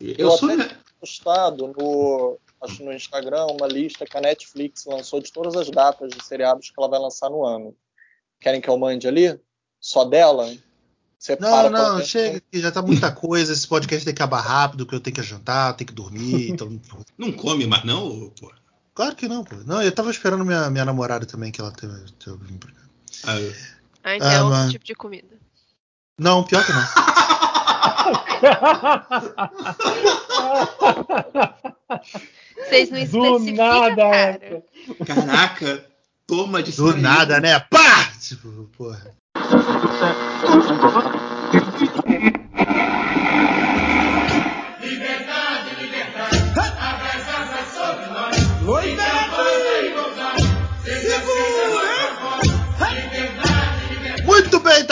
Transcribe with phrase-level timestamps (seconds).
[0.00, 0.50] Eu, Eu sou.
[0.50, 5.56] até tinha postado no, acho no Instagram uma lista que a Netflix lançou de todas
[5.56, 7.74] as datas de seriados que ela vai lançar no ano.
[8.40, 9.38] Querem que eu mande ali?
[9.80, 10.52] Só dela?
[11.18, 13.52] Você Não, para não, pra- chega que já tá muita coisa.
[13.52, 16.48] Esse podcast tem que acabar rápido, que eu tenho que jantar, tenho que dormir.
[16.50, 16.80] Então,
[17.16, 18.52] Não come mais, não, pô.
[18.94, 19.56] claro que não, pô.
[19.66, 21.92] Não, eu tava esperando minha, minha namorada também, que ela teve.
[22.12, 22.38] teve.
[23.24, 23.52] Ah, eu-
[24.04, 25.36] Ah, então Ah, é outro mas- tipo de comida.
[26.16, 26.80] Não, pior que não.
[32.56, 34.64] Vocês não Do especificam, nada, cara.
[35.06, 35.84] Caraca,
[36.26, 37.58] toma de Do nada, né?
[37.58, 38.10] Pá!
[38.20, 39.14] Tipo, porra.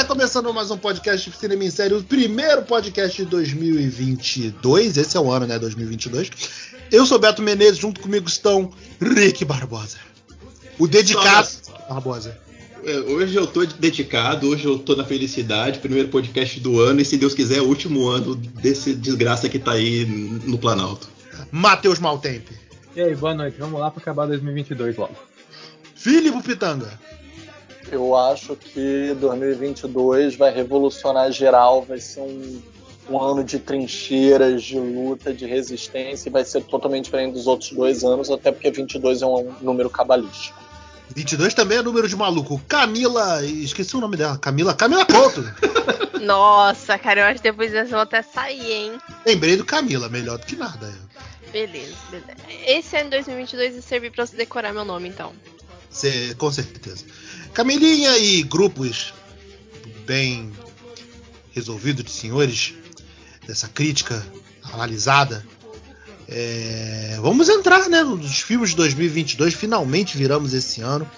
[0.06, 4.96] Começando mais um podcast de Cinema em Série, o primeiro podcast de 2022.
[4.96, 5.58] Esse é o ano, né?
[5.58, 6.30] 2022.
[6.92, 8.70] Eu sou Beto Menezes, junto comigo estão
[9.00, 9.98] Rick Barbosa.
[10.78, 11.48] O dedicado
[11.88, 12.38] Barbosa.
[12.84, 17.04] É, Hoje eu tô dedicado, hoje eu tô na felicidade, primeiro podcast do ano, e
[17.04, 21.08] se Deus quiser, o último ano desse desgraça que tá aí no Planalto.
[21.50, 22.54] Matheus Maltempe.
[22.94, 23.56] E aí, boa noite.
[23.58, 25.16] Vamos lá para acabar 2022 logo.
[25.96, 26.96] Filipe Pitanga.
[27.90, 32.62] Eu acho que 2022 vai revolucionar geral, vai ser um,
[33.08, 37.70] um ano de trincheiras, de luta, de resistência, e vai ser totalmente diferente dos outros
[37.70, 40.66] dois anos, até porque 22 é um número cabalístico.
[41.14, 42.60] 22 também é número de maluco.
[42.68, 43.44] Camila.
[43.44, 44.36] Esqueci o nome dela.
[44.38, 44.74] Camila.
[44.74, 45.44] Camila Couto.
[46.20, 48.98] Nossa, cara, eu acho que depois eles vão até sair, hein?
[49.24, 50.92] Lembrei do Camila, melhor do que nada.
[51.52, 52.34] Beleza, beleza.
[52.66, 55.32] Esse ano de 2022 vai servir pra você decorar meu nome, então.
[55.90, 57.04] Cê- com certeza.
[57.52, 59.14] Camilinha e grupos
[60.06, 60.52] bem
[61.52, 62.74] resolvidos de senhores
[63.46, 64.24] dessa crítica
[64.62, 65.44] analisada.
[66.28, 69.54] É, vamos entrar, né, nos filmes de 2022.
[69.54, 71.08] Finalmente viramos esse ano.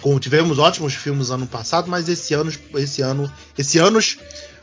[0.00, 4.18] Como tivemos ótimos filmes ano passado, mas esse ano, esse ano, esse anos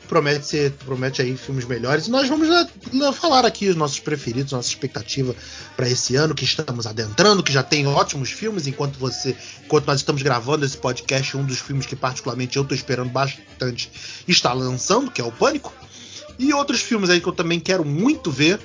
[0.09, 2.07] promete ser, promete aí filmes melhores.
[2.07, 5.33] E nós vamos lá- lá falar aqui os nossos preferidos, nossa expectativa
[5.77, 8.65] para esse ano que estamos adentrando, que já tem ótimos filmes.
[8.67, 12.75] Enquanto você, enquanto nós estamos gravando esse podcast, um dos filmes que particularmente eu estou
[12.75, 13.89] esperando bastante
[14.27, 15.71] está lançando, que é o Pânico.
[16.37, 18.59] E outros filmes aí que eu também quero muito ver.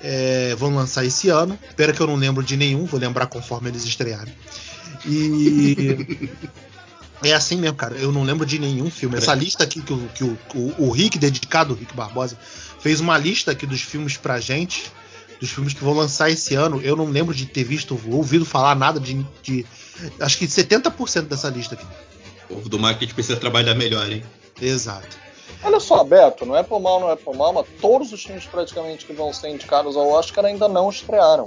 [0.00, 1.58] é, vão lançar esse ano.
[1.68, 4.32] Espera que eu não lembro de nenhum, vou lembrar conforme eles estrearem.
[5.04, 6.30] E
[7.22, 7.96] é assim mesmo, cara.
[7.96, 9.16] Eu não lembro de nenhum filme.
[9.16, 12.38] Essa lista aqui que, o, que o, o, o Rick, dedicado, o Rick Barbosa,
[12.80, 14.92] fez uma lista aqui dos filmes pra gente,
[15.40, 16.80] dos filmes que vão lançar esse ano.
[16.82, 19.24] Eu não lembro de ter visto, ouvido falar nada de.
[19.42, 19.66] de
[20.20, 21.86] acho que 70% dessa lista aqui.
[22.48, 24.22] O povo do marketing precisa trabalhar melhor, hein?
[24.60, 25.16] Exato.
[25.62, 28.44] Olha só, Beto, não é por mal, não é por mal, mas todos os filmes
[28.44, 31.46] praticamente que vão ser indicados ao Oscar ainda não estrearam.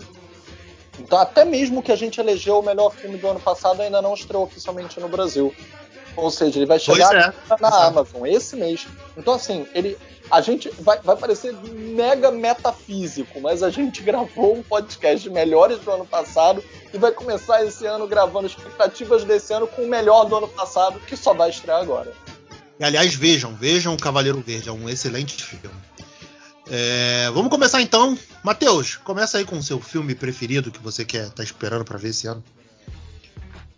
[1.01, 4.13] Então, até mesmo que a gente elegeu o melhor filme do ano passado, ainda não
[4.13, 5.53] estreou oficialmente no Brasil.
[6.15, 7.33] Ou seja, ele vai chegar é.
[7.59, 7.85] na.
[7.85, 8.85] Amazon esse mês.
[9.17, 9.97] Então, assim, ele,
[10.29, 15.79] a gente vai, vai parecer mega metafísico, mas a gente gravou um podcast de melhores
[15.79, 16.63] do ano passado
[16.93, 20.99] e vai começar esse ano gravando expectativas desse ano com o melhor do ano passado,
[20.99, 22.11] que só vai estrear agora.
[22.79, 25.75] E, aliás, vejam, vejam o Cavaleiro Verde, é um excelente filme.
[26.73, 28.17] É, vamos começar então.
[28.41, 32.09] Matheus, começa aí com o seu filme preferido que você quer tá esperando pra ver
[32.09, 32.41] esse ano.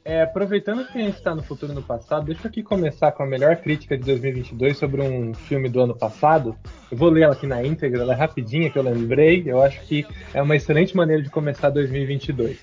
[0.06, 3.12] É, aproveitando que a gente está no futuro e no passado, deixa eu aqui começar
[3.14, 6.56] com a melhor crítica de 2022 sobre um filme do ano passado.
[6.92, 9.42] Eu vou ler ela aqui na íntegra, ela é rapidinha que eu lembrei.
[9.44, 12.60] Eu acho que é uma excelente maneira de começar 2022.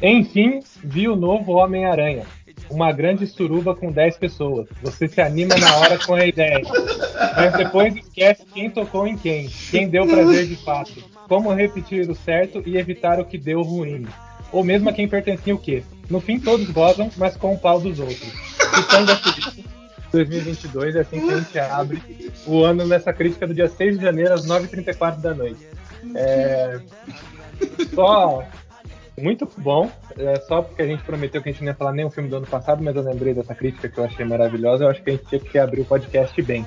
[0.00, 2.24] Enfim, vi o novo Homem-Aranha.
[2.68, 4.66] Uma grande suruba com 10 pessoas.
[4.82, 6.62] Você se anima na hora com a ideia.
[7.36, 9.48] Mas depois esquece quem tocou em quem.
[9.70, 10.92] Quem deu prazer de fato.
[11.28, 14.06] Como repetir o certo e evitar o que deu ruim.
[14.52, 15.82] Ou mesmo a quem pertencia o quê?
[16.08, 18.32] No fim todos gozam, mas com o pau dos outros.
[18.74, 19.64] Citando a Felipe,
[20.12, 22.02] 2022 é assim que a gente abre
[22.46, 25.66] o ano nessa crítica do dia 6 de janeiro às 9h34 da noite.
[26.14, 26.80] É...
[27.94, 28.44] Só
[29.18, 32.10] muito bom, é só porque a gente prometeu que a gente não ia falar nenhum
[32.10, 34.84] filme do ano passado, mas eu lembrei dessa crítica que eu achei maravilhosa.
[34.84, 36.66] Eu acho que a gente tinha que abrir o podcast bem.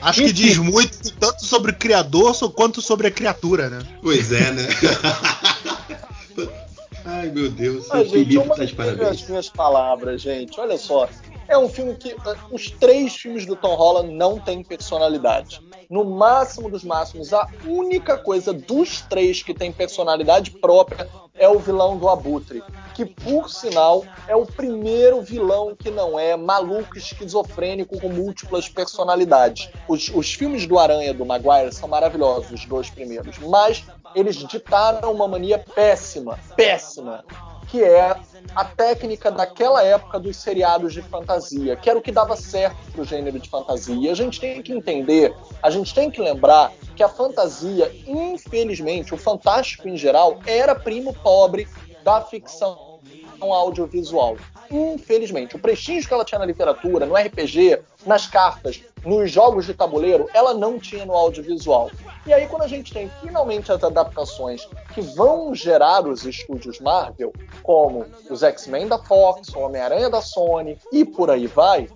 [0.00, 3.78] Acho que diz muito tanto sobre o criador quanto sobre a criatura, né?
[4.02, 4.68] Pois é, né?
[7.04, 7.86] Ai, meu Deus.
[7.90, 9.28] Ah, o gente, Felipe uma tá de das parabéns.
[9.28, 10.58] minhas palavras, gente.
[10.60, 11.08] Olha só.
[11.48, 15.60] É um filme que ah, os três filmes do Tom Holland não têm personalidade.
[15.88, 21.08] No máximo dos máximos, a única coisa dos três que tem personalidade própria
[21.38, 22.62] é o vilão do Abutre,
[22.94, 29.68] que por sinal é o primeiro vilão que não é maluco, esquizofrênico com múltiplas personalidades.
[29.86, 33.84] Os, os filmes do Aranha do Maguire são maravilhosos, os dois primeiros, mas
[34.14, 37.24] eles ditaram uma mania péssima, péssima,
[37.68, 38.16] que é
[38.54, 43.02] a técnica daquela época dos seriados de fantasia, que era o que dava certo para
[43.02, 43.94] o gênero de fantasia.
[43.94, 49.14] E a gente tem que entender, a gente tem que lembrar que a fantasia, infelizmente,
[49.14, 51.68] o fantástico em geral, era primo pobre
[52.02, 53.00] da ficção
[53.40, 54.36] audiovisual.
[54.70, 59.74] Infelizmente, o prestígio que ela tinha na literatura, no RPG, nas cartas, nos jogos de
[59.74, 61.90] tabuleiro, ela não tinha no audiovisual.
[62.26, 67.32] E aí, quando a gente tem finalmente as adaptações que vão gerar os estúdios Marvel,
[67.62, 71.88] como os X-Men da Fox, o Homem-Aranha da Sony e por aí vai,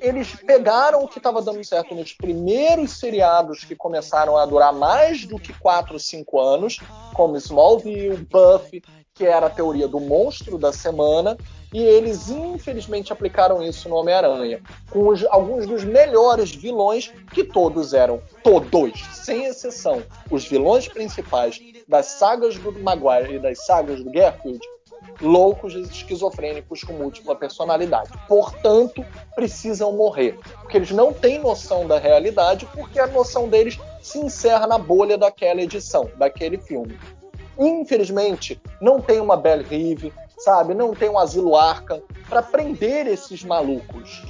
[0.00, 5.24] eles pegaram o que estava dando certo nos primeiros seriados que começaram a durar mais
[5.24, 6.80] do que 4 ou 5 anos,
[7.14, 8.82] como Smallville, Buffy,
[9.14, 11.36] que era a teoria do monstro da semana,
[11.72, 14.60] e eles infelizmente aplicaram isso no Homem-Aranha,
[14.90, 21.60] com os, alguns dos melhores vilões, que todos eram, todos, sem exceção, os vilões principais
[21.86, 24.60] das sagas do Maguire e das sagas do Garfield,
[25.20, 28.10] loucos esquizofrênicos com múltipla personalidade.
[28.26, 29.04] Portanto,
[29.34, 30.38] precisam morrer.
[30.60, 35.18] Porque eles não têm noção da realidade, porque a noção deles se encerra na bolha
[35.18, 36.98] daquela edição, daquele filme.
[37.58, 40.74] Infelizmente, não tem uma Belle Rive, sabe?
[40.74, 44.22] Não tem um Asilo Arca para prender esses malucos.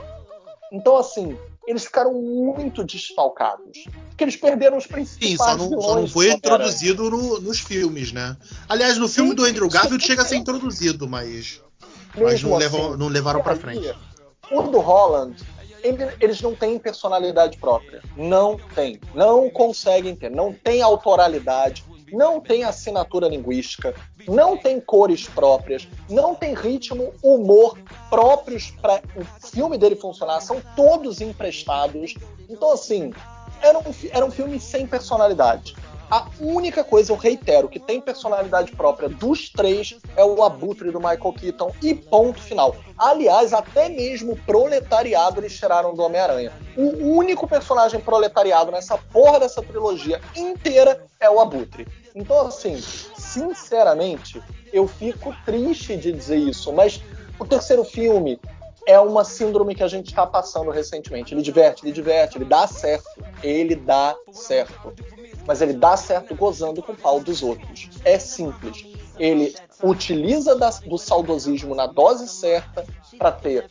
[0.72, 1.36] Então, assim,
[1.66, 3.84] eles ficaram muito desfalcados.
[4.08, 8.12] Porque eles perderam os principais Sim, só não, só não foi introduzido no, nos filmes,
[8.12, 8.36] né?
[8.68, 11.62] Aliás, no filme Sim, do Andrew Garfield chega a ser introduzido, mas,
[12.16, 13.94] mas não, assim, levam, não levaram para frente.
[14.50, 15.36] O do Holland,
[16.20, 18.02] eles não têm personalidade própria.
[18.16, 19.00] Não tem.
[19.14, 20.30] Não conseguem ter.
[20.30, 23.94] Não tem autoralidade não tem assinatura linguística,
[24.28, 27.78] não tem cores próprias, não tem ritmo, humor
[28.10, 32.14] próprios para o filme dele funcionar, são todos emprestados.
[32.48, 33.12] Então, assim,
[33.60, 35.74] era um, era um filme sem personalidade.
[36.12, 40.98] A única coisa, eu reitero, que tem personalidade própria dos três é o abutre do
[40.98, 42.76] Michael Keaton e ponto final.
[42.98, 46.52] Aliás, até mesmo proletariado eles tiraram do Homem-Aranha.
[46.76, 51.88] O único personagem proletariado nessa porra dessa trilogia inteira é o abutre.
[52.14, 52.78] Então, assim,
[53.16, 57.02] sinceramente, eu fico triste de dizer isso, mas
[57.38, 58.38] o terceiro filme
[58.86, 61.32] é uma síndrome que a gente está passando recentemente.
[61.32, 63.24] Ele diverte, ele diverte, ele dá certo.
[63.42, 64.92] Ele dá certo
[65.46, 67.88] mas ele dá certo gozando com o pau dos outros.
[68.04, 68.86] É simples.
[69.18, 72.84] Ele utiliza da, do saudosismo na dose certa
[73.18, 73.66] para ter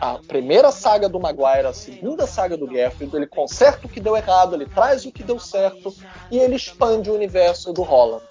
[0.00, 4.16] a primeira saga do Maguire, a segunda saga do Garfield, ele conserta o que deu
[4.16, 5.94] errado, ele traz o que deu certo
[6.30, 8.24] e ele expande o universo do Holland.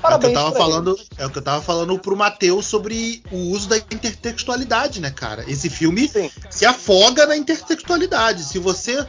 [0.00, 2.66] Parabéns é o que eu tava falando, é o que eu tava falando pro Matheus
[2.66, 5.48] sobre o uso da intertextualidade, né, cara?
[5.50, 6.30] Esse filme Sim.
[6.50, 8.44] se afoga na intertextualidade.
[8.44, 9.06] Se você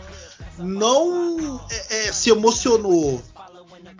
[0.57, 3.21] não é, é, se emocionou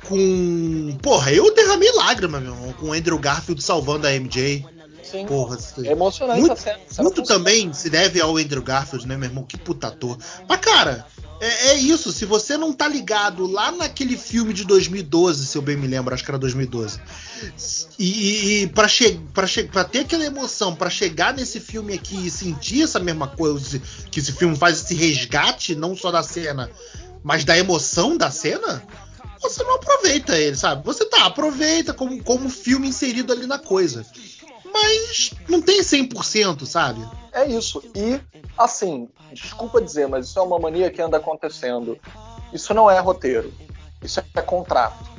[0.08, 0.98] com.
[1.02, 4.66] Porra, eu derramei lágrima, meu irmão, com o Andrew Garfield salvando a MJ.
[5.04, 5.26] Sim.
[5.28, 7.04] Porra, é emocionante muito, essa cena.
[7.04, 9.44] Muito também se deve ao Andrew Garfield, né, meu irmão?
[9.44, 10.18] Que puta ator.
[10.48, 11.06] Mas, cara,
[11.44, 12.12] é, é, isso.
[12.14, 16.14] Se você não tá ligado lá naquele filme de 2012, se eu bem me lembro,
[16.14, 17.02] acho que era 2012.
[18.00, 19.20] E, e para che
[19.92, 24.32] ter aquela emoção, para chegar nesse filme aqui e sentir essa mesma coisa, que esse
[24.32, 26.72] filme faz esse resgate, não só da cena,
[27.22, 28.82] mas da emoção da cena,
[29.42, 30.86] você não aproveita ele, sabe?
[30.86, 34.06] Você tá, aproveita como, como filme inserido ali na coisa
[34.74, 37.08] mas não tem 100%, sabe?
[37.32, 37.84] É isso.
[37.96, 38.20] E,
[38.58, 41.98] assim, desculpa dizer, mas isso é uma mania que anda acontecendo.
[42.52, 43.54] Isso não é roteiro.
[44.02, 45.12] Isso é contrato.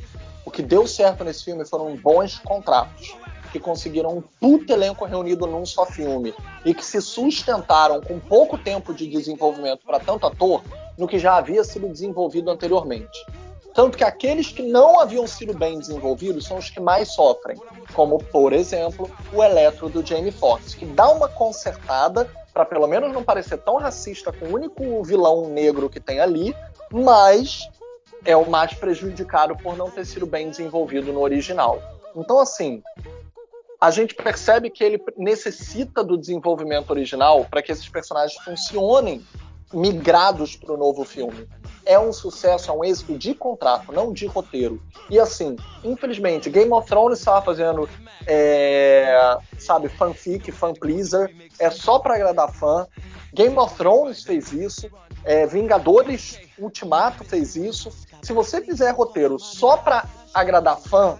[0.44, 3.16] O que deu certo nesse filme foram bons contratos
[3.54, 6.34] que conseguiram um puto elenco reunido num só filme
[6.64, 10.60] e que se sustentaram com pouco tempo de desenvolvimento para tanto ator
[10.98, 13.24] no que já havia sido desenvolvido anteriormente.
[13.74, 17.60] Tanto que aqueles que não haviam sido bem desenvolvidos são os que mais sofrem,
[17.92, 23.12] como, por exemplo, o Eletro do Jamie Foxx, que dá uma consertada para pelo menos
[23.12, 26.54] não parecer tão racista com o único vilão negro que tem ali,
[26.92, 27.68] mas
[28.24, 31.82] é o mais prejudicado por não ter sido bem desenvolvido no original.
[32.14, 32.80] Então, assim,
[33.80, 39.20] a gente percebe que ele necessita do desenvolvimento original para que esses personagens funcionem
[39.72, 41.48] migrados para o novo filme.
[41.86, 44.80] É um sucesso, é um êxito de contrato, não de roteiro.
[45.10, 47.88] E assim, infelizmente, Game of Thrones estava fazendo,
[48.26, 52.86] é, sabe, fanfic, fan pleaser, é só para agradar fã.
[53.34, 54.90] Game of Thrones fez isso,
[55.24, 57.90] é, Vingadores Ultimato fez isso.
[58.22, 61.18] Se você fizer roteiro só para agradar fã,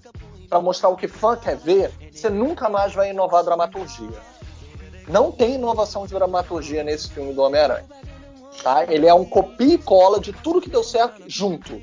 [0.48, 4.18] para mostrar o que fã quer ver, você nunca mais vai inovar dramaturgia.
[5.08, 7.84] Não tem inovação de dramaturgia nesse filme do Homem-Aranha.
[8.62, 8.84] Tá?
[8.84, 11.80] Ele é um copia e cola de tudo que deu certo junto.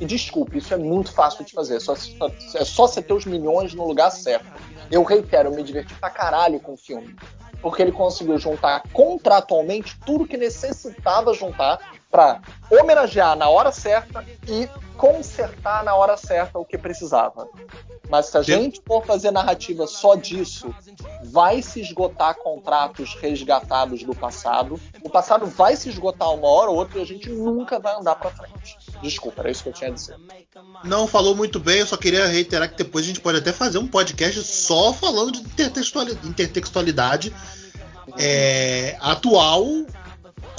[0.00, 1.76] E desculpe, isso é muito fácil de fazer.
[1.76, 4.46] É só, é só você ter os milhões no lugar certo.
[4.90, 7.14] Eu reitero, eu me diverti pra caralho com o filme.
[7.60, 14.68] Porque ele conseguiu juntar contratualmente tudo que necessitava juntar para homenagear na hora certa e
[15.02, 17.48] consertar na hora certa o que precisava.
[18.08, 20.72] Mas se a gente for fazer narrativa só disso,
[21.24, 24.80] vai se esgotar contratos resgatados do passado.
[25.02, 28.14] O passado vai se esgotar uma hora ou outra e a gente nunca vai andar
[28.14, 28.78] para frente.
[29.02, 30.16] Desculpa, era isso que eu tinha a dizer.
[30.84, 33.78] Não, falou muito bem, eu só queria reiterar que depois a gente pode até fazer
[33.78, 37.34] um podcast só falando de intertextualidade,
[38.16, 39.64] é, atual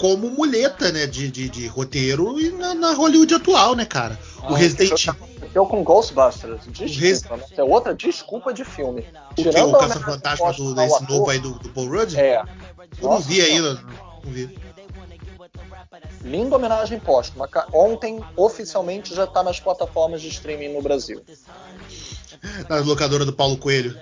[0.03, 4.19] como muleta, né, de, de, de roteiro e na, na, Hollywood atual, né, cara?
[4.41, 5.07] Ah, o Resident
[5.55, 7.57] Eu com Ghostbusters, desculpa, Res...
[7.57, 9.05] é outra desculpa de filme.
[9.31, 9.75] O Tirando que?
[9.77, 12.19] O Caça-Fantasma do, desse novo aí do, do Paul Rudd?
[12.19, 12.35] É.
[13.01, 13.75] Eu Nossa, não vi ainda,
[14.25, 14.59] não vi.
[16.23, 17.49] Linda homenagem póstuma.
[17.73, 21.21] Ontem, oficialmente, já está nas plataformas de streaming no Brasil.
[22.69, 23.97] Na locadora do Paulo Coelho.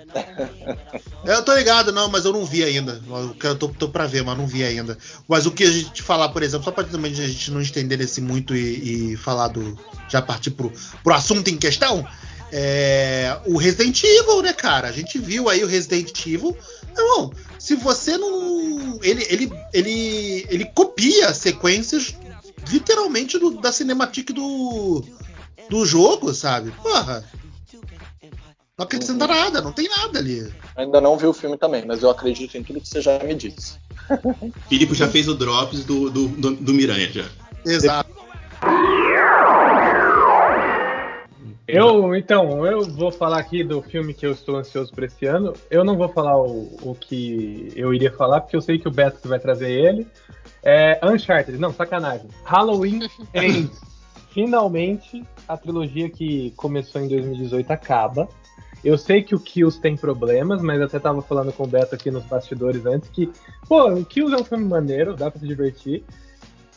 [1.24, 3.00] eu tô ligado, não, mas eu não vi ainda.
[3.42, 4.98] Eu tô, tô pra ver, mas não vi ainda.
[5.28, 8.00] Mas o que a gente falar, por exemplo, só pra também a gente não estender
[8.00, 9.78] esse muito e, e falar do.
[10.08, 10.72] Já partir pro,
[11.04, 12.06] pro assunto em questão.
[12.54, 14.88] É, o Resident Evil, né, cara?
[14.88, 16.56] A gente viu aí o Resident Evil.
[16.96, 18.98] Irmão, se você não.
[19.02, 22.14] Ele, ele, ele, ele copia sequências
[22.70, 25.04] literalmente do, da cinematic do,
[25.68, 26.70] do jogo, sabe?
[26.82, 27.24] Porra.
[28.78, 29.30] Não acrescenta uhum.
[29.30, 30.50] nada, não tem nada ali.
[30.76, 33.34] Ainda não vi o filme também, mas eu acredito em tudo que você já me
[33.34, 33.74] disse.
[34.68, 37.26] Filipe já fez o Drops do, do, do, do Miranha já.
[37.64, 38.10] Exato.
[41.72, 45.54] Eu, então, eu vou falar aqui do filme que eu estou ansioso para esse ano.
[45.70, 48.90] Eu não vou falar o, o que eu iria falar, porque eu sei que o
[48.90, 50.06] Beto vai trazer ele.
[50.62, 52.28] É Uncharted, não, sacanagem.
[52.44, 53.00] Halloween
[53.32, 53.80] Ends.
[54.34, 58.28] Finalmente, a trilogia que começou em 2018 acaba.
[58.84, 62.10] Eu sei que o Kills tem problemas, mas até tava falando com o Beto aqui
[62.10, 63.32] nos bastidores antes que,
[63.66, 66.04] pô, o Kills é um filme maneiro, dá pra se divertir.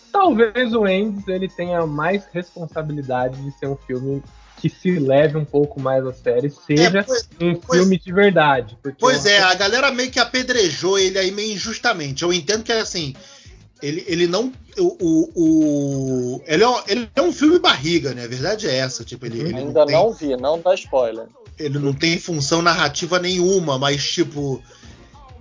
[0.09, 4.23] Talvez o Ends ele tenha mais responsabilidade de ser um filme
[4.57, 8.11] que se leve um pouco mais a sério, seja é, pois, um pois, filme de
[8.11, 8.77] verdade.
[8.99, 12.23] pois é, a galera meio que apedrejou ele aí meio injustamente.
[12.23, 13.13] Eu entendo que é assim.
[13.81, 14.51] Ele, ele não.
[14.77, 18.23] O, o, o ele, é, ele, é, um filme barriga, né?
[18.23, 19.03] A verdade é essa.
[19.03, 19.95] Tipo, ele, ele Ainda não, tem...
[19.95, 24.61] não vi, não dá spoiler ele não tem função narrativa nenhuma, mas tipo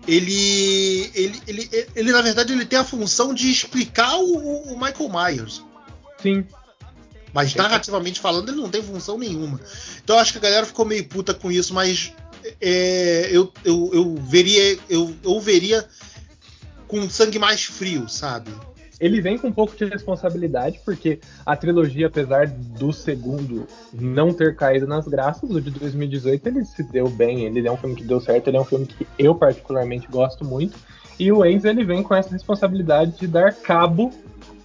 [0.07, 4.79] ele, ele, ele, ele, ele na verdade ele tem a função de explicar o, o
[4.79, 5.63] Michael Myers.
[6.21, 6.47] Sim.
[7.35, 9.61] Mas narrativamente falando ele não tem função nenhuma.
[10.03, 12.13] Então eu acho que a galera ficou meio puta com isso, mas
[12.61, 15.85] é, eu, eu, eu veria eu, eu veria
[16.87, 18.53] com sangue mais frio, sabe?
[19.01, 24.55] ele vem com um pouco de responsabilidade, porque a trilogia, apesar do segundo não ter
[24.57, 28.05] caído nas graças, o de 2018 ele se deu bem, ele é um filme que
[28.05, 30.79] deu certo, ele é um filme que eu particularmente gosto muito,
[31.19, 34.13] e o Enzo ele vem com essa responsabilidade de dar cabo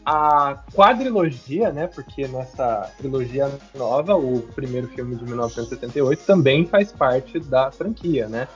[0.09, 1.85] à quadrilogia, né?
[1.85, 8.47] Porque nessa trilogia nova, o primeiro filme de 1978 também faz parte da franquia, né?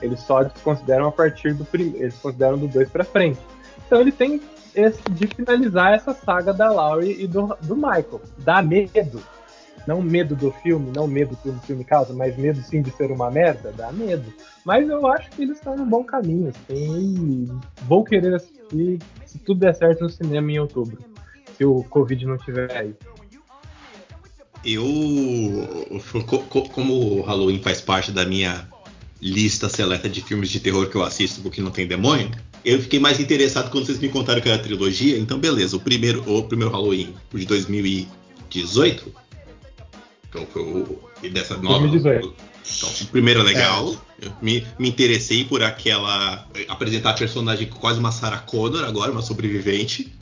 [0.00, 3.40] Eles só desconsideram a partir do primeiro, eles consideram do dois para frente.
[3.84, 4.40] Então ele tem
[4.72, 8.20] esse, de finalizar essa saga da Laurie e do, do Michael.
[8.38, 9.20] Dá medo.
[9.88, 13.10] Não medo do filme, não medo que o filme causa, mas medo sim de ser
[13.10, 14.32] uma merda, dá medo.
[14.64, 17.48] Mas eu acho que eles estão no bom caminho, assim,
[17.88, 18.59] vou querer assistir
[19.26, 20.98] se tudo der certo no cinema em outubro,
[21.56, 22.94] se o Covid não tiver aí.
[24.64, 24.84] Eu,
[26.72, 28.68] como o Halloween faz parte da minha
[29.20, 32.30] lista seleta de filmes de terror que eu assisto porque não tem demônio,
[32.64, 35.18] eu fiquei mais interessado quando vocês me contaram que era a trilogia.
[35.18, 35.76] Então, beleza.
[35.76, 39.12] O primeiro, o primeiro Halloween, de 2018.
[40.28, 41.86] Então, foi o dessa nova.
[41.88, 42.49] 2018.
[42.76, 43.94] Então, o primeiro é legal.
[44.20, 44.26] É.
[44.26, 46.46] Eu me, me interessei por aquela.
[46.68, 50.12] apresentar a personagem quase uma Sarah Connor agora, uma sobrevivente.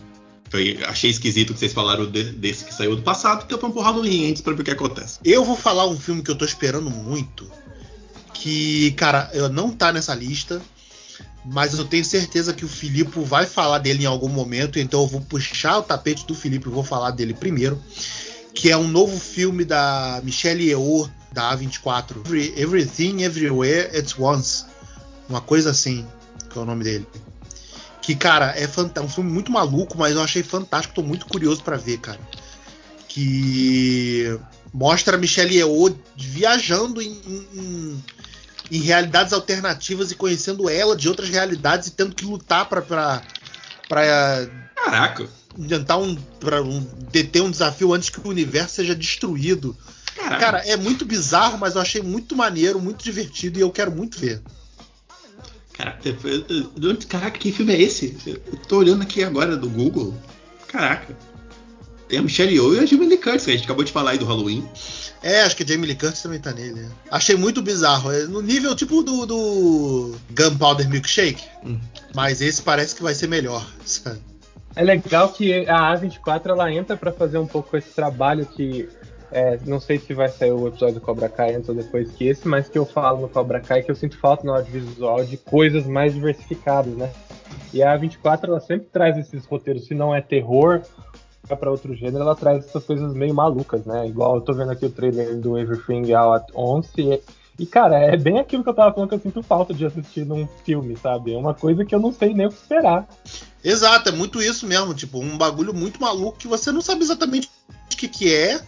[0.50, 3.82] Foi, achei esquisito que vocês falaram de, desse que saiu do passado, então vamos pro
[3.82, 5.18] Halloween antes pra ver o que acontece.
[5.22, 7.50] Eu vou falar um filme que eu tô esperando muito.
[8.32, 10.62] Que, cara, eu não tá nessa lista
[11.50, 15.06] mas eu tenho certeza que o Filipe vai falar dele em algum momento, então eu
[15.06, 17.82] vou puxar o tapete do Filipe e vou falar dele primeiro,
[18.54, 22.16] que é um novo filme da Michelle Yeoh, da A24,
[22.56, 24.64] Everything Everywhere at Once,
[25.28, 26.06] uma coisa assim,
[26.50, 27.06] que é o nome dele.
[28.02, 31.62] Que, cara, é, é um filme muito maluco, mas eu achei fantástico, tô muito curioso
[31.62, 32.20] para ver, cara.
[33.08, 34.38] que
[34.72, 37.20] mostra a Michelle Yeoh viajando em,
[37.54, 38.04] em,
[38.70, 42.82] em realidades alternativas e conhecendo ela de outras realidades e tendo que lutar para
[43.88, 45.28] para Caraca.
[45.68, 46.80] tentar um, pra um
[47.10, 49.76] deter um desafio antes que o universo seja destruído.
[50.14, 50.38] Caraca.
[50.38, 54.18] Cara, é muito bizarro, mas eu achei muito maneiro, muito divertido e eu quero muito
[54.18, 54.42] ver.
[55.72, 56.02] Caraca,
[57.08, 58.16] caraca, que filme é esse?
[58.26, 60.12] Eu tô olhando aqui agora do Google.
[60.66, 61.16] Caraca.
[62.08, 64.12] Tem a Michelle Yeoh e a Jamie Lee Curtis, que a gente acabou de falar
[64.12, 64.66] aí do Halloween.
[65.22, 66.80] É, acho que a Jamie Lee Curtis também tá nele.
[66.80, 66.90] né?
[67.10, 68.10] Achei muito bizarro.
[68.10, 71.44] É no nível tipo do, do Gunpowder Milkshake.
[71.64, 71.78] Hum.
[72.14, 73.64] Mas esse parece que vai ser melhor.
[73.84, 74.20] sabe?
[74.74, 78.88] É legal que a A24 ela entra pra fazer um pouco esse trabalho que
[79.30, 82.26] é, não sei se vai sair o episódio do Cobra Kai antes ou depois que
[82.26, 85.36] esse, mas que eu falo no Cobra Kai que eu sinto falta no audiovisual de
[85.36, 87.10] coisas mais diversificadas, né?
[87.72, 90.82] E a A24 ela sempre traz esses roteiros, se não é terror,
[91.44, 94.06] vai pra outro gênero, ela traz essas coisas meio malucas, né?
[94.06, 97.20] Igual eu tô vendo aqui o trailer do Everything All at Once e,
[97.58, 100.24] e, cara, é bem aquilo que eu tava falando que eu sinto falta de assistir
[100.24, 101.34] num filme, sabe?
[101.34, 103.06] É uma coisa que eu não sei nem o que esperar.
[103.62, 104.94] Exato, é muito isso mesmo.
[104.94, 107.50] Tipo, um bagulho muito maluco que você não sabe exatamente
[107.92, 108.60] o que, que é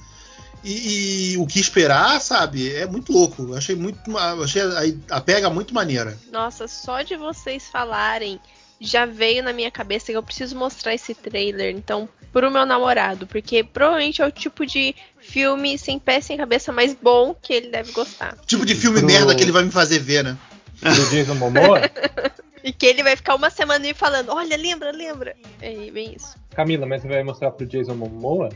[0.65, 2.75] e, e o que esperar, sabe?
[2.75, 3.43] É muito louco.
[3.43, 4.17] Eu achei muito.
[4.19, 6.19] Achei a, a pega muito maneira.
[6.33, 8.41] Nossa, só de vocês falarem
[8.81, 13.27] já veio na minha cabeça que eu preciso mostrar esse trailer, então, pro meu namorado,
[13.27, 17.69] porque provavelmente é o tipo de filme sem pé sem cabeça mais bom que ele
[17.69, 18.37] deve gostar.
[18.47, 20.39] Tipo de filme Pro- merda que ele vai me fazer ver, né?
[20.83, 21.81] Do Jason Momoa.
[22.63, 25.35] E que ele vai ficar uma semana me falando, olha, lembra, lembra.
[25.63, 26.35] É bem isso.
[26.55, 28.51] Camila, mas você vai mostrar pro Jason Momoa?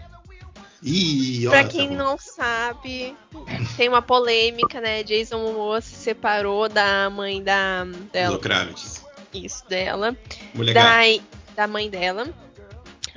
[0.85, 1.69] Ih, Pra olha.
[1.69, 3.17] quem tá não sabe,
[3.77, 5.03] tem uma polêmica, né?
[5.03, 8.33] Jason Momoa se separou da mãe da dela.
[8.33, 9.05] Zoe Kravitz.
[9.33, 10.15] Isso, dela.
[10.53, 11.01] Mulher da,
[11.57, 12.29] da mãe dela.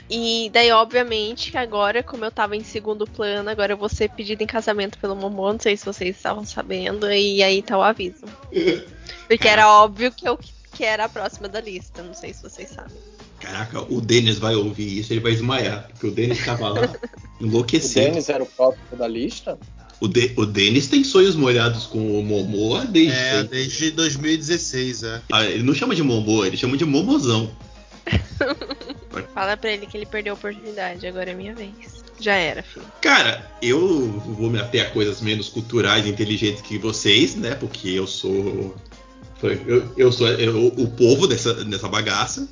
[0.09, 4.09] E daí, obviamente, que agora, como eu tava em segundo plano, agora eu vou ser
[4.11, 7.81] pedida em casamento pelo Momô, não sei se vocês estavam sabendo, e aí tá o
[7.83, 8.23] aviso.
[9.27, 10.39] Porque era óbvio que eu
[10.77, 12.95] que era a próxima da lista, não sei se vocês sabem.
[13.39, 15.87] Caraca, o Denis vai ouvir isso, ele vai desmaiar.
[15.89, 16.81] Porque o Denis tava lá
[17.41, 18.05] O enlouquecido.
[18.11, 19.57] Denis era o próximo da lista?
[19.99, 23.17] O, De- o Denis tem sonhos molhados com o Momoa desde.
[23.17, 25.21] É, desde 2016, é.
[25.31, 27.51] Ah, ele não chama de Momoa, ele chama de Momozão.
[29.33, 32.03] Fala pra ele que ele perdeu a oportunidade, agora é minha vez.
[32.19, 32.85] Já era, filho.
[33.01, 37.53] Cara, eu vou me ater a coisas menos culturais e inteligentes que vocês, né?
[37.55, 38.75] Porque eu sou.
[39.43, 42.47] Eu, eu sou eu- o povo dessa, dessa bagaça.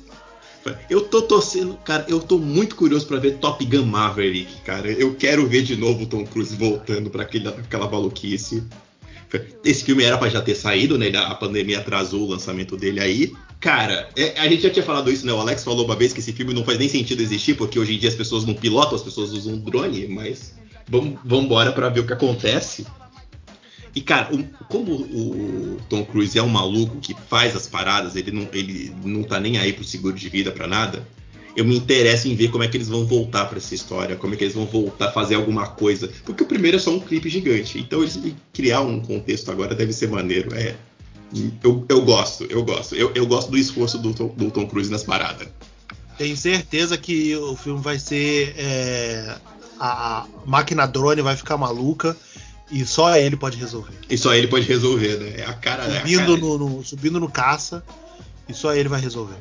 [0.90, 4.90] Eu tô torcendo, cara, eu tô muito curioso pra ver Top Gun Maverick, cara.
[4.90, 8.64] Eu quero ver de novo o Tom Cruise voltando pra aquela, maluquice.
[9.64, 11.10] Esse filme era pra já ter saído, né?
[11.16, 13.32] A pandemia atrasou o lançamento dele aí.
[13.60, 15.32] Cara, é, a gente já tinha falado isso, né?
[15.32, 17.94] O Alex falou uma vez que esse filme não faz nem sentido existir, porque hoje
[17.94, 20.54] em dia as pessoas não pilotam, as pessoas usam drone, mas
[20.88, 22.86] vamos embora pra ver o que acontece.
[23.96, 28.30] E, cara, o- como o Tom Cruise é um maluco que faz as paradas, ele
[28.30, 31.08] não, ele não tá nem aí pro seguro de vida pra nada.
[31.56, 34.34] Eu me interesso em ver como é que eles vão voltar pra essa história, como
[34.34, 36.10] é que eles vão voltar a fazer alguma coisa.
[36.26, 37.78] Porque o primeiro é só um clipe gigante.
[37.78, 38.20] Então eles
[38.52, 40.54] criar um contexto agora deve ser maneiro.
[40.54, 40.76] É.
[41.64, 42.94] Eu, eu gosto, eu gosto.
[42.94, 45.48] Eu, eu gosto do esforço do, Tom- do Tom Cruise nas paradas.
[46.18, 48.54] Tenho certeza que o filme vai ser.
[48.58, 49.36] é,
[49.80, 52.14] a máquina drone vai ficar maluca
[52.70, 53.92] e só ele pode resolver.
[54.08, 55.34] E só ele pode resolver, né?
[55.42, 55.84] É a cara.
[55.84, 57.82] é a Subindo, cara- no, no- subindo no caça
[58.48, 59.36] e só ele vai resolver.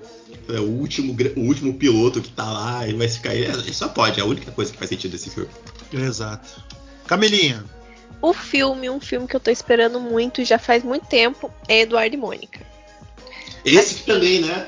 [0.48, 3.34] É o último, o último piloto que tá lá, ele vai ficar.
[3.34, 5.50] Ele ele só pode, é a única coisa que faz sentido desse filme.
[5.92, 6.62] Exato.
[7.08, 7.64] Camilinha,
[8.22, 11.82] O filme, um filme que eu tô esperando muito e já faz muito tempo, é
[11.82, 12.60] Eduardo e Mônica.
[13.64, 14.68] Esse também, né?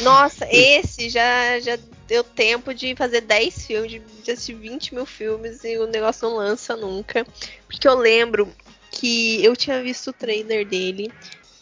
[0.00, 3.90] Nossa, esse já, já deu tempo de fazer 10 filmes,
[4.24, 7.24] de, assistir 20 mil filmes e o negócio não lança nunca.
[7.66, 8.50] Porque eu lembro
[8.90, 11.12] que eu tinha visto o trailer dele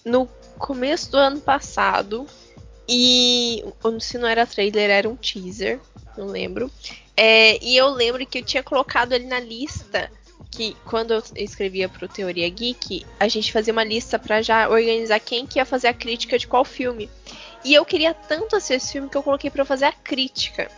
[0.04, 2.26] no começo do ano passado.
[2.88, 3.64] E
[4.00, 5.80] se não era trailer, era um teaser,
[6.16, 6.70] não lembro.
[7.16, 10.10] É, e eu lembro que eu tinha colocado ele na lista.
[10.48, 15.18] Que quando eu escrevia pro Teoria Geek, a gente fazia uma lista pra já organizar
[15.18, 17.10] quem que ia fazer a crítica de qual filme.
[17.66, 20.70] E eu queria tanto assistir esse filme que eu coloquei pra fazer a crítica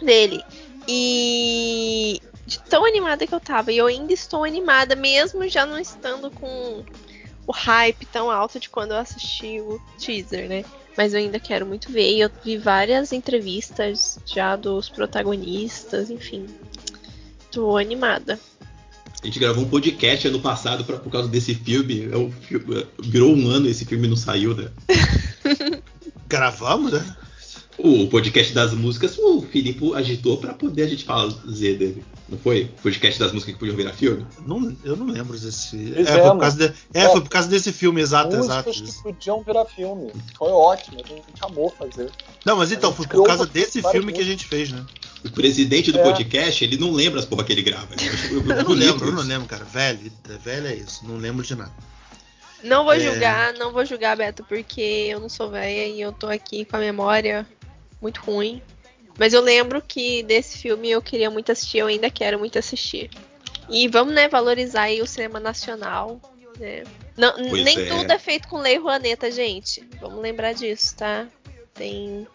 [0.00, 0.42] dele.
[0.88, 5.78] E de tão animada que eu tava, e eu ainda estou animada, mesmo já não
[5.78, 6.82] estando com
[7.46, 10.64] o hype tão alto de quando eu assisti o teaser, né?
[10.96, 12.14] Mas eu ainda quero muito ver.
[12.14, 16.46] E eu vi várias entrevistas já dos protagonistas, enfim.
[17.52, 18.40] Tô animada.
[19.22, 22.08] A gente gravou um podcast ano passado pra, por causa desse filme.
[22.10, 22.32] É um
[23.02, 24.70] Virou um ano esse filme não saiu, né?
[26.28, 27.16] gravamos, né?
[27.76, 32.04] O podcast das músicas, o Filipe agitou pra poder a gente fazer dele.
[32.28, 32.70] Não foi?
[32.78, 34.24] O podcast das músicas que podiam virar filme?
[34.46, 35.76] Não, eu não lembro desse.
[35.92, 36.10] É, Fizemos.
[36.10, 38.68] foi por, causa de- é, Ó, foi por causa desse filme, exato, exato.
[38.68, 40.12] Músicas que podiam virar filme.
[40.38, 42.10] Foi ótimo, a gente amou fazer.
[42.46, 44.84] Não, mas então, foi por causa desse filme que a gente fez, né?
[45.24, 46.02] O presidente do É.
[46.04, 47.88] podcast, ele não lembra as porra que ele grava.
[48.00, 49.64] Eu acho Eu não bonito lembro, eu não lembro, cara.
[49.64, 49.98] Velho,
[50.44, 51.00] velho é isso.
[51.04, 51.72] Não lembro de nada.
[52.64, 53.00] Não vou É.
[53.00, 56.76] julgar, não vou julgar, Beto, porque eu não sou velha e eu tô aqui com
[56.76, 57.46] a memória
[58.00, 58.62] muito ruim.
[59.18, 63.10] Mas eu lembro que desse filme eu queria muito assistir, eu ainda quero muito assistir.
[63.68, 66.20] E vamos, né, valorizar aí o cinema nacional,
[66.58, 66.82] né?
[67.16, 67.86] Não, nem é.
[67.86, 69.86] tudo é feito com Lei Rouanet, gente?
[70.00, 71.26] Vamos lembrar disso, tá?
[71.72, 72.26] Tem...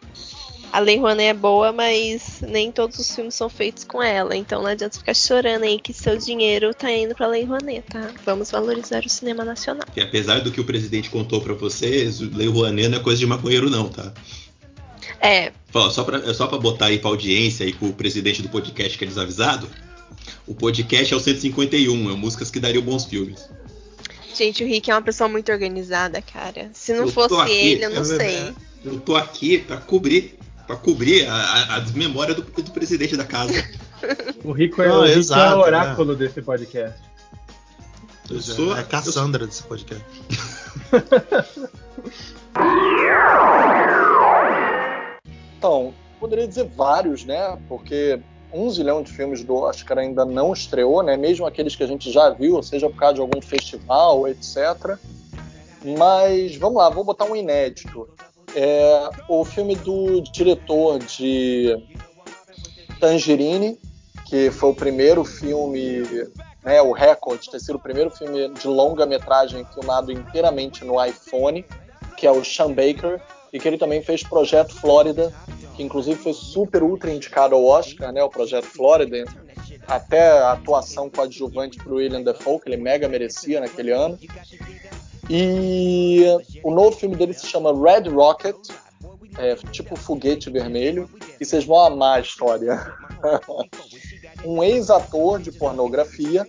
[0.72, 4.36] A Lei Rouanet é boa, mas nem todos os filmes são feitos com ela.
[4.36, 8.12] Então não adianta ficar chorando aí que seu dinheiro tá indo pra Lei Rouanet, tá?
[8.24, 9.88] Vamos valorizar o cinema nacional.
[9.94, 13.26] Que apesar do que o presidente contou pra vocês, Lei Rouanet não é coisa de
[13.26, 14.14] maconheiro, não, tá?
[15.22, 15.52] É,
[15.92, 19.04] só pra, é só pra botar aí pra audiência e pro presidente do podcast que
[19.04, 19.68] é desavisado.
[20.48, 23.50] O podcast é o 151, é músicas que dariam bons filmes.
[24.34, 26.70] gente, o Rick é uma pessoa muito organizada, cara.
[26.74, 28.54] Se não Eu fosse ele, eu não é sei.
[28.84, 33.54] Eu tô aqui pra cobrir, pra cobrir a, a, desmemória do, do presidente da casa.
[34.46, 37.02] O Rico é, Não, o, Rico é exato, o oráculo desse podcast.
[38.30, 40.06] Eu é, sou- é a Cassandra desse podcast.
[45.58, 47.60] Então, poderia dizer vários, né?
[47.68, 48.22] Porque
[48.54, 51.18] um zilhão de filmes do Oscar ainda não estreou, né?
[51.18, 54.98] Mesmo aqueles que a gente já viu, seja por causa de algum festival, etc.
[55.98, 58.08] Mas vamos lá, vou botar um inédito.
[58.56, 61.78] É o filme do diretor de
[63.00, 63.80] Tangerine,
[64.28, 66.04] que foi o primeiro filme,
[66.64, 71.66] né, o recorde de ter sido o primeiro filme de longa-metragem filmado inteiramente no iPhone,
[72.18, 75.34] que é o Sean Baker, e que ele também fez Projeto Flórida,
[75.76, 79.24] que inclusive foi super ultra indicado ao Oscar, né, o Projeto Flórida,
[79.88, 84.20] até a atuação coadjuvante para o William Dafoe, que ele mega merecia naquele ano.
[85.30, 86.26] E
[86.64, 88.56] o novo filme dele se chama Red Rocket,
[89.38, 91.08] é, tipo foguete vermelho,
[91.40, 92.92] e vocês vão amar a história.
[94.44, 96.48] um ex-ator de pornografia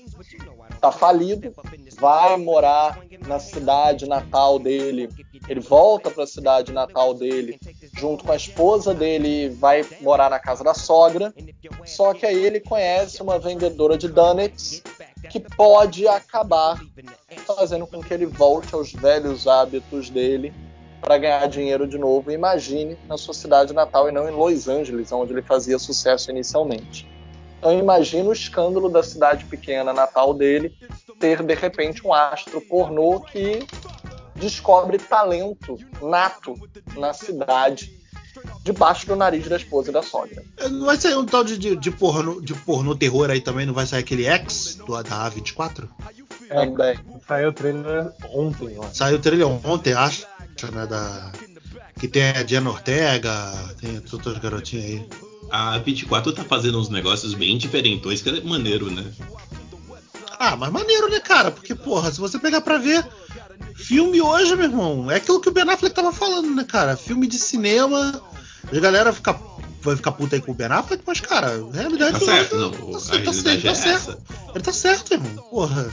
[0.81, 1.53] tá falido,
[1.99, 5.11] vai morar na cidade natal dele.
[5.47, 7.59] Ele volta para a cidade natal dele
[7.99, 11.35] junto com a esposa dele, vai morar na casa da sogra.
[11.85, 14.83] Só que aí ele conhece uma vendedora de donuts
[15.29, 16.81] que pode acabar
[17.47, 20.53] fazendo com que ele volte aos velhos hábitos dele
[21.01, 22.31] para ganhar dinheiro de novo.
[22.31, 27.09] Imagine na sua cidade natal e não em Los Angeles, onde ele fazia sucesso inicialmente.
[27.59, 30.75] Então imagina o escândalo da cidade pequena natal dele
[31.19, 33.67] ter de repente um astro pornô que
[34.35, 36.55] descobre talento nato
[36.97, 38.00] na cidade
[38.63, 40.43] debaixo do nariz da esposa e da sogra.
[40.71, 43.67] Não vai sair um tal de, de, de porno, de pornô terror aí também?
[43.67, 45.89] Não vai sair aquele X do, da A24?
[46.49, 46.99] É, Também.
[47.29, 48.87] saiu o trailer ontem, ó.
[48.93, 50.27] Saiu o trailer ontem, acho,
[50.73, 50.87] né?
[50.87, 51.33] Da,
[51.99, 55.09] que tem a Diana Ortega, tem as outras garotinhas aí.
[55.51, 59.05] A 24 tá fazendo uns negócios bem diferentões, que é maneiro, né?
[60.39, 61.51] Ah, mas maneiro, né, cara?
[61.51, 63.05] Porque, porra, se você pegar pra ver
[63.75, 66.97] filme hoje, meu irmão, é aquilo que o Ben Affleck tava falando, né, cara?
[66.97, 68.23] Filme de cinema,
[68.73, 69.39] a galera fica,
[69.83, 72.71] vai ficar puta aí com o Ben Affleck, mas, cara, a realidade Tá certo, não.
[72.71, 74.23] tá, A certo, tá certo, é tá certo.
[74.55, 75.45] Ele tá certo, irmão.
[75.51, 75.91] Porra.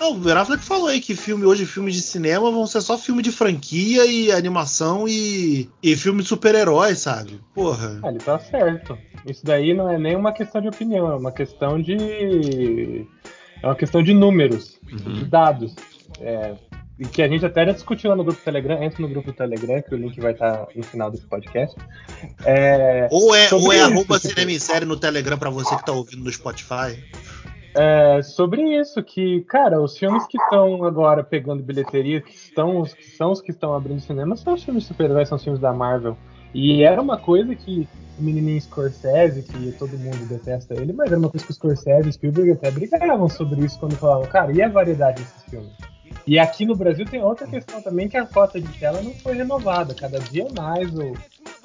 [0.00, 2.98] Não, o Ben Affleck falou aí que filme hoje, filmes de cinema, vão ser só
[2.98, 7.40] filme de franquia e animação e, e filme de super-heróis, sabe?
[7.54, 8.00] Porra.
[8.02, 8.98] Ah, ele tá certo.
[9.26, 13.06] Isso daí não é nem uma questão de opinião, é uma questão de.
[13.62, 15.28] É uma questão de números, de Uhum.
[15.28, 15.74] dados.
[16.18, 16.54] É,
[17.02, 19.82] e que a gente até já discutiu lá no grupo Telegram, entra no grupo Telegram,
[19.82, 21.76] que o link vai estar no final desse podcast.
[22.44, 25.74] É, Ou é, ou é isso, arroba tipo- cinema em série no Telegram pra você
[25.76, 27.02] que tá ouvindo no Spotify.
[27.74, 33.04] É, sobre isso, que, cara, os filmes que estão agora pegando bilheteria, que, estão, que
[33.16, 35.72] são os que estão abrindo cinema, são os filmes de super-heróis, são os filmes da
[35.72, 36.16] Marvel.
[36.54, 37.88] E era uma coisa que
[38.18, 42.10] o menininho Scorsese, que todo mundo detesta ele, mas era uma coisa que o Scorsese
[42.10, 45.72] e Spielberg até brigavam sobre isso quando falavam, cara, e a variedade desses filmes?
[46.26, 49.34] E aqui no Brasil tem outra questão também, que a cota de tela não foi
[49.34, 49.94] renovada.
[49.94, 51.12] Cada dia mais o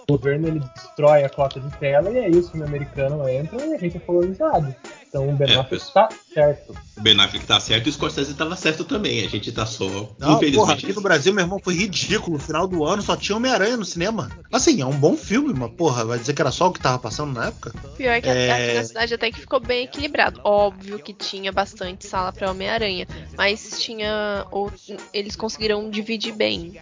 [0.10, 3.78] governo ele destrói a cota de tela e aí o filme americano entra e a
[3.78, 4.74] gente é polarizado.
[5.08, 6.76] Então o Ben É, Affleck tá certo.
[6.98, 9.26] O Ben Affleck tá certo e o Scorsese tava certo também.
[9.26, 9.86] A gente tá só.
[9.86, 10.86] Não, porra, infelizmente.
[10.86, 12.38] aqui no Brasil, meu irmão, foi ridículo.
[12.38, 14.30] No final do ano só tinha Homem-Aranha no cinema.
[14.52, 17.00] Assim, é um bom filme, mas, porra, vai dizer que era só o que tava
[17.00, 17.74] passando na época?
[17.96, 18.52] Pior que É.
[18.52, 20.42] aqui na cidade até que ficou bem equilibrado.
[20.44, 24.46] Óbvio que tinha bastante sala pra Homem-Aranha, mas tinha.
[24.52, 24.72] ou-
[25.14, 26.80] Eles conseguiram dividir bem.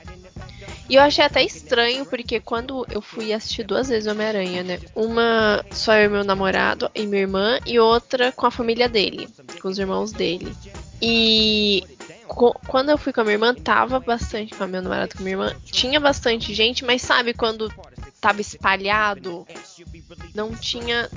[0.88, 4.80] E eu achei até estranho, porque quando eu fui assistir duas vezes Homem-Aranha, né?
[4.95, 9.28] Uma só eu e meu namorado e minha irmã, e outra com a família dele,
[9.62, 10.56] com os irmãos dele.
[11.02, 11.84] E
[12.67, 15.24] quando eu fui com a minha irmã, tava bastante, com a meu namorado com a
[15.24, 17.71] minha irmã, tinha bastante gente, mas sabe quando
[18.21, 19.45] tava espalhado,
[20.34, 21.10] não tinha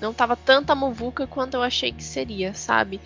[0.00, 3.00] não tava tanta muvuca quanto eu achei que seria, sabe?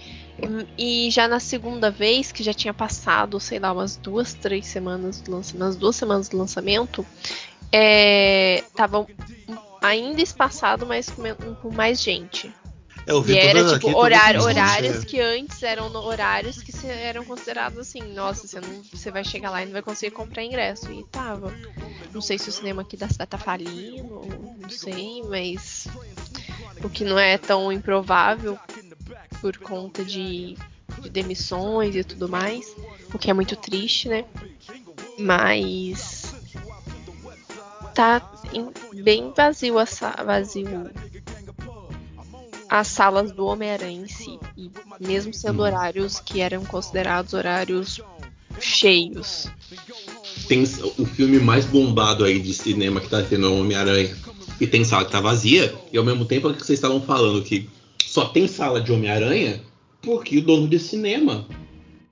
[0.77, 5.21] E, já na segunda vez, que já tinha passado, sei lá, umas duas, três semanas
[5.21, 7.07] do lançamento, umas duas semanas do lançamento,
[7.71, 9.07] é, tava
[9.81, 11.09] ainda espaçado, mas
[11.61, 12.53] com mais gente.
[13.07, 16.73] Eu vi e era tipo aqui, horário, as horários que antes eram no- horários que
[16.87, 20.45] eram considerados assim, nossa, você, não, você vai chegar lá e não vai conseguir comprar
[20.45, 20.91] ingresso.
[20.93, 21.53] E tava.
[22.13, 24.23] Não sei se o cinema aqui da cidade tá falindo,
[24.61, 25.89] não sei, mas
[26.85, 28.59] o que não é tão improvável
[29.41, 30.57] por conta de,
[31.01, 32.77] de demissões e tudo mais.
[33.13, 34.25] O que é muito triste, né?
[35.19, 36.33] Mas
[37.95, 40.91] tá em- bem vazio a sa- vazio
[42.73, 44.39] as salas do Homem-Aranha em si.
[44.57, 45.67] E mesmo sendo Hum.
[45.67, 48.01] horários que eram considerados horários
[48.59, 49.47] cheios.
[50.49, 50.63] Tem
[50.97, 54.17] o filme mais bombado aí de cinema que tá tendo é o Homem-Aranha.
[54.59, 55.75] E tem sala que tá vazia.
[55.93, 57.69] E ao mesmo tempo é que vocês estavam falando que
[58.07, 59.61] só tem sala de Homem-Aranha
[60.01, 61.47] porque o dono de cinema,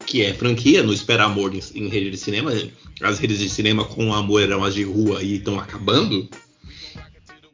[0.04, 2.52] que é franquia, não espera amor em, em rede de cinema.
[3.00, 6.28] As redes de cinema com amor eram as de rua e estão acabando.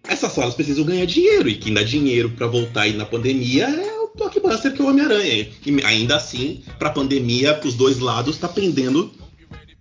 [0.09, 1.49] Essas salas precisam ganhar dinheiro.
[1.49, 4.89] E quem dá dinheiro pra voltar aí na pandemia é o blockbuster que é o
[4.89, 5.49] Homem-Aranha.
[5.65, 9.13] E ainda assim, pra pandemia, pros dois lados, tá pendendo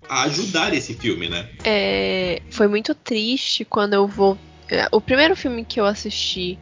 [0.07, 1.49] a ajudar esse filme, né?
[1.63, 4.37] É, foi muito triste quando eu vou.
[4.69, 6.57] é, O primeiro filme que eu assisti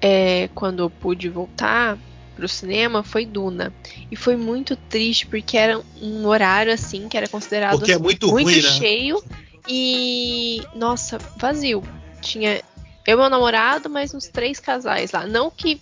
[0.00, 1.98] é, quando eu pude voltar
[2.36, 3.72] pro cinema foi Duna.
[4.10, 8.44] E foi muito triste porque era um horário assim que era considerado é muito, muito
[8.44, 8.62] ruim, né?
[8.62, 9.22] cheio
[9.68, 11.82] e nossa, vazio.
[12.20, 12.62] Tinha
[13.06, 15.26] eu meu namorado, mais uns três casais lá.
[15.26, 15.80] Não que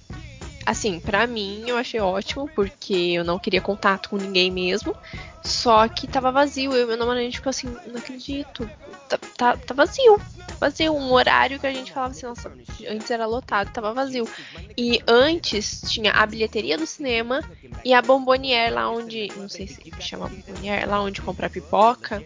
[0.67, 4.95] assim, pra mim eu achei ótimo porque eu não queria contato com ninguém mesmo.
[5.45, 6.73] Só que tava vazio.
[6.73, 8.69] Eu e meu namorado ficou assim, não acredito.
[9.09, 10.19] Tá, tá, tá vazio.
[10.19, 10.95] Tá vazio.
[10.95, 12.53] Um horário que a gente falava assim, nossa,
[12.89, 14.29] antes era lotado, tava vazio.
[14.77, 17.43] E antes tinha a bilheteria do cinema
[17.85, 19.33] e a Bomboniere lá onde.
[19.37, 22.23] Não sei se chama Bomboniere, lá onde comprar pipoca.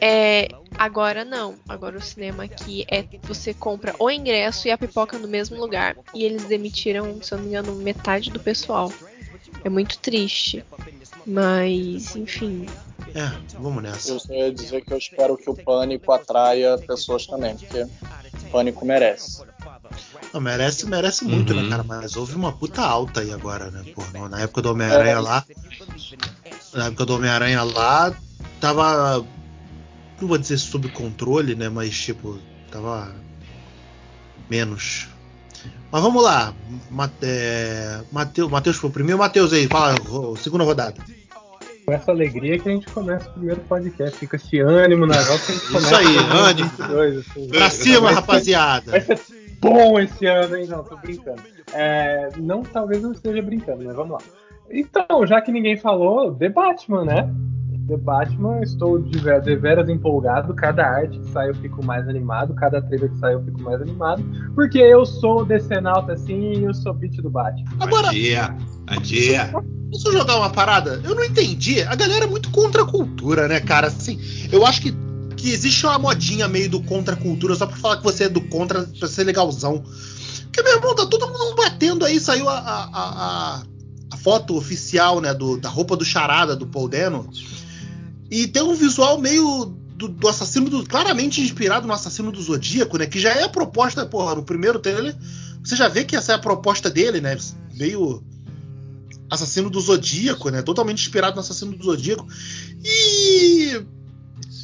[0.00, 1.54] É, agora não.
[1.66, 5.96] Agora o cinema aqui é você compra o ingresso e a pipoca no mesmo lugar.
[6.12, 8.92] E eles demitiram, se eu não me engano, metade do pessoal.
[9.64, 10.62] É muito triste.
[11.26, 12.66] Mas, enfim.
[13.14, 14.10] É, vamos nessa.
[14.10, 18.50] Eu só ia dizer que eu espero que o Pânico atraia pessoas também, porque o
[18.50, 19.42] Pânico merece.
[20.32, 21.62] Não, merece, merece muito, Uhum.
[21.62, 21.82] né, cara?
[21.84, 23.84] Mas houve uma puta alta aí agora, né?
[23.94, 25.20] Pô, na época do Homem-Aranha É.
[25.20, 25.44] lá.
[26.72, 28.14] Na época do Homem-Aranha lá,
[28.60, 29.24] tava.
[30.20, 31.68] Não vou dizer sob controle, né?
[31.68, 33.14] Mas, tipo, tava.
[34.50, 35.08] Menos.
[35.94, 36.52] Mas vamos lá.
[37.22, 39.16] É, Mateus, Mateus foi o primeiro.
[39.16, 39.94] Matheus aí, fala,
[40.36, 40.96] segunda rodada.
[41.86, 44.18] Com essa alegria que a gente começa o primeiro podcast.
[44.18, 47.46] Fica esse ânimo na volta que a gente Isso aí, 2022, assim.
[47.48, 48.90] Pra cima, Vai ser- rapaziada.
[48.90, 49.20] Vai ser
[49.60, 50.66] bom esse ano, hein?
[50.66, 51.42] Não, tô brincando.
[51.72, 54.18] É, não, talvez não esteja brincando, mas vamos lá.
[54.68, 57.32] Então, já que ninguém falou, The Batman, né?
[57.86, 60.54] The Batman, estou de ver- deveras empolgado.
[60.54, 62.54] Cada arte que sai eu fico mais animado.
[62.54, 64.24] Cada trailer que sai eu fico mais animado.
[64.54, 67.64] Porque eu sou decenalta assim e eu sou beat do Batman.
[67.80, 69.52] Agora, Adia, adia.
[69.92, 71.00] Posso jogar uma parada?
[71.04, 71.82] Eu não entendi.
[71.82, 73.88] A galera é muito contra a cultura, né, cara?
[73.88, 74.18] Assim,
[74.50, 74.92] eu acho que,
[75.36, 78.28] que existe uma modinha meio do contra a cultura só pra falar que você é
[78.28, 79.84] do contra pra ser legalzão.
[80.44, 82.18] Porque, meu irmão, tá todo mundo batendo aí.
[82.18, 83.62] Saiu a, a, a,
[84.12, 87.28] a foto oficial, né, do, da roupa do Charada, do Paul Dano.
[88.34, 90.84] E tem um visual meio do, do assassino do.
[90.84, 93.06] claramente inspirado no assassino do Zodíaco, né?
[93.06, 95.16] Que já é a proposta, porra, no primeiro trailer.
[95.62, 97.38] Você já vê que essa é a proposta dele, né?
[97.74, 98.24] Meio
[99.30, 100.62] assassino do Zodíaco, né?
[100.62, 102.26] Totalmente inspirado no assassino do Zodíaco.
[102.82, 103.80] E.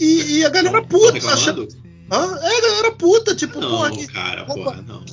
[0.01, 1.69] E, e a galera puta, achando.
[2.11, 2.37] Hã?
[2.43, 5.05] É, a galera puta, tipo, Não, porra, que cara, roupa- porra, não.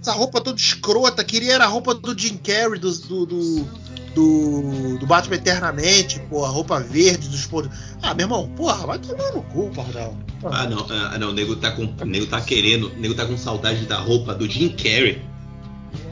[0.00, 3.68] essa roupa toda escrota, queria era a roupa do Jim Carrey, do, do, do,
[4.14, 7.76] do, do Batman Eternamente, pô, a roupa verde dos poderes.
[8.02, 10.16] Ah, meu irmão, porra, vai tomar no cu, pardal.
[10.44, 11.84] Ah, não, ah, não, o nego tá com.
[11.84, 12.88] O nego tá querendo.
[12.88, 15.20] O nego tá com saudade da roupa do Jim Carrey.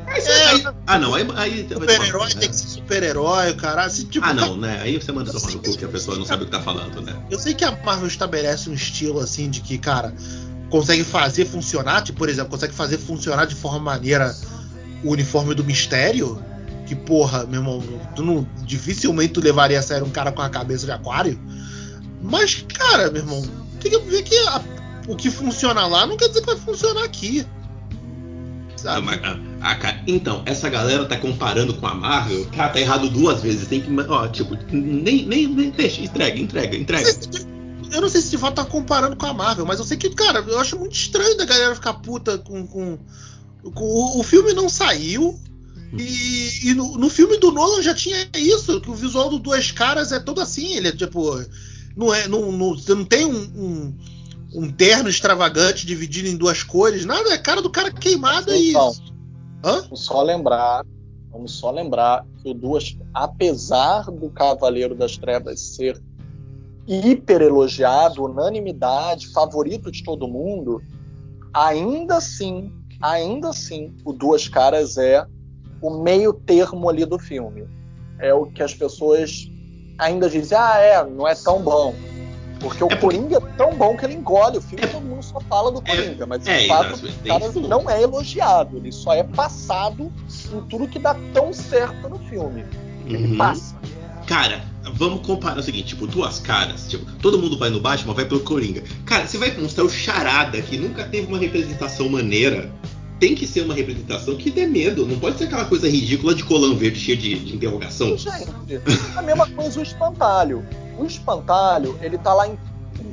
[0.07, 1.27] Aí você- aí- ah, não, aí.
[1.37, 2.41] aí Super-herói né?
[2.41, 3.85] tem que ser super-herói, cara.
[3.85, 4.81] Assim, tipo, Ah, não, né?
[4.83, 7.01] Aí você manda tomar no cu que a pessoa não sabe o que tá falando,
[7.01, 7.15] né?
[7.31, 10.15] Eu sei que a Marvel estabelece um estilo assim de que, cara,
[10.71, 14.35] consegue fazer funcionar, tipo, por exemplo, consegue fazer funcionar de forma maneira
[15.03, 16.43] o uniforme do mistério.
[16.87, 17.83] Que, porra, meu irmão,
[18.15, 21.41] tu não, dificilmente tu levaria a sério um cara com a cabeça de aquário.
[22.21, 23.43] Mas, cara, meu irmão,
[23.81, 24.61] tem que ver que a,
[25.09, 27.47] o que funciona lá não quer dizer que vai funcionar aqui.
[28.87, 29.19] Ah, mas,
[29.65, 33.67] ah, cara, então, essa galera tá comparando com a Marvel, cara, tá errado duas vezes.
[33.67, 33.91] Tem que.
[33.99, 37.11] Ó, tipo, nem, nem, nem deixa, entrega, entrega, entrega.
[37.91, 40.11] Eu não sei se de fato tá comparando com a Marvel, mas eu sei que,
[40.11, 42.67] cara, eu acho muito estranho da galera ficar puta com.
[42.67, 42.99] com,
[43.73, 45.41] com o, o filme não saiu.
[45.97, 49.71] E, e no, no, filme do Nolan já tinha isso, que o visual do Duas
[49.71, 51.43] Caras é todo assim, ele é tipo.
[51.97, 52.29] Não é.
[52.29, 53.95] Não, não, você não tem um, um
[54.55, 59.14] um terno extravagante dividido em duas cores, nada, é cara do cara queimada então, e.
[59.65, 59.81] Hã?
[59.81, 60.85] Vamos só lembrar,
[61.31, 65.99] vamos só lembrar que o Duas, apesar do Cavaleiro das Trevas ser
[66.87, 70.83] hiper elogiado, unanimidade, favorito de todo mundo,
[71.55, 75.25] ainda assim, ainda assim, o Duas Caras é
[75.81, 77.67] o meio termo ali do filme.
[78.19, 79.51] É o que as pessoas
[79.99, 81.95] ainda dizem, ah, é, não é tão bom.
[82.65, 83.19] Porque o é porque...
[83.19, 84.87] Coringa é tão bom que ele engole o filme, é...
[84.87, 88.03] todo mundo só fala do é, Coringa, mas é, de fato o cara não é
[88.03, 90.11] elogiado, ele só é passado
[90.53, 92.65] em tudo que dá tão certo no filme.
[93.07, 93.37] Ele uhum.
[93.37, 93.77] passa.
[94.27, 96.89] Cara, vamos comparar o seguinte, tipo, duas caras.
[96.89, 98.83] Tipo, todo mundo vai no Batman, vai pelo Coringa.
[99.05, 102.73] Cara, você vai mostrar o Charada, que nunca teve uma representação maneira.
[103.21, 105.07] Tem que ser uma representação que dê medo.
[105.07, 108.17] Não pode ser aquela coisa ridícula de colã verde cheia de, de interrogação.
[108.17, 108.49] Gente,
[109.17, 110.67] a mesma coisa o espantalho.
[110.99, 112.57] O Espantalho, ele tá lá em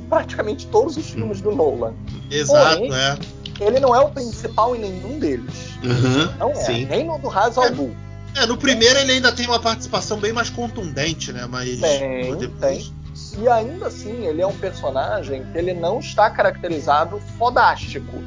[0.08, 1.94] praticamente todos os filmes do Nolan.
[2.30, 3.18] Exato, Porém, é.
[3.60, 5.70] Ele não é o principal em nenhum deles.
[5.82, 6.54] Uhum, não é.
[6.54, 6.84] Sim.
[6.86, 7.94] Nem no do Ra's al Ghul.
[8.36, 11.46] É, no primeiro ele ainda tem uma participação bem mais contundente, né?
[11.48, 12.60] Mas tem, depois...
[12.60, 13.42] tem.
[13.42, 18.22] E ainda assim, ele é um personagem que ele não está caracterizado fodástico.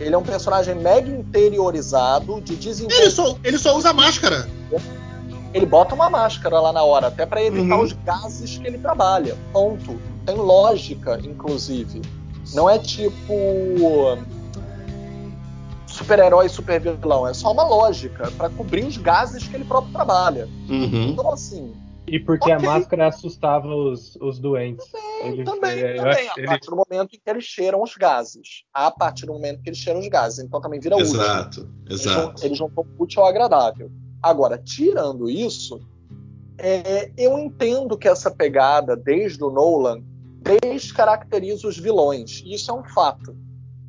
[0.00, 3.02] Ele é um personagem mega interiorizado, de desenvolvimento.
[3.02, 4.48] Ele só, ele só usa máscara
[5.52, 7.82] ele bota uma máscara lá na hora, até para evitar uhum.
[7.82, 9.36] os gases que ele trabalha.
[9.52, 10.00] Ponto.
[10.24, 12.02] Tem lógica, inclusive.
[12.54, 13.34] Não é tipo
[15.86, 17.26] super-herói e super-vilão.
[17.26, 20.48] É só uma lógica para cobrir os gases que ele próprio trabalha.
[20.68, 21.10] Uhum.
[21.10, 21.72] Então, assim.
[22.10, 22.66] E porque okay.
[22.66, 24.84] a máscara assustava os, os doentes.
[24.90, 26.28] Também, ele, também, ele, também.
[26.28, 26.46] A ele...
[26.48, 28.64] partir do momento em que eles cheiram os gases.
[28.74, 30.40] A partir do momento que eles cheiram os gases.
[30.40, 31.06] Então também vira útil.
[31.06, 32.44] Exato, exato.
[32.44, 33.92] Eles juntam útil ao agradável.
[34.20, 35.80] Agora, tirando isso,
[36.58, 40.02] é, eu entendo que essa pegada, desde o Nolan,
[40.64, 42.42] descaracteriza os vilões.
[42.44, 43.36] Isso é um fato.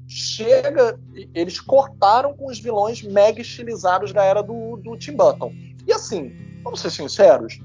[0.08, 1.00] Chega,
[1.34, 5.52] eles cortaram com os vilões mega estilizados da era do, do Tim Burton.
[5.88, 6.32] E assim,
[6.64, 7.60] vamos ser sinceros,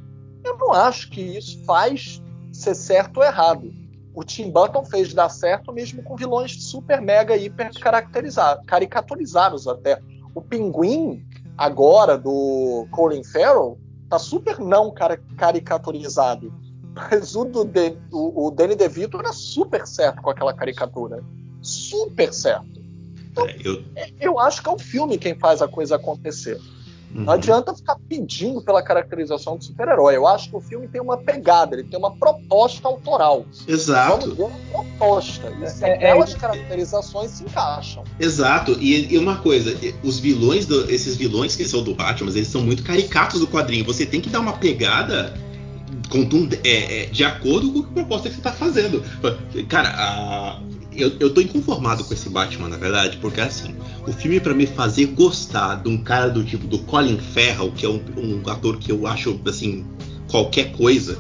[0.46, 3.72] eu não acho que isso faz ser certo ou errado.
[4.14, 7.70] O Tim Burton fez dar certo mesmo com vilões super mega hiper
[8.66, 10.00] caricaturizados até.
[10.34, 11.22] O Pinguim
[11.56, 13.78] agora do Colin Farrell
[14.08, 14.92] tá super não
[15.36, 16.52] caricaturizado.
[16.94, 21.22] Mas o, do De, o, o Danny DeVito era super certo com aquela caricatura.
[21.60, 22.80] Super certo.
[23.30, 23.84] Então, é, eu...
[24.18, 26.58] eu acho que é o filme quem faz a coisa acontecer.
[27.16, 27.24] Uhum.
[27.24, 30.16] Não adianta ficar pedindo pela caracterização do super-herói.
[30.16, 33.46] Eu acho que o filme tem uma pegada, ele tem uma proposta autoral.
[33.66, 34.34] Exato.
[34.34, 35.50] Vamos ver uma proposta.
[35.62, 38.04] E se é, aquelas é, caracterizações se encaixam.
[38.20, 38.72] Exato.
[38.78, 42.60] E, e, uma coisa, os vilões, do, esses vilões que são do Batman, eles são
[42.60, 43.84] muito caricatos do quadrinho.
[43.86, 45.32] Você tem que dar uma pegada
[46.64, 49.02] é, é, de acordo com a proposta que você está fazendo.
[49.68, 50.60] Cara, a
[50.96, 53.74] eu, eu tô inconformado com esse Batman, na verdade, porque assim,
[54.06, 57.86] o filme para me fazer gostar de um cara do tipo do Colin Farrell, que
[57.86, 59.84] é um, um ator que eu acho assim
[60.28, 61.18] qualquer coisa,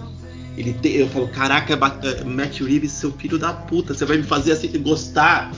[0.56, 4.22] ele te, eu falo, caraca, eh, Matt Reeves, seu filho da puta, você vai me
[4.22, 5.52] fazer assim gostar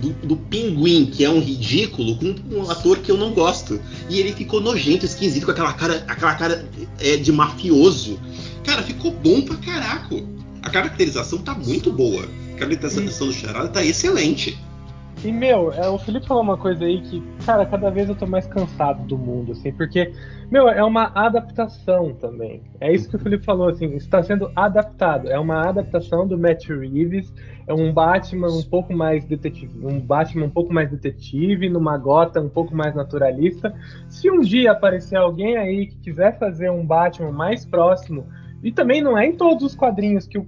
[0.00, 3.80] do, do, Pinguim, que é um ridículo, com um ator que eu não gosto.
[4.10, 6.68] E ele ficou nojento, esquisito, com aquela cara, aquela cara
[7.00, 8.18] é, de mafioso.
[8.64, 10.26] Cara, ficou bom pra caraco.
[10.62, 12.26] A caracterização tá muito boa.
[12.54, 14.56] A caracterização do Charada tá excelente.
[15.24, 18.26] E, meu, é, o Felipe falou uma coisa aí que, cara, cada vez eu tô
[18.26, 20.12] mais cansado do mundo, assim, porque,
[20.50, 22.62] meu, é uma adaptação também.
[22.80, 25.28] É isso que o Felipe falou, assim, está sendo adaptado.
[25.28, 27.32] É uma adaptação do Matt Reeves,
[27.66, 32.40] é um Batman um pouco mais detetive, um Batman um pouco mais detetive, numa gota
[32.40, 33.74] um pouco mais naturalista.
[34.08, 38.26] Se um dia aparecer alguém aí que quiser fazer um Batman mais próximo,
[38.62, 40.46] e também não é em todos os quadrinhos que o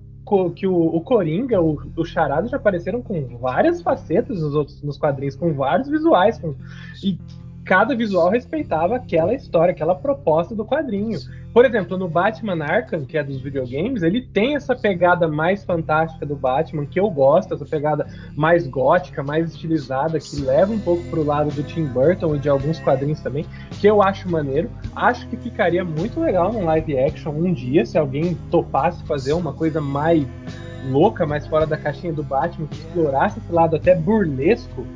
[0.54, 2.04] que o, o Coringa, o, o
[2.48, 6.54] já apareceram com várias facetas nos outros nos quadrinhos, com vários visuais, com,
[7.02, 7.18] e
[7.66, 11.18] cada visual respeitava aquela história, aquela proposta do quadrinho.
[11.52, 16.24] Por exemplo, no Batman Arkham, que é dos videogames, ele tem essa pegada mais fantástica
[16.24, 18.06] do Batman, que eu gosto, essa pegada
[18.36, 22.48] mais gótica, mais estilizada, que leva um pouco pro lado do Tim Burton e de
[22.48, 23.44] alguns quadrinhos também,
[23.80, 24.70] que eu acho maneiro.
[24.94, 29.52] Acho que ficaria muito legal num live action um dia, se alguém topasse fazer uma
[29.52, 30.24] coisa mais
[30.88, 34.86] louca, mais fora da caixinha do Batman, que explorasse esse lado até burlesco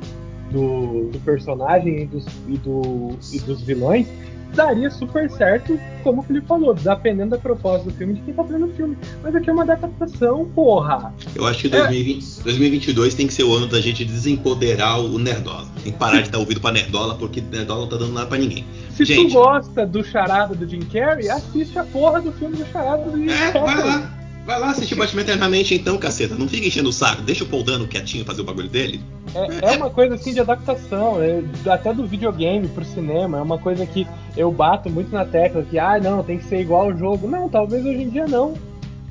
[0.51, 4.07] do, do personagem e dos, e, do, e dos vilões,
[4.53, 8.43] daria super certo, como o Felipe falou, dependendo da proposta do filme de quem tá
[8.43, 8.97] fazendo o filme.
[9.23, 11.13] Mas aqui é uma adaptação, porra.
[11.35, 15.67] Eu acho que 2020, 2022 tem que ser o ano da gente desempoderar o Nerdola.
[15.83, 18.37] Tem que parar de dar ouvido pra Nerdola, porque Nerdola não tá dando nada pra
[18.37, 18.65] ninguém.
[18.91, 22.65] Se gente, tu gosta do charada do Jim Carrey, assiste a porra do filme do
[22.67, 23.75] charada do Jim é, Carrey.
[23.75, 24.20] vai lá.
[24.45, 26.35] Vai lá assistir Batman Eternamente então, caceta.
[26.35, 27.21] Não fica enchendo o saco.
[27.21, 28.99] Deixa o Paul Dano quietinho fazer o bagulho dele.
[29.35, 33.37] É, é uma coisa assim de adaptação, é, até do videogame pro cinema.
[33.37, 36.61] É uma coisa que eu bato muito na tecla que, ah, não, tem que ser
[36.61, 37.27] igual ao jogo.
[37.27, 38.55] Não, talvez hoje em dia não.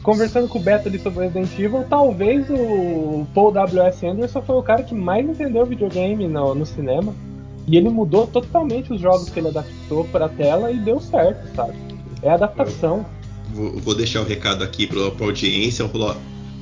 [0.03, 4.07] Conversando com o Beto ali sobre Resident Evil, talvez o Paul W.S.
[4.07, 7.15] Anderson foi o cara que mais entendeu videogame no, no cinema.
[7.69, 11.75] E ele mudou totalmente os jogos que ele adaptou pra tela e deu certo, sabe?
[12.23, 13.05] É adaptação.
[13.05, 13.20] Vou,
[13.53, 15.89] vou deixar o recado aqui pra, pra audiência.
[15.89, 16.17] Falou, ó,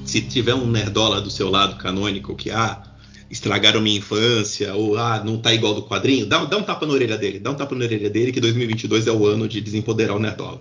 [0.04, 2.82] se tiver um nerdola do seu lado canônico que, ah,
[3.30, 6.92] estragaram minha infância, ou ah, não tá igual do quadrinho, dá, dá um tapa na
[6.92, 7.38] orelha dele.
[7.38, 10.60] Dá um tapa na orelha dele que 2022 é o ano de desempoderar o nerdola.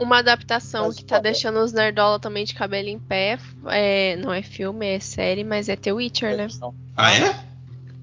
[0.00, 3.38] Uma adaptação que tá deixando os nerdola também de cabelo em pé.
[3.66, 6.48] É, não é filme, é série, mas é The Witcher, né?
[6.96, 7.44] Ah, é?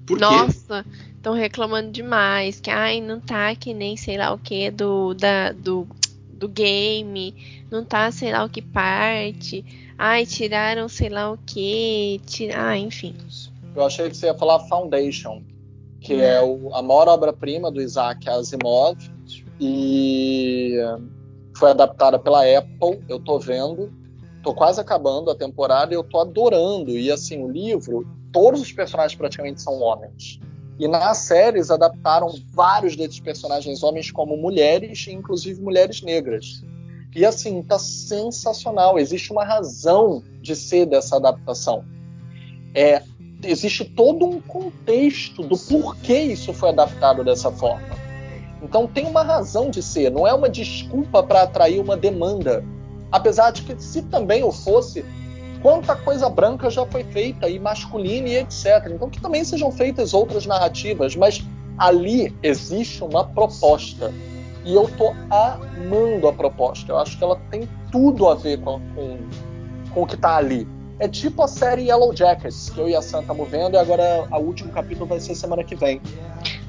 [0.06, 0.24] Por quê?
[0.24, 0.84] Nossa,
[1.16, 2.60] estão reclamando demais.
[2.60, 5.86] Que ai, não tá que nem sei lá o que do, da, do,
[6.36, 7.64] do game.
[7.70, 9.64] Não tá sei lá o que parte.
[9.98, 12.20] Ai, tiraram sei lá o que.
[12.26, 12.68] Tira...
[12.68, 13.14] Ah, enfim.
[13.74, 15.42] Eu achei que você ia falar Foundation,
[16.00, 18.96] que é o, a maior obra-prima do Isaac Asimov.
[19.60, 20.74] E
[21.56, 23.92] foi adaptada pela Apple, eu tô vendo.
[24.42, 26.90] Tô quase acabando a temporada e eu tô adorando.
[26.90, 30.38] E assim, o livro, todos os personagens praticamente são homens.
[30.78, 36.62] E nas séries adaptaram vários desses personagens homens como mulheres, inclusive mulheres negras.
[37.14, 38.98] E assim, tá sensacional.
[38.98, 41.82] Existe uma razão de ser dessa adaptação.
[42.74, 43.02] É,
[43.42, 47.96] existe todo um contexto do porquê isso foi adaptado dessa forma.
[48.62, 52.64] Então tem uma razão de ser, não é uma desculpa para atrair uma demanda.
[53.10, 55.04] Apesar de que, se também o fosse,
[55.62, 58.86] quanta coisa branca já foi feita, e masculina e etc.
[58.90, 61.42] Então que também sejam feitas outras narrativas, mas
[61.78, 64.12] ali existe uma proposta.
[64.64, 66.90] E eu tô amando a proposta.
[66.90, 69.18] Eu acho que ela tem tudo a ver com, com,
[69.94, 70.66] com o que tá ali.
[70.98, 74.26] É tipo a série Yellow Jackets, que eu e a Santa estamos vendo, e agora
[74.32, 76.00] o último capítulo vai ser semana que vem.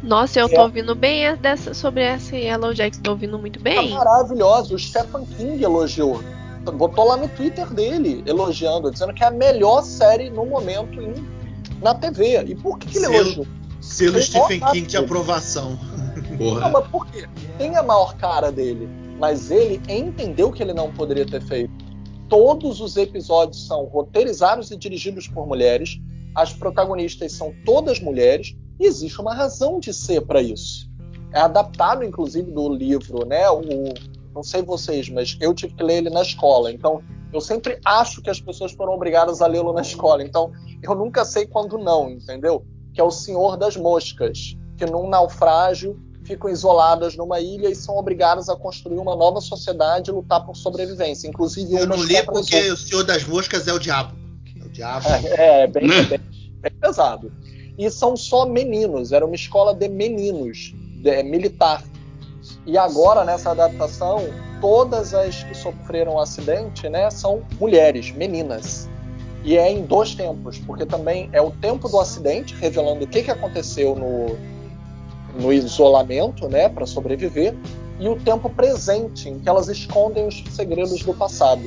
[0.03, 0.49] Nossa, eu É.
[0.49, 3.91] tô ouvindo bem dessa, sobre essa Yellow Jackson, tô ouvindo muito Tá bem.
[3.91, 4.75] maravilhosa.
[4.75, 6.19] O Stephen King elogiou.
[6.71, 11.13] Botou lá no Twitter dele, elogiando, dizendo que é a melhor série no momento em-
[11.81, 12.43] na TV.
[12.47, 13.47] E por que, que ele Selo- elogiou?
[13.81, 15.77] Selo Stephen King de aprovação.
[16.31, 16.69] Não, Porra.
[16.69, 17.27] mas por quê?
[17.57, 18.87] Tem a maior cara dele,
[19.19, 21.71] mas ele entendeu que ele não poderia ter feito.
[22.27, 25.99] Todos os episódios são roteirizados e dirigidos por mulheres.
[26.35, 30.89] As protagonistas são todas mulheres e existe uma razão de ser para isso.
[31.33, 33.49] É adaptado, inclusive, do livro, né?
[33.49, 33.61] O,
[34.37, 36.71] não sei vocês, mas eu tive que ler ele na escola.
[36.71, 37.01] Então,
[37.33, 40.23] eu sempre acho que as pessoas foram obrigadas a lê-lo na escola.
[40.23, 42.63] Então, eu nunca sei quando não, entendeu?
[42.93, 47.95] Que é o Senhor das Moscas, que num naufrágio ficam isoladas numa ilha e são
[47.97, 51.27] obrigadas a construir uma nova sociedade e lutar por sobrevivência.
[51.27, 54.13] Inclusive, Eu não li porque o Senhor das Moscas é o diabo.
[54.61, 55.05] É o diabo.
[55.09, 56.19] é, é bem, bem,
[56.61, 57.31] bem pesado.
[57.77, 61.83] E são só meninos, era uma escola de meninos, de- militar.
[62.65, 64.19] E agora, nessa adaptação,
[64.59, 68.89] todas as que sofreram acidente né, são mulheres, meninas.
[69.43, 73.23] E é em dois tempos, porque também é o tempo do acidente, revelando o que,
[73.23, 74.37] que aconteceu no,
[75.41, 77.55] no isolamento né, para sobreviver,
[77.99, 81.63] e o tempo presente, em que elas escondem os segredos do passado.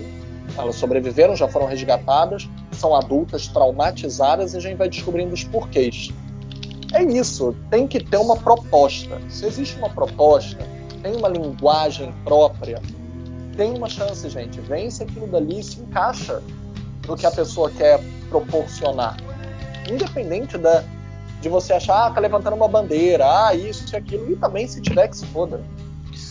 [0.57, 6.11] Elas sobreviveram, já foram resgatadas, são adultas traumatizadas e a gente vai descobrindo os porquês.
[6.93, 9.20] É isso, tem que ter uma proposta.
[9.28, 10.59] Se existe uma proposta,
[11.03, 12.80] tem uma linguagem própria,
[13.57, 14.61] tem uma chance, gente.
[14.61, 16.43] Vence aquilo dali e se encaixa
[17.07, 19.16] no que a pessoa quer proporcionar.
[19.91, 20.84] Independente da,
[21.41, 24.80] de você achar, ah, tá levantando uma bandeira, ah, isso e aquilo, e também se
[24.80, 25.61] tiver que se foda.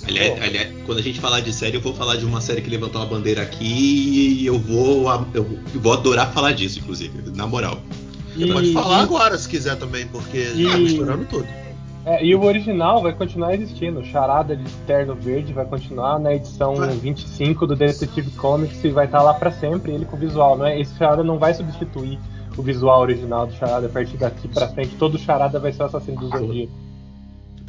[0.07, 2.69] Aliás, aliás, quando a gente falar de série, eu vou falar de uma série que
[2.69, 5.45] levantou uma bandeira aqui e eu vou, eu
[5.75, 7.79] vou adorar falar disso, inclusive, na moral.
[8.35, 11.47] E, Pode falar e- agora se quiser também, porque E- tá misturando tudo.
[12.05, 13.99] é, e o original vai continuar existindo.
[13.99, 16.89] O Charada de Terno Verde vai continuar na edição Vai.
[16.89, 20.57] 25 do Detective Comics e vai estar lá pra sempre, ele com o visual.
[20.57, 20.79] Não é?
[20.79, 22.19] Esse Charada não vai substituir
[22.57, 24.95] o visual original do Charada a partir daqui pra frente.
[24.95, 26.73] Todo Charada vai ser o assassino do Zodíaco.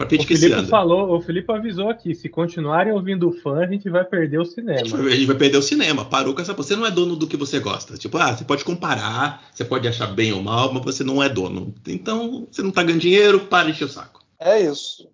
[0.01, 0.69] Pra O pedir que esse Felipe ano.
[0.69, 4.41] falou, o Felipe avisou aqui, se continuarem ouvindo o fã, a gente vai perder o
[4.41, 4.97] A gente, cinema.
[4.97, 6.07] vai, a gente vai perder o cinema.
[6.07, 6.55] Parou com essa.
[6.55, 7.99] Você não é dono do que você gosta.
[7.99, 11.29] Tipo, ah, você pode comparar, você pode achar bem ou mal, mas você não é
[11.29, 11.75] dono.
[11.87, 14.23] Então, você não tá ganhando dinheiro, para de encher o saco.
[14.41, 15.07] É isso.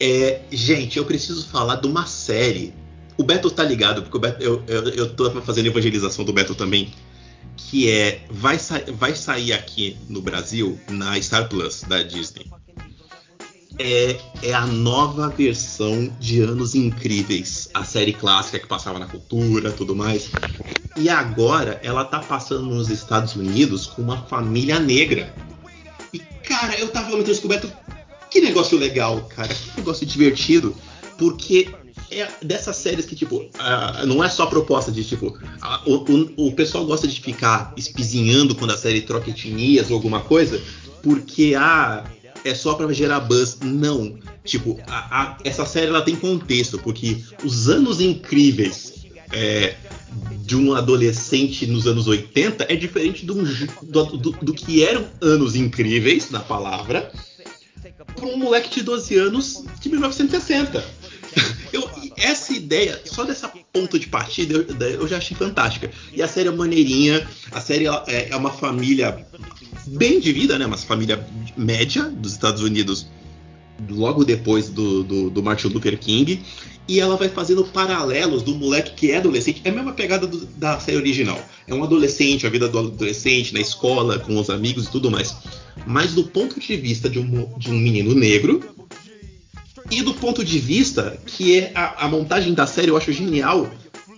[0.00, 2.72] É, gente, eu preciso falar de uma série.
[3.18, 6.54] O Beto tá ligado, porque o Beto, eu, eu, eu tô fazendo evangelização do Beto
[6.54, 6.92] também.
[7.56, 8.24] Que é.
[8.30, 12.46] Vai, sa vai sair aqui no Brasil, na Star Plus da Disney.
[13.78, 17.68] É, é a nova versão de Anos Incríveis.
[17.74, 20.30] A série clássica que passava na cultura tudo mais.
[20.96, 25.34] E agora ela tá passando nos Estados Unidos com uma família negra.
[26.12, 27.72] E, cara, eu tava falando isso com o Beto.
[28.30, 29.52] Que negócio legal, cara.
[29.52, 30.76] Que negócio divertido.
[31.18, 31.68] Porque
[32.10, 35.94] é dessas séries que, tipo, ah, não é só a proposta de, tipo, ah, o,
[35.96, 40.60] o- o pessoal gosta de ficar espizinhando quando a série troca etnias ou alguma coisa,
[41.02, 42.04] porque, ah,
[42.44, 43.58] é só pra gerar buzz.
[43.62, 44.18] Não.
[44.44, 48.92] Tipo, a- a- essa série ela tem contexto, porque os anos incríveis
[49.32, 49.74] é,
[50.44, 53.34] de um adolescente nos anos 80 é diferente do,
[53.82, 57.10] do, do- do que eram anos incríveis, na palavra,
[58.14, 60.84] para um moleque de 12 anos de 1960.
[61.72, 65.90] Eu, essa ideia, só dessa ponto de partida, eu, eu já achei fantástica.
[66.12, 69.26] E a série é maneirinha, a série é, é uma família
[69.86, 70.66] bem de vida, né?
[70.66, 71.26] Uma família
[71.56, 73.06] média dos Estados Unidos,
[73.90, 76.40] logo depois do, do, do Martin Luther King.
[76.86, 79.62] E ela vai fazendo paralelos do moleque que é adolescente.
[79.64, 81.42] É a mesma pegada do- da série original.
[81.66, 85.34] É um adolescente, a vida do adolescente na escola, com os amigos e tudo mais.
[85.86, 88.60] Mas do ponto de vista de um, de um menino negro,
[89.90, 93.68] e do ponto de vista que é a, a montagem da série eu acho genial,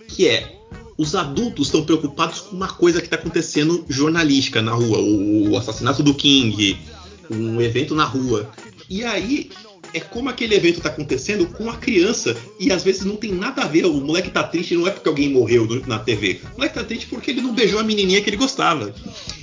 [0.07, 0.57] que é
[0.97, 5.57] os adultos estão preocupados com uma coisa que está acontecendo jornalística na rua, o, o
[5.57, 6.79] assassinato do King,
[7.29, 8.49] um evento na rua.
[8.89, 9.51] E aí
[9.93, 13.63] é como aquele evento está acontecendo com a criança e às vezes não tem nada
[13.63, 13.85] a ver.
[13.85, 16.39] O moleque tá triste não é porque alguém morreu na TV.
[16.53, 18.93] O moleque tá triste porque ele não beijou a menininha que ele gostava.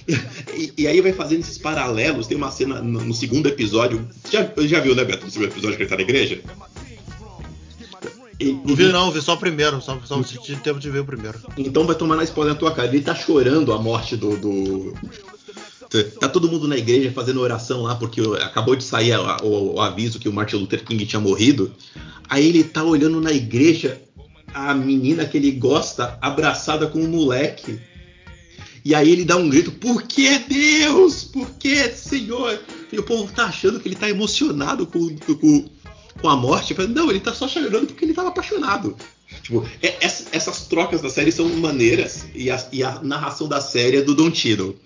[0.57, 2.27] E, e aí vai fazendo esses paralelos.
[2.29, 4.07] Tem uma cena no, no segundo episódio.
[4.31, 5.25] Já, já viu, né, Beto?
[5.25, 6.41] No segundo episódio que ele tá na igreja?
[8.41, 11.39] Não vi não, vi só o primeiro, só, só tive tempo de ver o primeiro.
[11.57, 12.89] Então vai tomar na spoiler na tua cara.
[12.89, 14.37] Ele tá chorando a morte do.
[14.37, 14.95] do-
[16.21, 19.81] Tá todo mundo na igreja fazendo oração lá, porque acabou de sair a- o, o
[19.81, 21.73] aviso que o Martin Luther King tinha morrido.
[22.29, 24.01] Aí ele tá olhando na igreja
[24.53, 27.79] a menina que ele gosta abraçada com um moleque.
[28.85, 31.25] E aí ele dá um grito: Por que Deus?
[31.25, 32.59] Por que Senhor?
[32.93, 35.71] E o povo tá achando que ele tá emocionado com, com,
[36.21, 36.75] com a morte.
[36.89, 38.95] Não, ele tá só chorando porque ele tava apaixonado.
[39.43, 43.61] Tipo, é- essa- essas trocas da série são maneiras e a, e a narração da
[43.61, 44.77] série é do Don Cheadle.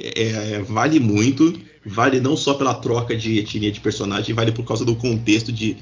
[0.00, 4.64] É- é- vale muito, vale não só pela troca de etnia de personagem, vale por
[4.64, 5.76] causa do contexto de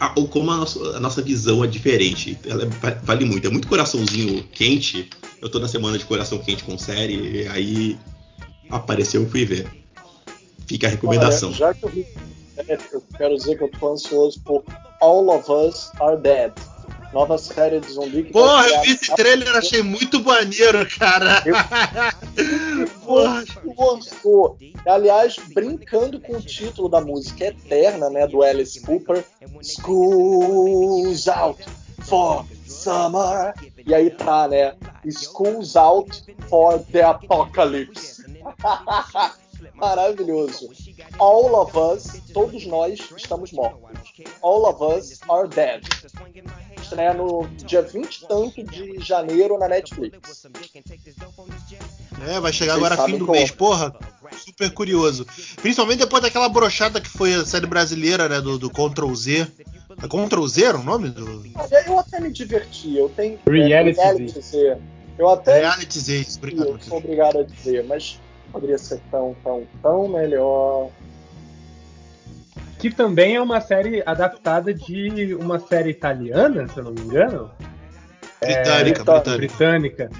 [0.00, 2.38] a- ou como a nossa, a nossa visão é diferente.
[2.46, 5.08] Ela é- va- vale muito, é muito coraçãozinho quente.
[5.42, 7.98] Eu tô na semana de coração quente com série, e aí
[8.70, 9.66] apareceu e fui ver.
[10.66, 11.50] Fica a recomendação.
[11.50, 12.06] Olha, já que eu vi,
[12.56, 14.64] é, eu quero dizer que eu tô ansioso por
[15.00, 16.52] All of Us Are Dead.
[17.14, 21.42] Nova série de zumbi que Porra, criar- eu vi esse trailer, achei muito maneiro, cara.
[23.06, 23.44] Porra.
[23.76, 24.58] Gostou.
[24.84, 29.24] Aliás, brincando com o título da música eterna, né, do Alice Cooper,
[29.62, 31.64] School's Out
[32.02, 33.54] for Summer.
[33.86, 34.74] E aí tá, né,
[35.08, 38.24] School's Out for the Apocalypse.
[39.74, 40.70] Maravilhoso.
[41.18, 44.12] All of us, todos nós estamos mortos.
[44.42, 45.82] All of us are dead.
[46.80, 50.46] Estreia no dia 20 e tanto de janeiro na Netflix.
[52.26, 53.38] É, vai chegar Vocês agora fim do como.
[53.38, 53.94] mês, porra.
[54.32, 55.26] Super curioso.
[55.60, 58.40] Principalmente depois daquela brochada que foi a série brasileira, né?
[58.40, 59.46] Do, do Ctrl Z.
[60.02, 61.10] É Ctrl Z era o nome?
[61.10, 62.96] Do Olha, eu até me diverti.
[62.96, 64.78] Eu tenho Reality é, reality Z.
[65.16, 66.68] Eu até Reality Z, obrigado.
[66.68, 68.18] eu sou obrigado a dizer, mas
[68.54, 70.88] poderia ser tão, tão, tão melhor.
[72.78, 77.50] Que também é uma série adaptada de uma série italiana, se eu não me engano.
[78.40, 79.38] Britânica, então, britânica.
[79.38, 80.10] Britânica.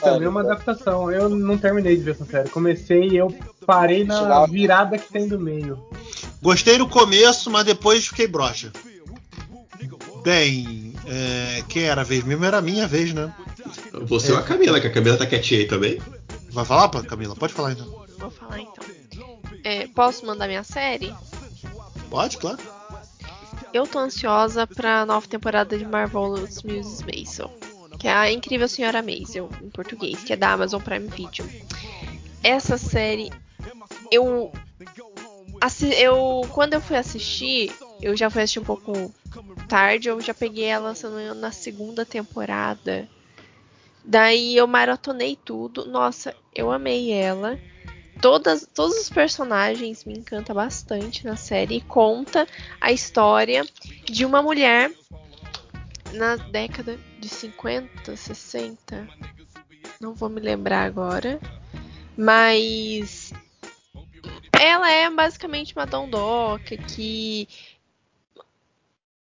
[0.00, 1.10] Também é uma adaptação.
[1.10, 2.48] Eu não terminei de ver essa série.
[2.48, 3.34] Comecei e eu
[3.66, 5.82] parei na virada que tem do meio.
[6.42, 8.70] Gostei no começo, mas depois fiquei broxa.
[10.22, 13.32] Bem, é, quem era a vez mesmo era a minha vez, né?
[14.02, 15.98] Você ou a Camila, que a Camila tá quietinha aí também.
[16.54, 17.34] Vai falar, Camila?
[17.34, 17.86] Pode falar então.
[18.16, 18.84] Vou falar então.
[19.64, 21.12] É, posso mandar minha série?
[22.08, 22.58] Pode, claro.
[23.72, 27.04] Eu tô ansiosa pra nova temporada de Marvelous Mrs.
[27.04, 27.50] Maisel.
[27.98, 31.44] Que é a Incrível Senhora Maisel, em português, que é da Amazon Prime Video.
[32.40, 33.32] Essa série,
[34.12, 34.52] eu
[35.98, 39.12] eu quando eu fui assistir, eu já fui assistir um pouco
[39.68, 43.08] tarde, eu já peguei ela, se eu não me engano, na segunda temporada.
[44.04, 45.86] Daí eu maratonei tudo.
[45.86, 47.58] Nossa, eu amei ela.
[48.20, 51.76] Todas, todos os personagens me encantam bastante na série.
[51.76, 52.46] E conta
[52.80, 53.64] a história
[54.04, 54.92] de uma mulher
[56.12, 59.08] na década de 50, 60.
[60.00, 61.40] Não vou me lembrar agora.
[62.16, 63.32] Mas
[64.60, 67.48] ela é basicamente uma dondoca que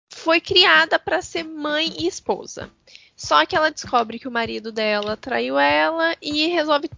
[0.09, 2.71] foi criada para ser mãe e esposa.
[3.19, 6.89] Só que ela descobre que o marido dela traiu ela e resolve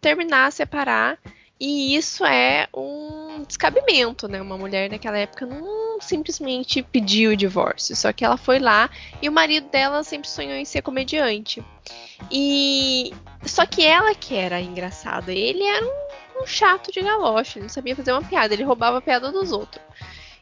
[0.00, 1.18] terminar, separar.
[1.60, 4.40] E isso é um descabimento, né?
[4.40, 7.94] Uma mulher naquela época não simplesmente pediu o divórcio.
[7.94, 8.88] Só que ela foi lá
[9.20, 11.62] e o marido dela sempre sonhou em ser comediante.
[12.30, 13.12] E
[13.44, 17.68] só que ela que era engraçada, ele era um, um chato de galoche, ele não
[17.68, 19.84] sabia fazer uma piada, ele roubava a piada dos outros.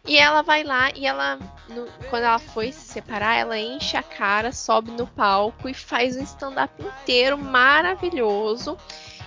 [0.07, 1.37] E ela vai lá e ela,
[1.69, 6.17] no- quando ela foi se separar, ela enche a cara, sobe no palco e faz
[6.17, 8.77] um stand-up inteiro maravilhoso.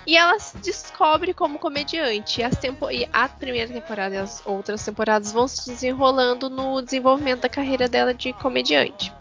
[0.06, 2.40] E ela se descobre como comediante.
[2.40, 6.80] E, as tempo- e a primeira temporada e as outras temporadas vão se desenrolando no
[6.80, 9.12] desenvolvimento da carreira dela de comediante.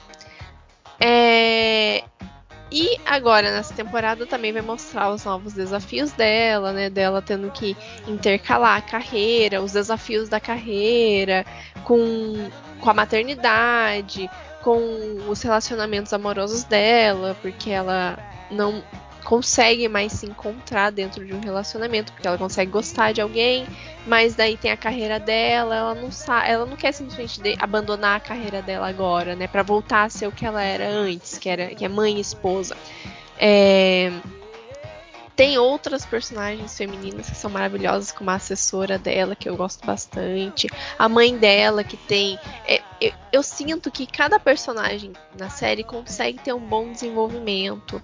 [1.00, 2.04] É,
[2.72, 6.90] E agora, nessa temporada, também vai mostrar os novos desafios dela, né?
[6.90, 7.76] Dela tendo que
[8.08, 11.46] intercalar a carreira, os desafios da carreira,
[11.84, 12.50] com,
[12.80, 14.30] com a maternidade,
[14.62, 14.80] com
[15.28, 18.20] os relacionamentos amorosos dela, porque ela
[18.52, 18.84] não
[19.24, 23.68] consegue mais se encontrar dentro de um relacionamento, porque ela consegue gostar de alguém,
[24.08, 28.20] mas daí tem a carreira dela, ela não sabe, ela não quer simplesmente abandonar a
[28.20, 31.68] carreira dela agora, né, Pra voltar a ser o que ela era antes, que era
[31.68, 32.76] que é mãe e esposa.
[33.38, 34.12] É,
[35.36, 40.68] Tem outras personagens femininas que são maravilhosas, como a assessora dela, que eu gosto bastante.
[40.98, 42.38] A mãe dela, que tem.
[42.68, 48.02] é, eu, eu sinto que cada personagem na série consegue ter um bom desenvolvimento.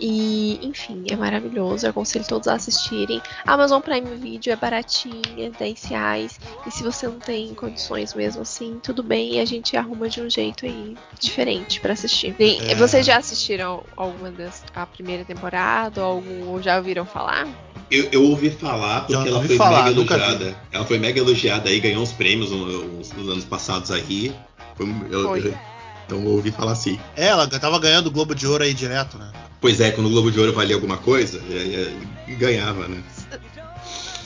[0.00, 1.86] E, enfim, é maravilhoso.
[1.86, 3.20] Eu aconselho todos a assistirem.
[3.46, 6.38] A Amazon Prime Video é baratinha, 10 reais.
[6.66, 9.40] E se você não tem condições mesmo assim, tudo bem.
[9.40, 12.34] A gente arruma de um jeito aí diferente pra assistir.
[12.34, 12.74] Tem- É.
[12.74, 16.04] Vocês já assistiram alguma das a primeira temporada?
[16.04, 17.48] Ou, algum, ou já ouviram falar?
[17.90, 20.56] Eu, eu ouvi falar porque Já ela ouvi foi falar, mega elogiada.
[20.70, 24.34] Ela foi mega elogiada aí, ganhou uns prêmios nos, nos anos passados aí.
[24.76, 25.46] Foi- eu- Foi.
[25.46, 25.58] eu-
[26.06, 26.98] então eu ouvi falar assim.
[27.16, 29.30] É, Ela tava ganhando o Globo de Ouro aí direto, né?
[29.60, 33.02] Pois é, quando o Globo de Ouro valia alguma coisa, é, é, ganhava, né?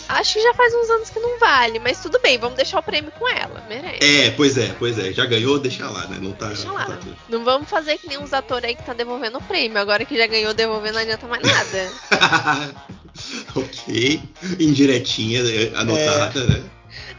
[0.08, 2.82] Acho que já faz uns anos que não vale, mas tudo bem, vamos deixar o
[2.82, 4.04] prêmio com ela, merece.
[4.04, 5.10] É, pois é, pois é.
[5.10, 6.18] Já ganhou, deixa lá, né?
[6.20, 6.48] Não tá.
[6.48, 6.84] Deixa não lá.
[6.84, 6.98] tá.
[7.30, 9.78] Não vamos fazer que nem uns atores aí que tá devolvendo o prêmio.
[9.78, 12.74] Agora que já ganhou, devolver não adianta mais nada.
[13.56, 14.22] ok.
[14.60, 16.62] Indiretinha, é, anotada, né?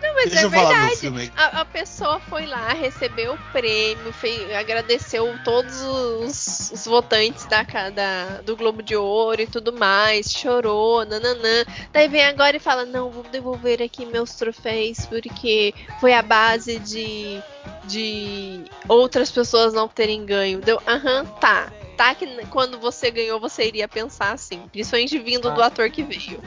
[0.01, 1.31] Não, mas Deixa é verdade.
[1.35, 7.63] A, a pessoa foi lá, recebeu o prêmio, fez- agradeceu todos os, os votantes da,
[7.89, 11.65] da- do Globo de Ouro e tudo mais, chorou, nananã.
[11.91, 16.79] Daí vem agora e fala: Não, vou devolver aqui meus troféus porque foi a base
[16.79, 17.41] de,
[17.85, 20.59] de outras pessoas não terem ganho.
[20.61, 21.71] Deu, aham, tá.
[21.97, 25.67] Tá que quando você ganhou, você iria pensar assim, principalmente vindo do Ah.
[25.67, 26.41] ator que veio.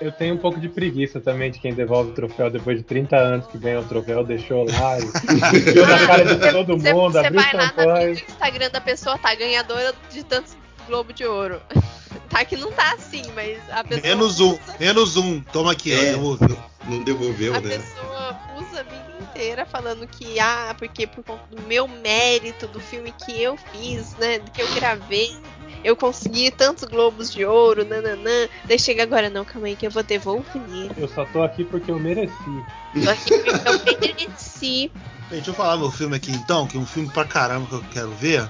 [0.00, 3.16] Eu tenho um pouco de preguiça também de quem devolve o troféu depois de 30
[3.16, 5.04] anos que ganhou o troféu, deixou lá e
[5.58, 7.72] enfiou na cara de todo mundo, você abriu vai lá
[8.04, 11.60] no Instagram da pessoa, tá ganhadora de tantos Globo de Ouro.
[12.30, 14.00] tá que não tá assim, mas a pessoa.
[14.02, 15.40] Menos um, usa- menos um.
[15.42, 16.12] Toma aqui, É.
[16.12, 16.56] devolveu.
[16.86, 17.76] Não devolveu, A né?
[17.76, 22.80] pessoa usa a vida inteira falando que, ah, porque por conta do meu mérito, do
[22.80, 24.38] filme que eu fiz, né?
[24.54, 25.36] Que eu gravei,
[25.84, 28.48] eu consegui tantos globos de ouro, nananã.
[28.64, 30.90] Daí chega agora, não, calma aí, que eu vou devolver.
[30.96, 32.32] Eu só tô aqui porque eu mereci.
[33.02, 34.92] Tô aqui porque eu mereci.
[35.30, 37.84] Deixa eu falar meu filme aqui então, que é um filme pra caramba que eu
[37.90, 38.48] quero ver.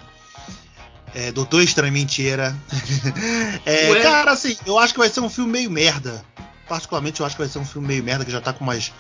[1.15, 2.55] É Doutor Estranho Mentira.
[3.65, 6.25] É, cara, assim, eu acho que vai ser um filme meio merda.
[6.69, 8.93] Particularmente eu acho que vai ser um filme meio merda, que já tá com mais.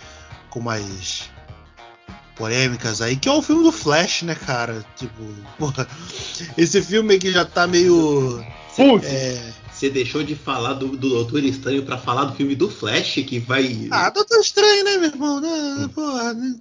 [0.51, 1.31] com mais
[2.39, 4.85] polêmicas aí, que é o filme do Flash, né, cara?
[4.97, 5.23] Tipo,
[5.59, 5.87] porra,
[6.57, 8.43] esse filme aqui já tá meio.
[8.77, 9.07] Putz!
[9.07, 9.53] É...
[9.73, 13.39] Você deixou de falar do, do Doutor Estranho pra falar do filme do Flash, que
[13.39, 13.87] vai.
[13.93, 15.41] Ah, Doutor Estranho, né, meu irmão?
[15.41, 16.55] Né, Porra, né,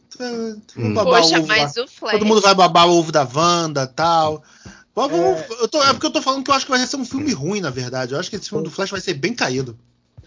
[0.78, 0.94] Hum.
[0.94, 1.58] babar Poxa, ovo lá.
[1.58, 2.12] mas o Flash.
[2.12, 4.44] Todo mundo vai babar o ovo da Wanda e tal.
[4.96, 7.06] Vamos- eu tô- é porque eu tô falando que eu acho que vai ser um
[7.06, 8.14] filme ruim, na verdade.
[8.14, 9.78] Eu acho que esse filme do Flash vai ser bem caído.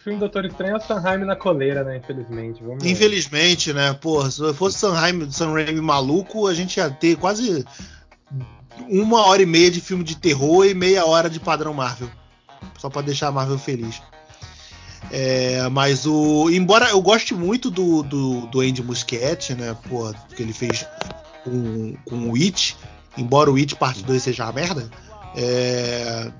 [0.02, 1.98] Filme Doutor Estranho é o Sanheim na coleira, né?
[1.98, 2.62] Infelizmente.
[2.62, 2.84] Vamos...
[2.84, 3.92] Infelizmente, né?
[3.92, 7.64] Porra, se fosse Sam Raimi maluco, a gente ia ter quase
[8.88, 12.08] uma hora e meia de filme de terror e meia hora de padrão Marvel.
[12.78, 14.00] Só pra deixar a Marvel feliz.
[15.10, 16.48] É, mas o.
[16.50, 19.76] Embora eu goste muito do, do, do Andy Muschietti, né?
[19.88, 20.86] Pô, que ele fez
[21.44, 22.76] com, com o It,
[23.18, 24.88] embora o It Parte 2 seja uma merda,
[25.36, 26.30] é,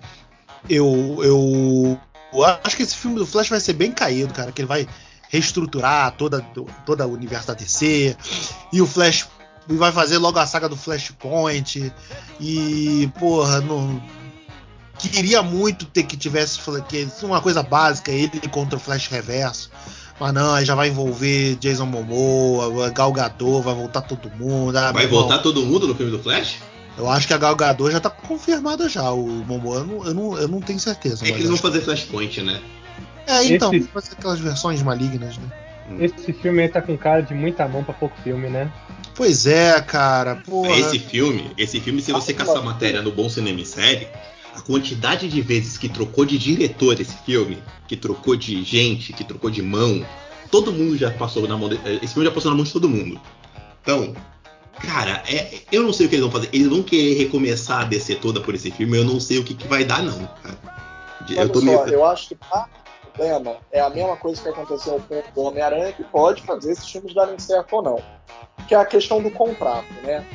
[0.69, 2.01] eu, eu,
[2.33, 4.53] eu acho que esse filme do Flash vai ser bem caído, cara.
[4.53, 4.89] Que ele vai
[5.29, 6.41] reestruturar toda,
[6.85, 8.17] toda o universo da DC.
[8.73, 9.27] E o Flash
[9.67, 11.93] vai fazer logo a saga do Flashpoint.
[12.41, 14.03] E, porra, não
[14.99, 19.71] queria muito ter que tivesse que uma coisa básica, ele contra o Flash Reverso.
[20.19, 24.77] Mas não, aí já vai envolver Jason Momoa, Gal Gadot, vai voltar todo mundo.
[24.77, 26.57] Ah, vai voltar todo mundo no filme do Flash?
[27.01, 29.11] Eu acho que a Gal Gadot já tá confirmada já.
[29.11, 31.25] O Momoa eu não, eu não, eu não tenho certeza.
[31.25, 32.61] É que eles vão fazer Flashpoint, né?
[33.27, 33.89] É, então, Esse...
[33.93, 35.51] vai ser aquelas versões malignas, né?
[35.91, 35.97] Hum.
[35.99, 38.71] Esse filme aí tá com cara de muita mão pra pouco filme, né?
[39.15, 40.37] Pois é, cara.
[40.37, 40.73] Porra.
[40.79, 44.07] Esse filme, esse filme, se você caçar matéria no Bom Cinema e Série,
[44.55, 49.25] a quantidade de vezes que trocou de diretor esse filme, que trocou de gente, que
[49.25, 50.05] trocou de mão,
[50.51, 51.71] todo mundo já passou na mão.
[51.71, 53.19] De, esse filme já passou na mão de todo mundo.
[53.83, 54.15] Então,
[54.87, 56.49] cara, é, eu não sei o que eles vão fazer.
[56.53, 58.99] Eles vão querer recomeçar a descer toda por esse filme.
[58.99, 60.59] Eu não sei o que, que vai dar, não, cara.
[61.29, 61.89] Eu, tô só, meio...
[61.89, 66.03] eu acho que o problema é a mesma coisa que aconteceu com o Homem-Aranha, que
[66.05, 68.03] pode fazer esses filmes darem certo ou não.
[68.67, 70.27] Que é a questão do contrato, né?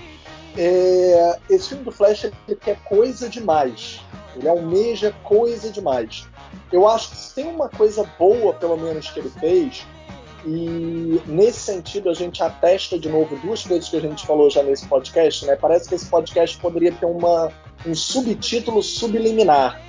[0.58, 4.00] É, esse filme do Flash ele quer coisa demais.
[4.36, 6.28] Ele almeja coisa demais.
[6.72, 9.86] Eu acho que tem uma coisa boa, pelo menos, que ele fez,
[10.46, 14.62] e nesse sentido a gente atesta de novo duas coisas que a gente falou já
[14.62, 15.56] nesse podcast, né?
[15.56, 17.52] Parece que esse podcast poderia ter uma,
[17.86, 19.82] um subtítulo subliminar.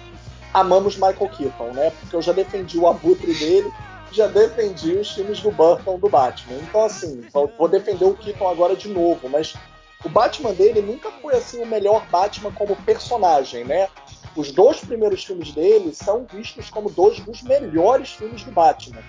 [0.54, 1.92] Amamos Michael Keaton, né?
[2.00, 3.70] Porque eu já defendi o abutre dele,
[4.10, 6.56] já defendi os filmes do Burton do Batman.
[6.62, 7.26] Então, assim,
[7.58, 9.54] vou defender o Keaton agora de novo, mas
[10.02, 13.88] o Batman dele nunca foi assim o melhor Batman como personagem, né?
[14.34, 19.02] Os dois primeiros filmes dele são vistos como dois dos melhores filmes do Batman.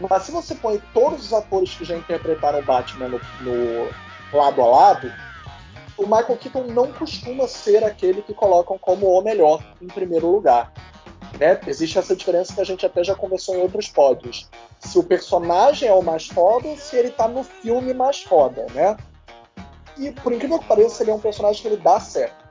[0.00, 3.88] Mas se você põe todos os atores que já interpretaram Batman no, no
[4.32, 5.12] lado a lado,
[5.96, 10.72] o Michael Keaton não costuma ser aquele que colocam como o melhor em primeiro lugar.
[11.38, 11.60] Né?
[11.66, 14.48] Existe essa diferença que a gente até já conversou em outros pódios.
[14.78, 18.96] Se o personagem é o mais foda, se ele tá no filme mais foda, né?
[19.98, 22.47] E por incrível que pareça, ele é um personagem que ele dá certo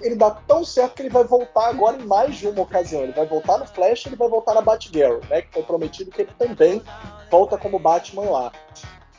[0.00, 3.02] ele dá tão certo que ele vai voltar agora em mais de uma ocasião.
[3.02, 5.42] Ele vai voltar no Flash, ele vai voltar na Batgirl, né?
[5.42, 6.82] Que foi prometido que ele também
[7.30, 8.52] volta como Batman lá.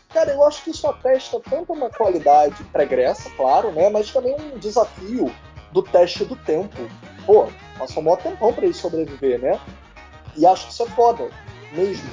[0.10, 3.90] Cara, eu acho que isso atesta tanto uma qualidade pregressa, claro, né?
[3.90, 5.34] Mas também um desafio
[5.72, 6.78] do teste do tempo.
[7.26, 7.48] Pô,
[7.78, 9.60] passou um tempão pra ele sobreviver, né?
[10.38, 11.30] E acho que isso é foda,
[11.72, 12.10] mesmo.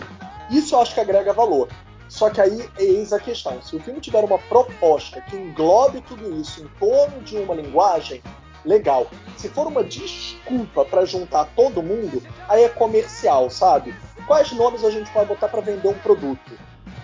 [0.50, 1.68] Isso eu acho que agrega valor.
[2.08, 3.62] Só que aí eis a questão.
[3.62, 8.20] Se o filme tiver uma proposta que englobe tudo isso em torno de uma linguagem,
[8.64, 9.06] legal.
[9.36, 13.94] Se for uma desculpa para juntar todo mundo, aí é comercial, sabe?
[14.26, 16.52] Quais nomes a gente pode botar para vender um produto?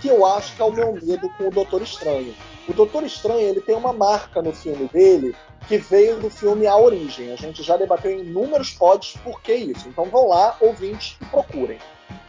[0.00, 2.34] Que eu acho que é o meu medo com o Doutor Estranho.
[2.68, 5.34] O Doutor Estranho ele tem uma marca no filme dele
[5.66, 7.32] que veio do filme A Origem.
[7.32, 9.88] A gente já debateu em inúmeros pods por que isso.
[9.88, 11.78] Então vão lá, ouvintes, e procurem.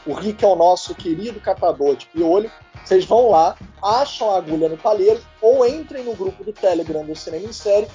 [0.05, 2.51] O Rick é o nosso querido catador de piolho.
[2.84, 7.15] Vocês vão lá, acham a agulha no palheiro ou entrem no grupo do Telegram do
[7.15, 7.88] Cinema em Série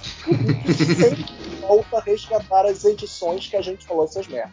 [0.69, 1.25] e sempre
[1.61, 4.53] volta a resgatar as edições que a gente falou essas merdas.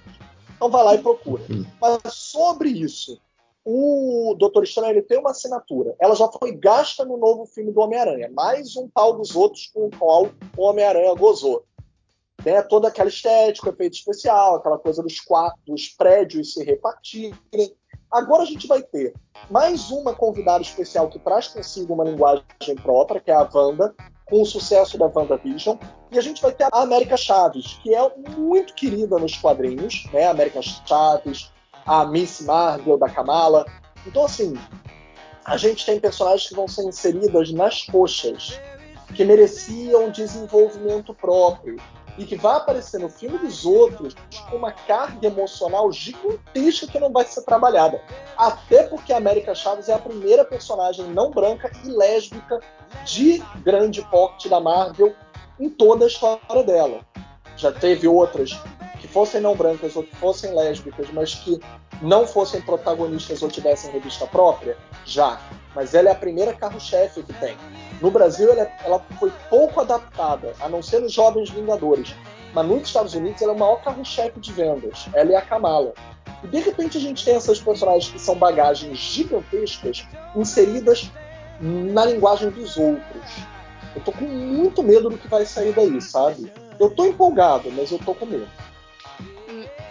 [0.55, 1.43] Então vai lá e procura.
[1.81, 3.19] Mas sobre isso,
[3.65, 5.95] o Doutor Estranho ele tem uma assinatura.
[5.99, 8.29] Ela já foi gasta no novo filme do Homem-Aranha.
[8.33, 11.63] Mais um pau dos outros com o qual o Homem-Aranha gozou.
[12.43, 17.75] Tem toda aquela estética, efeito especial, aquela coisa dos, quatro, dos prédios se repartirem.
[18.11, 19.13] Agora a gente vai ter
[19.49, 23.93] mais uma convidada especial que traz consigo uma linguagem própria, que é a Wanda,
[24.25, 25.77] com o sucesso da WandaVision.
[26.11, 30.25] E a gente vai ter a América Chaves, que é muito querida nos quadrinhos, né?
[30.25, 31.51] A América Chaves,
[31.85, 33.65] a Miss Marvel da Kamala.
[34.07, 34.53] Então, assim,
[35.45, 38.59] a gente tem personagens que vão ser inseridas nas coxas,
[39.15, 41.77] que mereciam desenvolvimento próprio
[42.17, 44.15] e que vai aparecer no filme dos outros
[44.49, 48.01] com uma carga emocional gigantesca que não vai ser trabalhada.
[48.37, 52.59] Até porque a América Chaves é a primeira personagem não branca e lésbica
[53.05, 55.13] de grande porte da Marvel
[55.59, 57.01] em toda a história dela.
[57.55, 58.57] Já teve outras
[58.99, 61.59] que fossem não brancas ou que fossem lésbicas, mas que
[62.01, 64.77] não fossem protagonistas ou tivessem revista própria?
[65.05, 65.39] Já.
[65.75, 67.57] Mas ela é a primeira carro-chefe que tem.
[68.01, 72.15] No Brasil, ela, ela, foi pouco adaptada, a não ser nos Jovens Vingadores.
[72.53, 75.07] Mas nos Estados Unidos, ela é o maior carro-chefe de vendas.
[75.13, 75.93] Ela é a Kamala.
[76.43, 81.11] E de repente a gente tem essas personagens que são bagagens gigantescas inseridas
[81.59, 83.31] na linguagem dos outros.
[83.95, 86.51] Eu tô com muito medo do que vai sair daí, sabe?
[86.79, 88.47] Eu tô empolgado, mas eu tô com medo.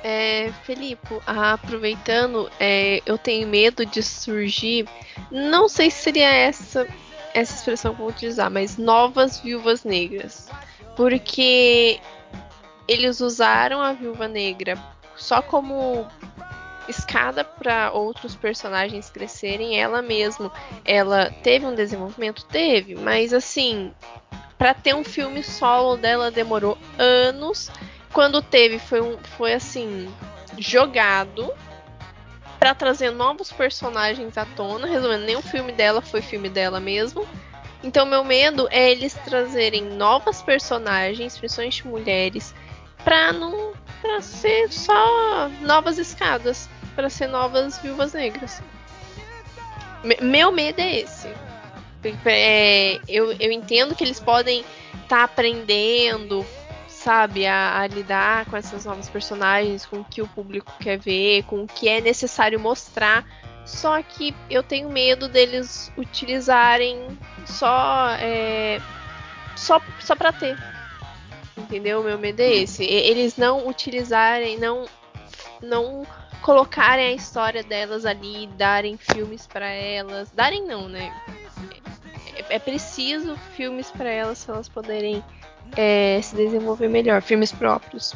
[0.03, 4.89] É, Felipe, aproveitando, é, eu tenho medo de surgir.
[5.31, 6.87] Não sei se seria essa
[7.39, 10.49] essa expressão que eu vou utilizar, mas novas viúvas negras.
[10.97, 12.01] Porque
[12.87, 14.77] eles usaram a viúva negra
[15.17, 16.07] só como
[16.89, 19.81] escada para outros personagens crescerem.
[19.81, 20.51] Ela mesmo,
[20.85, 23.93] ela teve um desenvolvimento, teve, mas assim,
[24.57, 27.71] para ter um filme solo dela demorou anos.
[28.13, 30.13] Quando teve, foi um, foi assim
[30.57, 31.53] jogado
[32.59, 34.87] para trazer novos personagens à tona.
[34.87, 37.27] Resumindo, nenhum filme dela foi filme dela mesmo.
[37.83, 42.55] Então, meu medo é eles trazerem novas personagens, principalmente mulheres,
[43.05, 48.63] pra não para ser só novas escadas, para ser novas viúvas negras.
[50.03, 51.29] Me meu medo é esse.
[52.25, 54.61] É, eu, eu entendo que eles podem
[55.03, 56.47] estar tá aprendendo,
[56.99, 61.45] sabe, a, a, lidar com essas novas personagens, com o que o público quer ver,
[61.45, 63.25] com o que é necessário mostrar.
[63.65, 68.81] Só que eu tenho medo deles utilizarem só é,
[69.57, 70.59] só só para ter.
[71.57, 72.03] Entendeu?
[72.03, 72.85] Meu medo é esse.
[72.85, 74.87] Eles não utilizarem, não
[75.63, 76.07] não
[76.43, 81.13] colocarem a história delas ali, darem filmes para elas, darem não, né?
[82.35, 85.23] É, é preciso filmes para elas, se elas poderem
[85.77, 88.15] é, se desenvolver melhor, filmes próprios.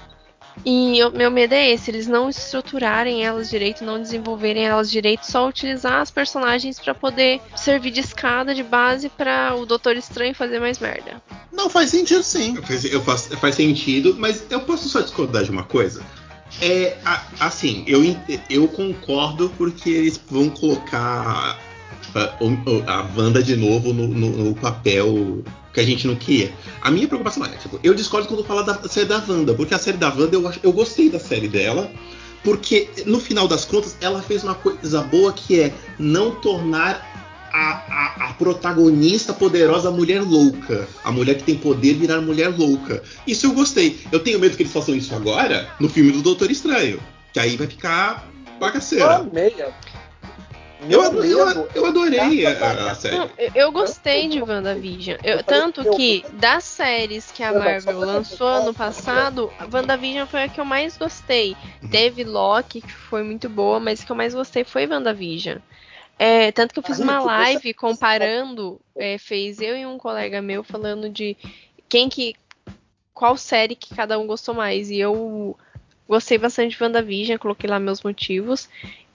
[0.64, 5.24] E o meu medo é esse, eles não estruturarem elas direito, não desenvolverem elas direito,
[5.24, 10.34] só utilizar as personagens para poder servir de escada, de base para o Doutor Estranho
[10.34, 11.22] fazer mais merda.
[11.50, 12.56] Não, faz sentido sim.
[12.90, 16.02] Eu faço, faz sentido, mas eu posso só discordar de uma coisa?
[16.60, 16.96] É,
[17.40, 18.02] assim, eu,
[18.50, 21.58] eu concordo porque eles vão colocar
[22.14, 25.42] a, a Wanda de novo no, no, no papel
[25.72, 26.52] que a gente não queria.
[26.80, 29.78] A minha preocupação é, tipo, eu discordo quando fala da série da Wanda, porque a
[29.78, 31.90] série da Wanda eu, eu gostei da série dela,
[32.44, 37.10] porque no final das contas ela fez uma coisa boa que é não tornar
[37.52, 40.88] a, a, a, protagonista poderosa mulher louca.
[41.04, 43.02] A mulher que tem poder virar mulher louca.
[43.26, 44.00] Isso eu gostei.
[44.10, 46.98] Eu tenho medo que eles façam isso agora no filme do Doutor Estranho.
[47.32, 48.26] Que aí vai ficar
[48.58, 49.04] bagaceira.
[50.88, 53.16] Eu eu, eu, eu, adorei a, a série.
[53.16, 55.18] Não, eu, gostei de WandaVision.
[55.22, 60.60] Eu, tanto que das séries que a Marvel lançou ano passado, WandaVision foi a que
[60.60, 61.56] eu mais gostei.
[61.82, 61.88] Uhum.
[61.90, 65.58] Teve Loki, que foi muito boa, mas o que eu mais gostei foi WandaVision.
[66.18, 70.62] É, tanto que eu fiz uma live comparando, é, fez eu e um colega meu
[70.64, 71.36] falando de
[71.88, 72.34] quem que.
[73.14, 74.90] qual série que cada um gostou mais.
[74.90, 75.56] E eu
[76.08, 78.68] gostei bastante de WandaVision, coloquei lá meus motivos.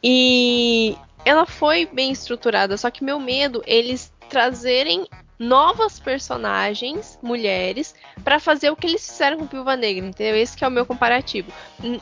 [0.03, 0.95] E
[1.27, 5.05] ela foi bem estruturada, só que meu medo eles trazerem
[5.37, 10.37] novas personagens, mulheres, para fazer o que eles fizeram com Viúva Negra, entendeu?
[10.37, 11.51] Esse é o meu comparativo.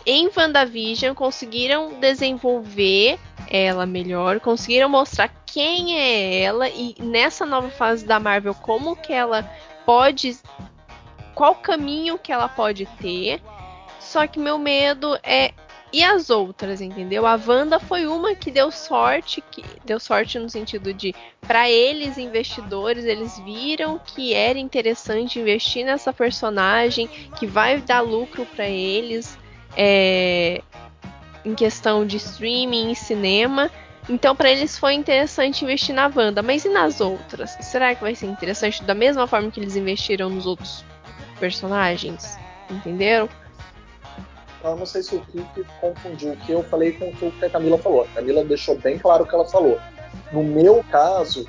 [0.06, 3.18] Em WandaVision conseguiram desenvolver
[3.50, 9.12] ela melhor, conseguiram mostrar quem é ela e nessa nova fase da Marvel como que
[9.12, 9.42] ela
[9.88, 10.38] pode
[11.34, 13.42] qual caminho que ela pode ter.
[14.00, 15.52] Só que meu medo é
[15.96, 17.26] e as outras, entendeu?
[17.26, 22.18] A Wanda foi uma que deu sorte, que deu sorte no sentido de, para eles
[22.18, 27.08] investidores, eles viram que era interessante investir nessa personagem,
[27.40, 29.40] que vai dar lucro para eles,
[29.78, 30.62] é,
[31.46, 33.72] em questão de streaming cinema.
[34.10, 37.52] Então, para eles foi interessante investir na Wanda, mas e nas outras?
[37.62, 40.84] Será que vai ser interessante da mesma forma que eles investiram nos outros
[41.40, 42.38] personagens?
[42.70, 43.30] Entenderam?
[44.66, 47.46] Então, eu não sei se o Kiki confundiu o que eu falei com o que
[47.46, 48.02] a Camila falou.
[48.02, 49.78] A Camila deixou bem claro o que ela falou.
[50.32, 51.48] No meu caso,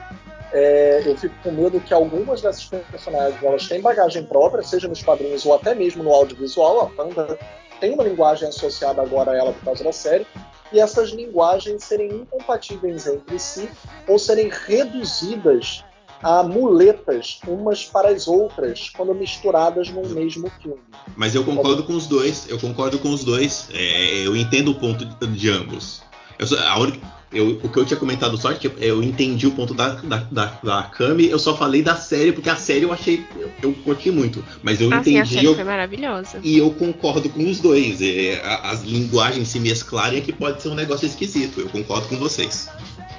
[0.52, 5.02] é, eu fico com medo que algumas dessas personagens elas têm bagagem própria, seja nos
[5.02, 6.82] quadrinhos ou até mesmo no audiovisual.
[6.82, 7.38] A Panda
[7.80, 10.26] tem uma linguagem associada agora a ela por causa da série,
[10.70, 13.66] e essas linguagens serem incompatíveis entre si
[14.06, 15.82] ou serem reduzidas
[16.22, 20.80] a muletas umas para as outras quando misturadas num mesmo filme.
[21.16, 22.46] Mas eu concordo com os dois.
[22.48, 23.68] Eu concordo com os dois.
[23.72, 26.02] É, eu entendo o ponto de ambos.
[26.38, 27.00] Eu, a única,
[27.32, 30.18] eu, o que eu tinha comentado só é que eu entendi o ponto da, da,
[30.30, 33.24] da, da Kami, eu só falei da série, porque a série eu achei.
[33.36, 34.44] Eu, eu curti muito.
[34.62, 35.16] Mas eu ah, entendi.
[35.16, 36.38] Sim, a série eu, foi maravilhosa.
[36.42, 38.00] E eu concordo com os dois.
[38.00, 41.60] É, as linguagens se mesclarem é que pode ser um negócio esquisito.
[41.60, 42.68] Eu concordo com vocês.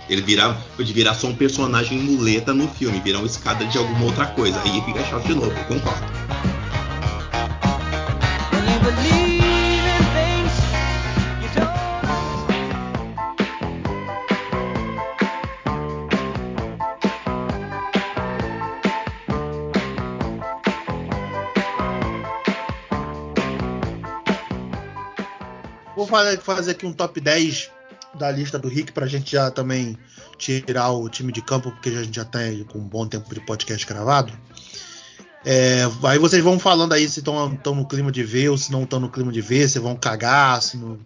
[0.10, 4.05] Ele virar, pode virar só um personagem muleta no filme, virar uma escada de alguma
[4.05, 4.62] outra coisa.
[4.62, 6.18] Aí fica chato de novo, concordo.
[25.95, 27.76] Vou fazer aqui um top 10
[28.18, 29.97] da lista do Rick pra gente já também
[30.38, 33.34] tirar o time de campo, porque a gente já tá aí com um bom tempo
[33.34, 34.34] de podcast gravado.
[35.45, 38.84] É, aí vocês vão falando aí se estão no clima de ver ou se não
[38.84, 40.99] estão no clima de ver, se vão cagar, se não.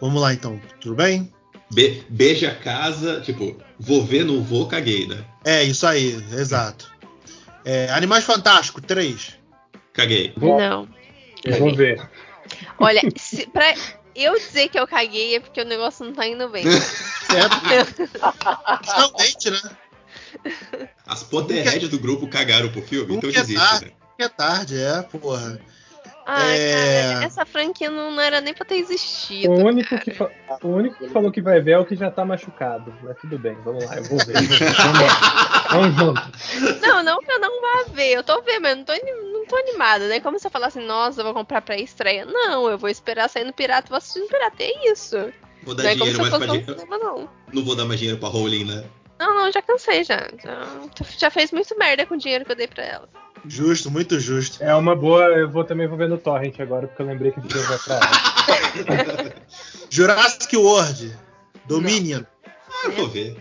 [0.00, 1.32] Vamos lá então, tudo bem?
[1.72, 5.24] Be beija a casa, tipo, vou ver, não vou, caguei, né?
[5.44, 6.92] É, isso aí, exato.
[7.64, 9.36] É, Animais Fantásticos, 3.
[9.94, 10.34] Caguei.
[10.36, 10.86] Não.
[11.42, 12.06] Eu vou ver.
[12.78, 13.74] Olha, se, pra
[14.14, 16.64] eu dizer que eu caguei é porque o negócio não tá indo bem.
[18.84, 19.60] Finalmente, né?
[21.06, 23.92] As Potterheads do grupo cagaram pro filme, então é desiste, tarde, né?
[24.18, 25.60] é tarde, é, porra.
[26.26, 26.72] Ai, É.
[27.12, 29.52] cara, essa franquia não, não era nem pra ter existido.
[29.52, 30.02] O único, cara.
[30.02, 30.30] que fa-
[30.62, 32.94] o único que falou que vai ver é o que já tá machucado.
[33.02, 34.34] Mas tudo bem, vamos lá, eu vou ver.
[34.36, 34.42] eu.
[35.70, 36.22] Vamos junto.
[36.86, 38.12] Não, não que eu não vá ver.
[38.12, 38.92] Eu tô vendo, mas eu não tô,
[39.32, 40.08] não tô animada.
[40.08, 42.24] Daí como você falar assim, nossa, eu vou comprar pra estreia.
[42.24, 44.56] Não, eu vou esperar sair no pirata e vou assistir no pirata.
[44.62, 45.16] É isso.
[45.62, 46.72] Vou Não dar é como dinheiro se eu fosse dinheiro.
[46.78, 47.28] cinema, não.
[47.52, 48.84] Não vou dar mais dinheiro pra Rowling, né?
[49.18, 50.28] Não, não, já cansei já.
[50.42, 50.66] já.
[51.18, 53.08] Já fez muito merda com o dinheiro que eu dei pra ela.
[53.46, 54.62] Justo, muito justo.
[54.62, 57.40] É uma boa, eu vou também vou ver no Torrent agora, porque eu lembrei que
[57.40, 59.32] filme vai pra ela.
[59.90, 61.16] Jurassic World,
[61.66, 62.22] Dominion.
[62.46, 63.36] Ah, eu vou ver.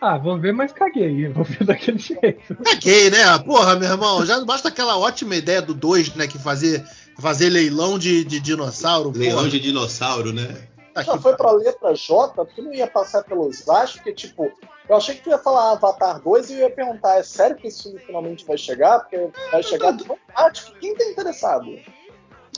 [0.00, 1.28] Ah, vou ver, mas caguei.
[1.28, 2.54] Vou ver daquele jeito.
[2.62, 3.38] Caguei, né?
[3.40, 6.28] Porra, meu irmão, já basta aquela ótima ideia do 2, né?
[6.28, 6.84] Que fazer,
[7.18, 9.10] fazer leilão de, de dinossauro.
[9.10, 9.50] Leilão porra.
[9.50, 10.68] de dinossauro, né?
[10.94, 11.22] Tá Já aqui.
[11.22, 14.52] foi pra letra J, tu não ia passar pelos astros, porque, tipo,
[14.88, 17.66] eu achei que tu ia falar Avatar 2 e eu ia perguntar, é sério que
[17.68, 19.00] esse filme finalmente vai chegar?
[19.00, 20.76] Porque vai chegar de fantástico.
[20.80, 21.66] Quem tá interessado?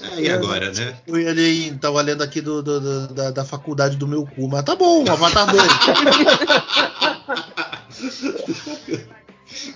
[0.00, 0.96] É, e agora, né?
[1.06, 4.46] Eu ia ali, tava lendo aqui do, do- do- da, da faculdade do meu cu,
[4.48, 5.62] mas tá bom, Avatar 2.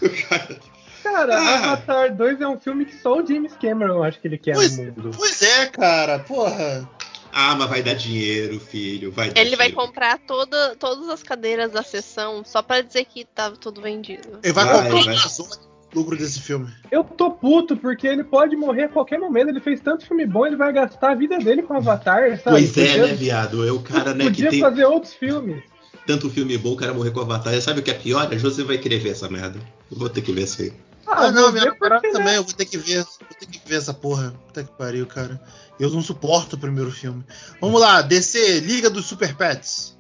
[0.01, 0.59] O cara-
[1.03, 1.73] Cara, Ah.
[1.73, 4.77] Avatar 2 é um filme que só o James Cameron acho que ele quer Pois-
[4.79, 5.11] no mundo.
[5.17, 6.89] pois é, cara, porra.
[7.33, 9.11] Ah, mas vai dar dinheiro, filho.
[9.11, 9.87] Vai dar Ele vai dinheiro.
[9.87, 14.39] comprar toda, todas as cadeiras da sessão só pra dizer que tava tudo vendido.
[14.43, 15.15] Ele vai, Vai, comprar vai.
[15.17, 16.71] de lucro desse filme.
[16.91, 19.49] Eu tô puto porque ele pode morrer a qualquer momento.
[19.49, 22.57] Ele fez tanto filme bom, ele vai gastar a vida dele com Avatar, sabe?
[22.57, 23.67] Pois é, né, viado?
[23.67, 25.63] É o cara, né, que Podia tem fazer outros filmes.
[26.07, 27.59] tanto filme bom, o cara morrer com Avatar.
[27.61, 28.27] Sabe o que é pior?
[28.33, 29.59] A José vai querer ver essa merda.
[29.91, 30.73] Eu vou ter que ver isso aí.
[31.07, 32.13] Ah, eu não, minha ver namorada né?
[32.13, 33.05] também, eu vou ter que ver.
[33.05, 34.33] Vou ter que ver essa porra.
[34.47, 35.41] Puta que pariu, cara.
[35.79, 37.25] Eu não suporto o primeiro filme.
[37.61, 39.97] Vamos lá, DC, Liga dos Super Pets.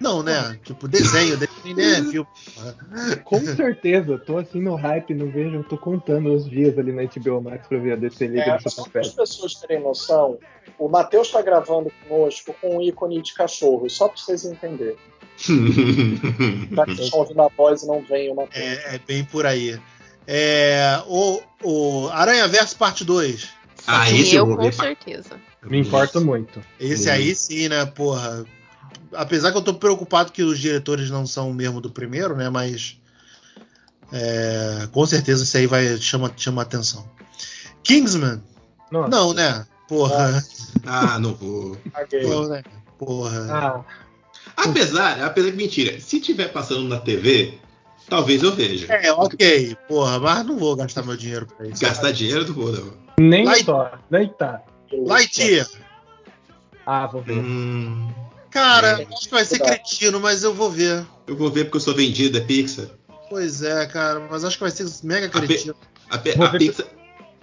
[0.00, 0.58] Não, né?
[0.64, 2.28] Tipo, desenho, desenho nem é filme.
[3.24, 6.90] Com certeza, eu tô assim no hype, não vejo, eu tô contando os dias ali
[6.90, 9.30] na HBO Max pra ver a DC Liga É, do só Super para as Pets.
[9.30, 10.38] pessoas terem noção,
[10.78, 14.96] o Matheus está gravando conosco com um ícone de cachorro, só para vocês entenderem.
[16.72, 18.50] Já que estão ouvindo a voz e não Matheus.
[18.54, 19.78] É, é bem por aí.
[20.32, 23.48] É, o, o Aranha Verso Parte 2.
[23.84, 25.40] Ah, Sim, esse eu eu vou com certeza.
[25.60, 26.60] Me importo muito.
[26.78, 28.44] Esse aí sim, né, porra.
[29.12, 32.48] Apesar que eu tô preocupado que os diretores não são o mesmo do primeiro, né,
[32.48, 32.96] mas.
[34.12, 37.04] é, com certeza esse aí vai chama, chama atenção.
[37.82, 38.40] Kingsman?
[38.92, 39.08] Nossa.
[39.08, 39.66] Não, né?
[39.88, 40.42] Porra.
[40.86, 41.76] Ah, não vou.
[41.92, 42.22] Caguei.
[42.22, 42.62] Não, né?
[42.96, 43.46] Porra.
[43.50, 43.84] Ah,
[44.56, 47.58] Apesar, apesar que mentira, se tiver passando na TV,
[48.10, 48.92] talvez eu veja.
[48.92, 51.80] É, ok, porra, mas não vou gastar meu dinheiro pra isso.
[51.80, 52.92] Gastar dinheiro não vou, não.
[53.18, 53.92] nem Light- só.
[54.10, 54.60] Nem tá.
[54.92, 55.66] Lightyear.
[56.84, 57.38] Ah, vou ver.
[57.38, 58.12] Hum,
[58.50, 59.06] Cara, É.
[59.14, 61.06] acho que vai ser cretino, mas eu vou ver.
[61.28, 62.86] eu vou ver porque eu sou vendido, é Pixar.
[63.28, 65.74] Pois é, cara, mas acho que vai ser mega Pe- cretino.
[66.10, 66.86] A, Pe- a ver- Pixar.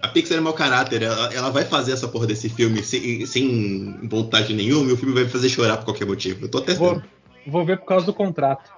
[0.01, 3.97] A Pixar é mau caráter, ela, ela vai fazer essa porra desse filme sem, sem
[4.09, 6.43] vontade nenhuma e o filme vai me fazer chorar por qualquer motivo.
[6.45, 7.03] Eu tô até Vou, vendo.
[7.47, 8.69] vou ver por causa do contrato.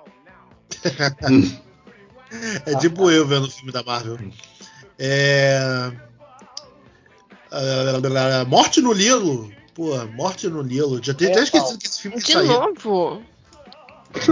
[2.66, 4.18] É tipo eu vendo o filme da Marvel.
[4.98, 5.92] É.
[8.48, 9.52] Morte no Lilo.
[9.74, 11.02] Pô, Morte no Lilo.
[11.04, 12.48] Já tinha É, até esquecido que esse filme De sair.
[12.48, 13.22] novo.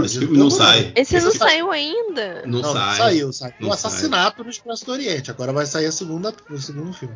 [0.04, 0.92] Esse filme não sai.
[0.96, 2.42] Esse não Esse saiu ainda.
[2.46, 2.96] Não, Não, não sai.
[2.96, 3.54] saiu, saiu.
[3.60, 5.30] Não o Assassinato no Expresso do Oriente.
[5.30, 7.14] Agora vai sair a segunda, o segundo filme.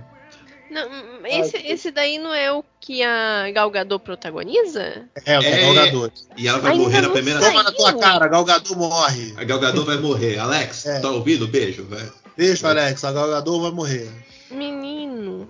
[0.73, 5.05] Não, esse, esse daí não é o que a Gal Gadot protagoniza?
[5.27, 5.61] É, o É.
[5.63, 6.13] Gal Gadot.
[6.37, 7.41] E ela vai Ainda morrer na primeira.
[7.41, 7.51] sai.
[7.51, 9.35] Toma na tua cara, Gal Gadot morre.
[9.37, 10.39] A Gal Gadot vai morrer.
[10.39, 11.01] Alex, É.
[11.01, 11.47] tá ouvindo?
[11.47, 12.11] Beijo, vai.
[12.37, 14.11] Deixa, Alex, a Gal Gadot vai morrer.
[14.51, 15.49] Menino.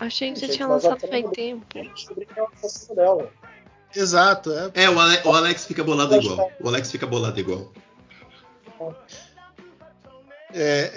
[0.00, 1.64] Achei que já Gente, tinha a lançado faz tempo.
[1.94, 3.30] Descobri que é o assassino dela.
[3.94, 4.70] Exato, é.
[4.84, 6.50] É, o Ale- o Alex, fica bolado igual.
[6.60, 7.70] O Alex fica bolado igual.
[10.54, 10.92] é,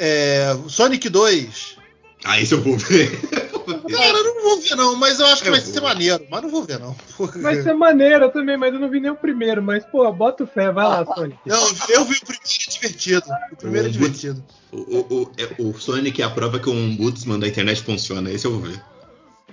[0.57, 1.77] é Sonic 2.
[2.25, 3.11] Ah, esse eu vou ver.
[3.29, 5.73] Cara, eu não vou ver, não, mas eu acho que Eu vai vou.
[5.73, 6.25] ser maneiro.
[6.29, 6.95] Mas não vou ver, não.
[7.41, 9.61] Vai ser maneiro também, mas eu não vi nem o primeiro.
[9.61, 11.37] Mas, pô, bota fé, vai lá, Sonic.
[11.45, 13.25] Não, eu vi o primeiro é divertido.
[13.51, 14.43] O primeiro é O- divertido.
[14.71, 18.31] O, o, o, é- o Sonic é a prova que um ombudsman da internet funciona.
[18.31, 18.81] Esse eu vou ver.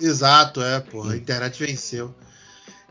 [0.00, 1.12] Exato, é, porra.
[1.12, 2.14] A internet venceu.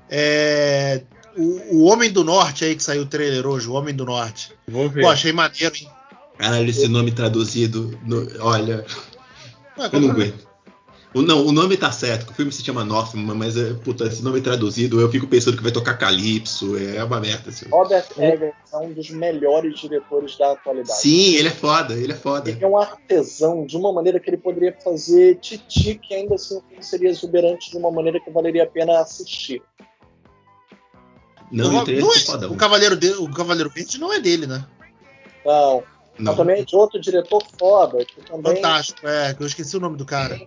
[0.09, 1.01] É,
[1.38, 4.51] o, o Homem do Norte aí que saiu o trailer hoje, o Homem do Norte.
[4.67, 5.01] Vou ver.
[5.01, 5.88] Pô, achei maneiro, hein?
[6.38, 7.97] Caralho, esse nome traduzido.
[8.05, 8.86] no- olha,
[9.91, 10.51] eu não aguento.
[11.13, 14.05] O, não, o nome tá certo, que o filme se chama Northman, mas é, puta,
[14.05, 17.49] esse nome traduzido, eu fico pensando que vai tocar Calypso, é uma merda.
[17.49, 17.65] Assim.
[17.69, 20.97] Robert Eggers é um dos melhores diretores da atualidade.
[21.01, 22.49] Sim, ele é foda, ele é foda.
[22.49, 26.61] Ele é um artesão de uma maneira que ele poderia fazer Titi, que ainda assim
[26.79, 29.61] seria exuberante de uma maneira que valeria a pena assistir.
[31.51, 32.51] Não, não o não tá é- fodão.
[32.53, 34.65] o, Cavaleiro de- o Cavaleiro Verde não é dele, né?
[35.45, 35.84] Não,
[36.22, 36.32] Não.
[36.32, 39.80] mas também é de outro diretor foda, que também Fantástico, é, que eu esqueci o
[39.80, 40.39] nome do cara.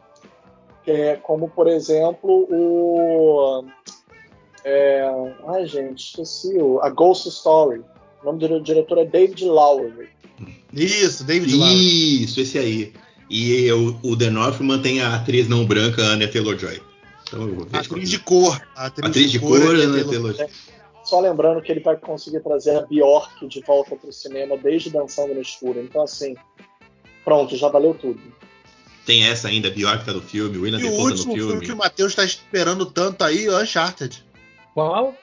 [0.87, 3.64] é como, por exemplo, o.
[4.64, 5.03] É,
[5.49, 6.57] ai, gente, esqueci.
[6.59, 7.83] o- A Ghost Story.
[8.22, 10.09] O nome do diretor é David Lowery.
[10.72, 12.25] Isso, David Lowry.
[12.25, 12.93] Isso, esse aí.
[13.29, 16.81] E o, o The Northman tem a atriz não branca, Anya Taylor-Joy.
[17.29, 17.66] Então eu.
[17.72, 18.61] Atriz de cor.
[18.77, 20.47] Atriz, Atriz de cor, é Anya Taylor- Taylor-Joy.
[21.05, 25.34] Só lembrando que ele vai conseguir trazer a Bjork de volta pro cinema desde Dançando
[25.34, 25.80] no Escuro.
[25.80, 26.34] Então, assim,
[27.24, 28.20] pronto, já valeu tudo.
[29.05, 31.66] Tem essa ainda, Bjork tá no filme, William o Defoe tá no último filme filme.
[31.66, 34.24] que o Matheus tá esperando tanto aí, Uncharted.
[34.72, 35.14] Qual?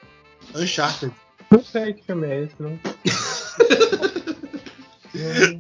[0.55, 1.11] Uncharted.
[1.49, 2.79] Não sei que filme é esse, não.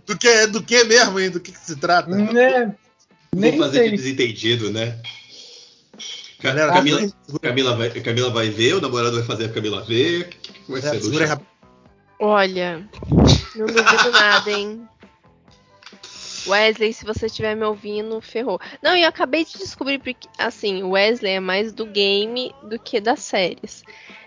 [0.05, 1.29] Do que, do que mesmo, hein?
[1.29, 2.09] Do que, que se trata?
[2.09, 2.73] né?
[3.35, 3.97] Nem Vou fazer de sei.
[3.97, 4.97] desentendido, né?
[6.41, 10.21] Galera, Camila, segura- Camila, vai, Camila vai ver, o namorado vai fazer a Camila ver.
[10.21, 11.41] O que, que vai é, ser segura.
[12.19, 12.87] Olha,
[13.55, 14.87] não duvido nada, hein?
[16.47, 18.59] Wesley, se você estiver me ouvindo, ferrou.
[18.81, 22.99] Não, eu acabei de descobrir porque, assim, o Wesley é mais do game do que
[22.99, 23.83] das séries.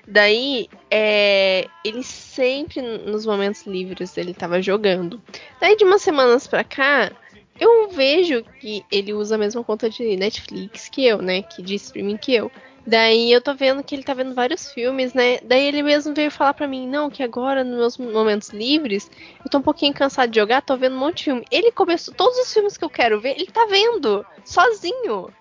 [0.07, 5.21] Daí, é, ele sempre, nos momentos livres, ele tava jogando.
[5.61, 7.11] Daí, de umas semanas pra cá,
[7.59, 11.43] eu vejo que ele usa a mesma conta de Netflix que eu, né?
[11.43, 12.51] Que de streaming que eu.
[12.87, 15.39] Daí eu tô vendo que ele tá vendo vários filmes, né?
[15.43, 19.11] Daí ele mesmo veio falar pra mim, não, que agora, nos meus momentos livres,
[19.43, 21.45] eu tô um pouquinho cansado de jogar, tô vendo um monte de filme.
[21.51, 25.33] Ele começou, todos os filmes que eu quero ver, ele tá vendo, sozinho.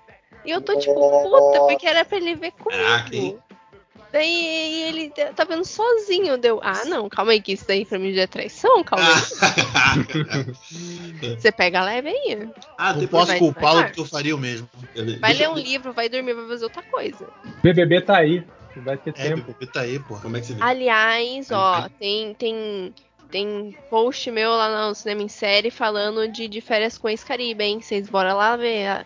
[0.46, 3.40] E eu tô tipo, puta, porque era pra ele ver Caraca, comigo.
[4.14, 8.14] Daí ele tá vendo sozinho, deu, ah não, calma aí, que isso daí pra mim
[8.14, 9.14] já é traição, calma aí.
[11.40, 12.48] Você pega leve aí.
[12.78, 14.70] ah, depois posso culpá-lo porque eu faria o mesmo.
[15.20, 17.28] Vai Deixa- ler um livro, vai dormir, vai fazer outra coisa.
[17.64, 18.46] BBB tá aí.
[18.78, 19.52] Vai ter É, tempo.
[19.52, 20.16] bebê tá aí, pô.
[20.20, 20.64] Como é que você vê?
[20.64, 22.94] Aliás, ó, tem, tem,
[23.32, 27.82] tem post meu lá no Cinema em Série falando de, de férias com ex-Caribe, hein?
[27.82, 29.06] Vocês bora lá ver.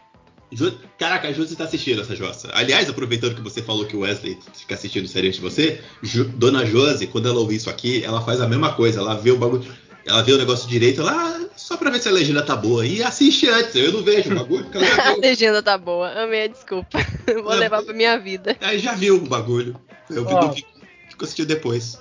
[0.97, 2.49] Caraca, a Josi tá assistindo essa jossa.
[2.53, 6.23] Aliás, aproveitando que você falou que o Wesley fica assistindo série antes de você, Ju-
[6.35, 8.99] Dona Josi, quando ela ouve isso aqui, ela faz a mesma coisa.
[8.99, 9.65] Ela vê o bagulho,
[10.05, 12.85] ela vê o negócio direito, ela, ah, só pra ver se a legenda tá boa.
[12.85, 14.65] E assiste antes, eu não vejo o bagulho.
[15.05, 16.97] A legenda tá boa, amei a desculpa.
[17.27, 18.55] Vou Não, levar pra minha vida.
[18.61, 19.75] Aí já viu o bagulho.
[20.09, 20.71] Eu fico,
[21.09, 21.99] fico assistindo depois.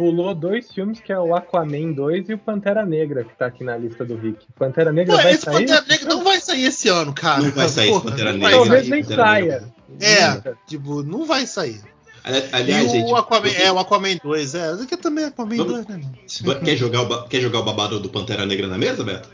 [0.00, 3.62] Pulou dois filmes que é o Aquaman 2 e o Pantera Negra, que tá aqui
[3.62, 4.46] na lista do Rick.
[4.58, 5.54] Pantera Negra Pô, vai esse sair?
[5.66, 7.42] Pantera Negra não vai sair esse ano, cara.
[7.42, 8.56] Não vai sair esse Pantera não Negra.
[8.56, 9.64] Talvez nem Pantera saia.
[10.00, 11.82] É, tipo, não vai sair.
[12.24, 14.70] Ali- Aliás, e o gente, Aquaman, você- é, o Aquaman 2, é.
[14.72, 16.00] Aqui também é Aquaman Vamos- 2, né?
[16.64, 19.28] Quer jogar, o quer jogar o babado do Pantera Negra na mesa, Beto?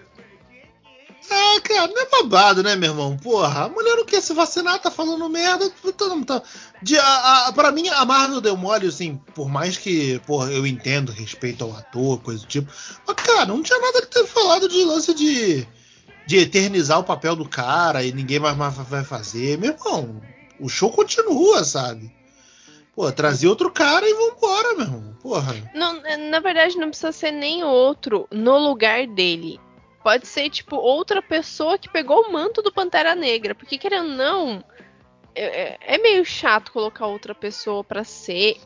[1.30, 3.16] Ah, cara, não é babado, né, meu irmão?
[3.16, 5.68] Porra, a mulher não quer se vacinar, tá falando merda.
[5.70, 6.42] Tá, tá.
[6.82, 10.66] De, a, a, pra mim, a Marvel deu mole, assim, por mais que, porra, eu
[10.66, 12.70] entendo respeito ao ator, coisa do tipo.
[13.06, 15.66] Mas, cara, não tinha nada que ter falado de lance de,
[16.26, 19.58] de eternizar o papel do cara e ninguém mais, mais vai fazer.
[19.58, 20.20] Meu irmão,
[20.60, 22.14] o show continua, sabe?
[22.94, 25.16] Pô, trazer outro cara e vambora, meu irmão.
[25.20, 25.54] Porra.
[25.74, 26.00] Não,
[26.30, 29.60] na verdade, não precisa ser nem outro no lugar dele.
[30.06, 33.56] Pode ser, tipo, outra pessoa que pegou o manto do Pantera Negra.
[33.56, 34.64] Porque, querendo ou não,
[35.34, 38.56] é, é- é meio chato colocar outra pessoa pra ser.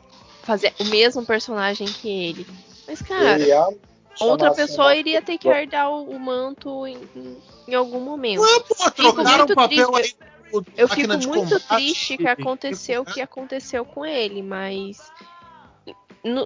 [0.43, 2.45] fazer o mesmo personagem que ele.
[2.87, 3.67] Mas, cara, Ele ia
[4.19, 6.99] outra pessoa assim, iria ter que herdar o, o manto em,
[7.67, 8.41] em- algum momento.
[8.41, 10.17] Ué, pô, trocaram o papel triste.
[10.53, 10.61] aí.
[10.77, 15.11] Eu fico muito Combate triste que aconteceu o que aconteceu com ele, mas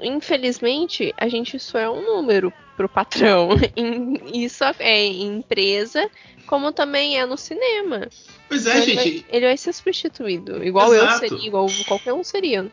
[0.03, 3.49] infelizmente a gente só é um número pro patrão.
[3.76, 6.10] Em- Isso é em empresa,
[6.45, 8.07] como também é no cinema.
[8.47, 9.26] Pois Então é, ele, vai, gente.
[9.30, 11.19] ele vai ser substituído, igual eu Exato.
[11.19, 12.72] seria, igual qualquer um seria.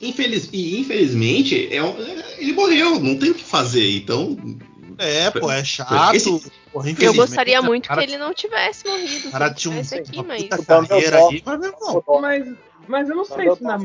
[0.00, 1.78] Infeliz, e infelizmente, é
[2.38, 3.96] ele morreu, não tem o que fazer.
[3.96, 4.34] Então,
[4.96, 6.14] É, pô, é chato.
[6.14, 9.80] Esse- porra, Eu gostaria muito cara- que ele não tivesse morrido, cara se tinha um,
[9.80, 12.48] aqui, mas carreira eu aí, mas, meu irmão, Mas,
[12.88, 13.78] mas eu não sei se na.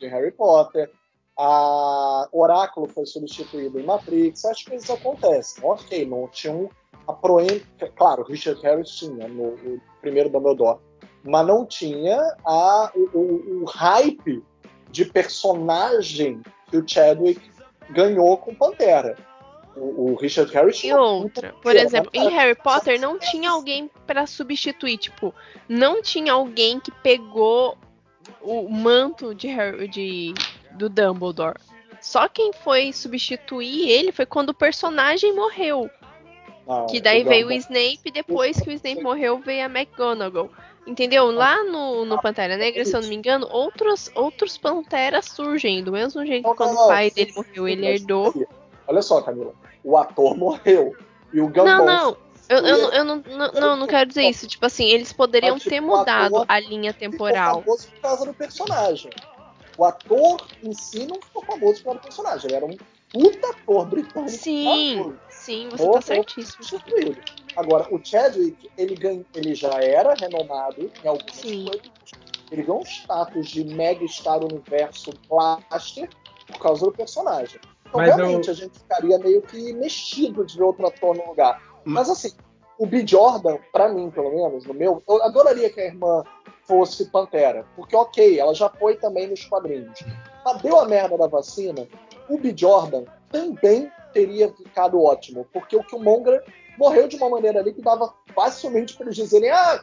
[0.00, 0.90] Harry Potter,
[1.36, 5.62] a Oráculo foi substituído em Matrix, essas coisas acontecem.
[5.64, 6.68] Ok, não tinha um
[7.06, 7.62] a proen...
[7.96, 10.78] Claro, Richard Harris tinha no, no primeiro Dumbledore,
[11.22, 14.42] mas não tinha a, o, o, o hype
[14.90, 16.40] de personagem
[16.70, 17.40] que o Chadwick
[17.90, 19.16] ganhou com Pantera.
[19.76, 24.26] O, o Richard Harris E outra, por exemplo, em Harry Potter não tinha alguém para
[24.26, 25.34] substituir, tipo,
[25.68, 27.76] não tinha alguém que pegou
[28.40, 30.34] o manto de, Harry, de
[30.76, 31.58] do Dumbledore.
[32.00, 35.90] Só quem foi substituir ele foi quando o personagem morreu.
[36.66, 40.50] Não, que daí veio o Snape, depois que o Snape morreu, veio a McGonagall.
[40.86, 41.30] Entendeu?
[41.32, 45.82] Lá no, no Pantera Negra, se eu não me engano, outros, outros Panteras surgem.
[45.82, 48.32] Do mesmo jeito que quando o pai dele morreu, ele herdou.
[48.86, 49.52] Olha só, Camila.
[49.82, 50.94] O ator morreu.
[51.32, 51.64] E o Gambon.
[51.70, 52.16] Não, não.
[52.48, 54.46] Eu, eu, não- eu não, não, não, não quero dizer isso.
[54.46, 57.62] Tipo assim, eles poderiam tipo, ter mudado a linha temporal.
[57.62, 59.10] por causa do personagem.
[59.78, 62.46] O ator em si não ficou famoso por causa do personagem.
[62.48, 62.76] Ele era um
[63.12, 64.28] puta ator britânico.
[64.30, 66.64] Sim, sim, você Morreu tá certíssimo.
[66.64, 67.22] substituído.
[67.54, 71.64] Agora, o Chadwick, ele, ganha, ele já era renomado em algumas Sim.
[71.66, 71.90] coisas.
[72.50, 76.08] Ele ganhou um status de mega star universo blaster
[76.46, 77.58] por causa do personagem.
[77.88, 81.26] Então, Mas realmente, eu- a gente ficaria meio que mexido de ver outro ator no
[81.26, 81.60] lugar.
[81.84, 82.30] Mas, assim,
[82.78, 83.06] o B.
[83.06, 86.22] Jordan, pra mim, pelo menos, no meu, eu adoraria que a irmã
[86.66, 87.64] fosse Pantera.
[87.76, 89.98] Porque, ok, ela já foi também nos quadrinhos.
[90.44, 91.86] Mas deu a merda da vacina,
[92.28, 92.54] o B.
[92.56, 95.46] Jordan também teria ficado ótimo.
[95.52, 96.42] Porque o Killmonger
[96.78, 99.82] morreu de uma maneira ali que dava facilmente pra eles dizerem: ah,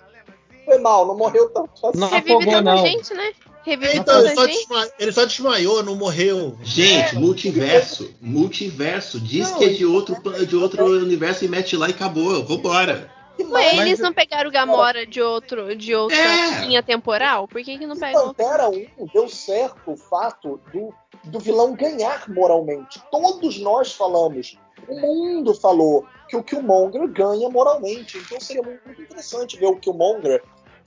[0.66, 2.00] foi mal, não morreu tanto assim.
[2.00, 2.78] Não Revive afogou, tanta não.
[2.86, 3.32] gente, né?
[3.66, 6.58] Revive Então, ele só, desma- ele só desmaiou, não morreu.
[6.64, 8.14] Gente, multiverso.
[8.22, 9.20] Multiverso.
[9.22, 10.16] Diz Não, que é de outro,
[10.46, 12.44] de outro universo e mete lá e acabou.
[12.44, 13.10] Vambora.
[13.40, 13.46] Ué,
[13.76, 13.88] mais?
[13.88, 16.62] eles não pegaram Gamora de, outro, de outra É.
[16.62, 17.48] linha temporal?
[17.48, 18.28] Por que, que não pegam?
[18.28, 20.94] Pantera 1 deu certo o fato do,
[21.26, 23.02] do vilão ganhar moralmente.
[23.12, 24.58] Todos nós falamos,
[24.88, 28.18] o mundo falou que o Killmonger ganha moralmente.
[28.18, 30.44] Então seria muito interessante ver o Killmonger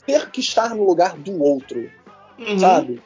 [0.06, 1.90] ter que estar no lugar do outro,
[2.38, 2.58] Uhum.
[2.58, 3.02] sabe?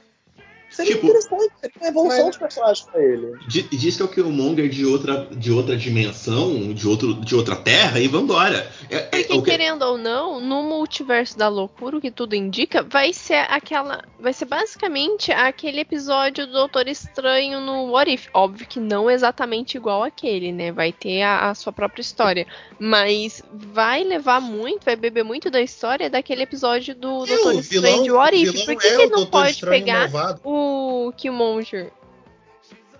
[0.71, 3.33] Seria Tipo- interessante, seria uma evolução Mas- de personagem pra ele.
[3.49, 7.57] Di- Diz que é o Killmonger de outra, de outra dimensão, de, outro, de outra
[7.57, 8.71] terra, e vambora.
[8.89, 12.35] É, é, Porque, o que- querendo ou não, no multiverso da loucura, o que tudo
[12.35, 14.03] indica, vai ser aquela.
[14.19, 18.29] Vai ser basicamente aquele episódio do Doutor Estranho no What If.
[18.35, 20.71] Óbvio que não exatamente igual aquele, né?
[20.73, 22.47] Vai ter a, a sua própria história.
[22.79, 28.11] Mas vai levar muito, vai beber muito da história daquele episódio do Doutor Estranho de
[28.11, 28.65] What If.
[28.67, 30.41] Por que, é que ele não pode pegar malvado.
[30.45, 30.70] o
[31.12, 31.91] Killmonger,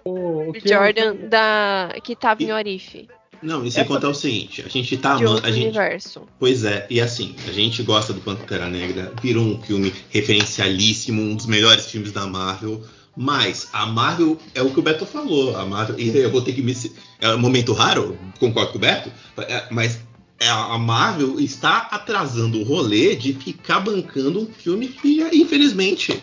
[0.05, 3.09] O, o o que Jordan, da, que tava em What If?
[3.43, 5.47] Não, e sem contar o seguinte, a gente tá amando.
[5.47, 6.27] A gente, universo.
[6.39, 11.35] pois é, e assim, a gente gosta do Pantera Negra, virou um filme referencialíssimo, um
[11.35, 12.83] dos melhores filmes da Marvel.
[13.17, 15.57] Mas a Marvel é o que o Beto falou.
[15.57, 16.75] A Marvel, e eu vou ter que me.
[17.21, 20.01] É um momento raro, concordo com o Beto, é, mas
[20.39, 26.23] é, a Marvel está atrasando o rolê de ficar bancando um filme que, infelizmente,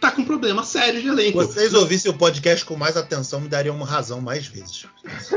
[0.00, 1.38] tá com problema sério de elenco.
[1.38, 4.86] Vocês ouvissem o podcast com mais atenção, me dariam uma razão mais vezes.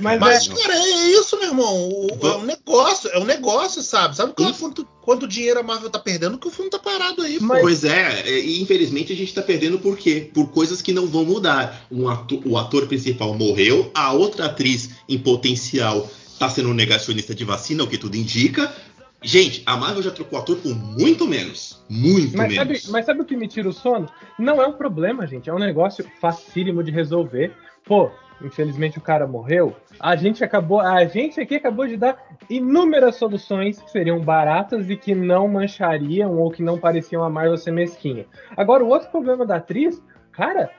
[0.00, 0.56] Mas Mas, não.
[0.56, 1.88] cara, é isso, meu irmão.
[1.88, 4.16] O- é um negócio, é um negócio, sabe?
[4.16, 7.38] Sabe quanto, quanto, quanto dinheiro a Marvel tá perdendo que o filme tá parado aí.
[7.40, 10.28] Mas- Pois é, e infelizmente a gente tá perdendo por quê?
[10.32, 11.86] Por coisas que não vão mudar.
[11.90, 17.34] Um ato- o ator principal morreu, a outra atriz em potencial tá sendo um negacionista
[17.34, 18.74] de vacina, o que tudo indica.
[19.22, 21.84] Gente, a Marvel já trocou ator por muito menos.
[21.88, 22.88] Muito Mas sabe, menos.
[22.88, 24.08] mas sabe o que me tira o sono?
[24.38, 25.50] Não é um problema, gente.
[25.50, 27.52] É um negócio facílimo de resolver.
[27.84, 28.10] Pô,
[28.42, 29.76] infelizmente o cara morreu.
[29.98, 32.16] A gente acabou, a gente aqui acabou de dar
[32.48, 37.58] inúmeras soluções que seriam baratas e que não manchariam ou que não pareciam a Marvel
[37.58, 38.26] ser mesquinha.
[38.56, 40.02] Agora, o outro problema da atriz,
[40.32, 40.70] cara,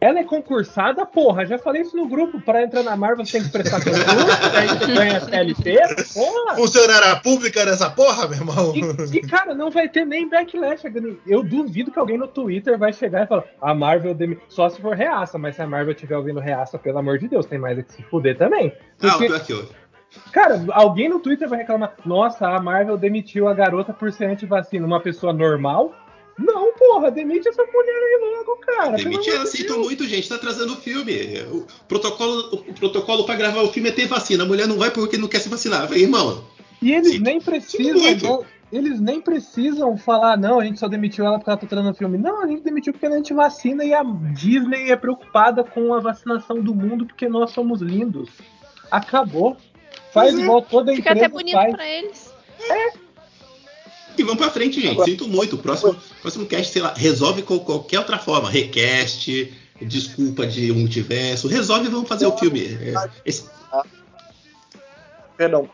[0.00, 1.44] ela é concursada, porra.
[1.44, 2.40] Já falei isso no grupo.
[2.40, 4.00] Para entrar na Marvel você tem que prestar concurso,
[4.56, 5.78] aí você ganha CLT,
[6.14, 6.56] porra.
[6.56, 8.72] Funcionária pública nessa porra, meu irmão.
[8.74, 10.84] E, e, cara, não vai ter nem backlash.
[11.26, 14.38] Eu duvido que alguém no Twitter vai chegar e falar: a Marvel demi...
[14.48, 17.44] só se for reaça, mas se a Marvel estiver ouvindo reaça, pelo amor de Deus,
[17.44, 18.72] tem mais é que se fuder também.
[19.02, 19.68] Ah, Porque, que eu.
[20.32, 24.86] cara, alguém no Twitter vai reclamar: nossa, a Marvel demitiu a garota por ser antivacina.
[24.86, 25.94] Uma pessoa normal?
[26.42, 28.96] Não, porra, demite essa mulher aí logo, cara.
[28.96, 30.28] Demite ela, sinto muito, gente.
[30.28, 31.12] Tá atrasando o filme.
[31.52, 34.44] O protocolo, o protocolo pra gravar o filme é ter vacina.
[34.44, 35.86] A mulher não vai porque não quer se vacinar.
[35.86, 36.42] Falei, irmão,
[36.80, 38.44] E eles Sinto- nem sinto precisam.
[38.72, 42.16] eles nem precisam falar, não, a gente só demitiu ela porque ela tá treinando filme.
[42.16, 44.02] Não, a gente demitiu porque a gente vacina e a
[44.32, 48.30] Disney é preocupada com a vacinação do mundo porque nós somos lindos.
[48.90, 49.56] Acabou.
[50.14, 50.40] Faz Uhum.
[50.40, 51.72] igual toda Fica empresa até bonito faz.
[51.74, 52.34] pra eles.
[54.18, 55.02] E vamos pra frente, gente.
[55.04, 55.56] Sinto muito.
[55.58, 58.50] Próximo, próximo cast, sei lá, resolve com qualquer outra forma.
[58.50, 61.48] Recast, desculpa de multiverso.
[61.48, 62.64] Resolve e vamos fazer o filme.
[62.66, 63.44] É, esse-
[65.36, 65.68] Perdão.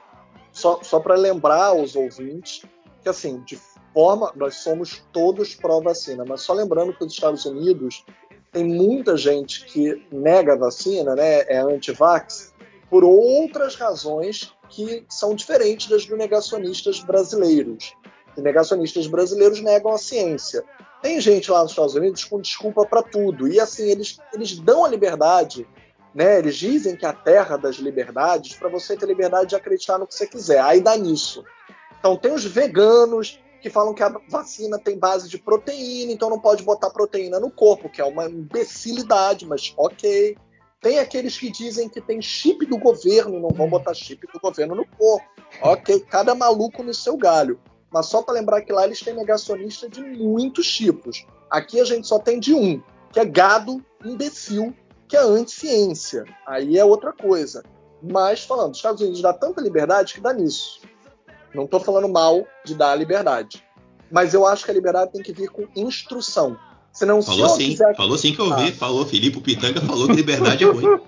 [0.52, 2.62] Só, só para lembrar aos ouvintes
[3.02, 3.58] que assim, de
[3.92, 8.04] forma, nós somos todos pró-vacina, mas só lembrando que os Estados Unidos
[8.52, 12.52] tem muita gente que nega a vacina, né, é anti-vax,
[12.88, 17.92] por outras razões que são diferentes das dos negacionistas brasileiros.
[18.36, 20.62] Os negacionistas brasileiros negam a ciência.
[21.02, 23.48] Tem gente lá nos Estados Unidos com desculpa para tudo.
[23.48, 25.66] E assim, eles, eles dão a liberdade,
[26.14, 26.38] né?
[26.38, 30.06] Eles dizem que é a terra das liberdades para você ter liberdade de acreditar no
[30.06, 30.60] que você quiser.
[30.60, 31.44] Aí dá nisso.
[31.98, 36.38] Então tem os veganos que falam que a vacina tem base de proteína, então não
[36.38, 40.36] pode botar proteína no corpo, que é uma imbecilidade, mas ok.
[40.80, 44.74] Tem aqueles que dizem que tem chip do governo, não vão botar chip do governo
[44.74, 45.26] no corpo.
[45.62, 47.58] Ok, cada maluco no seu galho.
[47.90, 51.26] Mas só para lembrar que lá eles têm negacionista de muitos tipos.
[51.50, 52.82] Aqui a gente só tem de um,
[53.12, 54.74] que é gado imbecil,
[55.08, 56.24] que é anti-ciência.
[56.46, 57.62] Aí é outra coisa.
[58.02, 60.80] Mas falando, os Estados Unidos dá tanta liberdade que dá nisso.
[61.54, 63.64] Não estou falando mal de dar a liberdade.
[64.10, 66.56] Mas eu acho que a liberdade tem que vir com instrução.
[66.96, 67.94] Senão, falou sim, quiser...
[67.94, 68.72] falou sim que eu ouvi, ah.
[68.72, 70.98] falou, Felipe Pitanga falou que liberdade é ruim.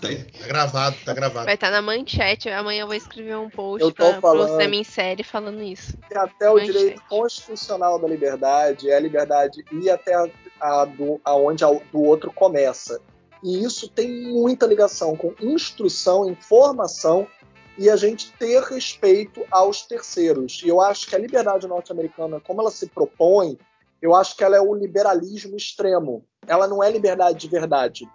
[0.00, 1.44] tá, tá gravado, tá gravado.
[1.44, 4.56] Vai estar tá na manchete, amanhã eu vou escrever um post eu pra, falando...
[4.56, 5.98] pro em série falando isso.
[6.10, 6.72] E até o manchete.
[6.72, 10.26] direito constitucional da liberdade é a liberdade ir até a,
[10.58, 12.98] a do, aonde a, do outro começa.
[13.44, 17.28] E isso tem muita ligação com instrução, informação
[17.76, 20.62] e a gente ter respeito aos terceiros.
[20.64, 23.58] E eu acho que a liberdade norte-americana, como ela se propõe,
[24.02, 26.24] eu acho que ela é o liberalismo extremo.
[26.44, 28.10] Ela não é liberdade de verdade.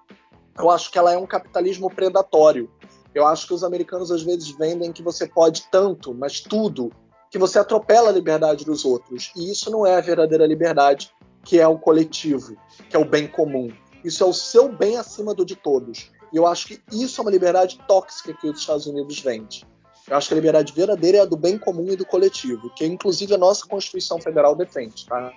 [0.58, 2.70] Eu acho que ela é um capitalismo predatório.
[3.16, 6.92] Eu acho que os americanos às vezes vendem que você pode tanto, mas tudo,
[7.32, 9.32] que você atropela a liberdade dos outros.
[9.34, 11.10] E isso não é a verdadeira liberdade,
[11.46, 12.58] que é o coletivo,
[12.90, 13.72] que é o bem comum.
[14.04, 16.12] Isso é o seu bem acima do de todos.
[16.34, 19.66] E eu acho que isso é uma liberdade tóxica que os Estados Unidos vende.
[20.10, 22.86] Eu acho que a liberdade verdadeira é a do bem comum e do coletivo, que
[22.86, 25.06] inclusive a nossa Constituição Federal defende.
[25.06, 25.34] Tá?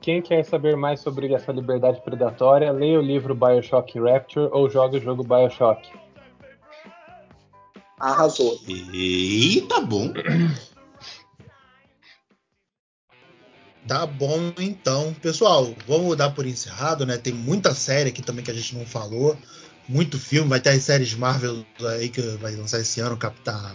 [0.00, 4.98] Quem quer saber mais sobre essa liberdade predatória, leia o livro Bioshock Rapture ou jogue
[4.98, 5.88] o jogo Bioshock.
[8.00, 8.58] Arrasou.
[8.66, 10.12] E tá bom.
[13.88, 15.12] Tá bom, então.
[15.14, 17.18] Pessoal, vamos dar por encerrado, né?
[17.18, 19.36] Tem muita série aqui também que a gente não falou.
[19.88, 20.48] Muito filme.
[20.48, 21.66] Vai ter as séries Marvel
[21.98, 23.74] aí que vai lançar esse ano, Capitã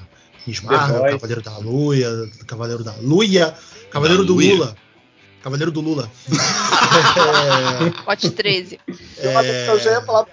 [0.64, 2.10] Marvel, Cavaleiro da Luia,
[2.46, 3.56] Cavaleiro da Luia,
[3.90, 4.54] Cavaleiro da do Luia.
[4.54, 4.76] Lula.
[5.42, 6.12] Cavaleiro do Lula.
[8.06, 8.80] Pote 13.
[9.18, 9.70] É...
[9.70, 10.28] Eu já ia falar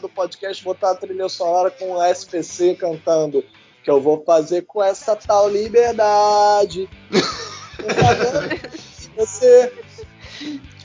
[0.00, 3.44] do podcast, botar a trilha sonora com o SPC cantando
[3.84, 6.88] que eu vou fazer com essa tal liberdade.
[9.16, 9.72] Você.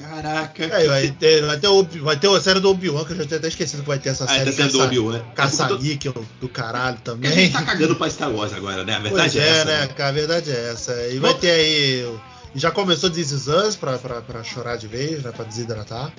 [0.04, 0.64] Caraca.
[0.66, 3.26] É, vai, ter, vai, ter o, vai ter a série do Obi-Wan, que eu já
[3.26, 4.62] tinha até esquecido que vai ter essa ah, série.
[4.62, 5.20] Ah, do Obi-Wan.
[5.34, 7.32] Caça-níquel do caralho também.
[7.32, 8.96] A gente tá cagando pra Star Wars agora, né?
[8.96, 9.66] A verdade pois é, é essa.
[9.66, 9.90] né?
[9.98, 11.08] A verdade é essa.
[11.08, 12.20] E vai ter aí
[12.56, 15.32] já começou This Is Us pra, pra, pra chorar de vez, né?
[15.32, 16.12] Pra desidratar.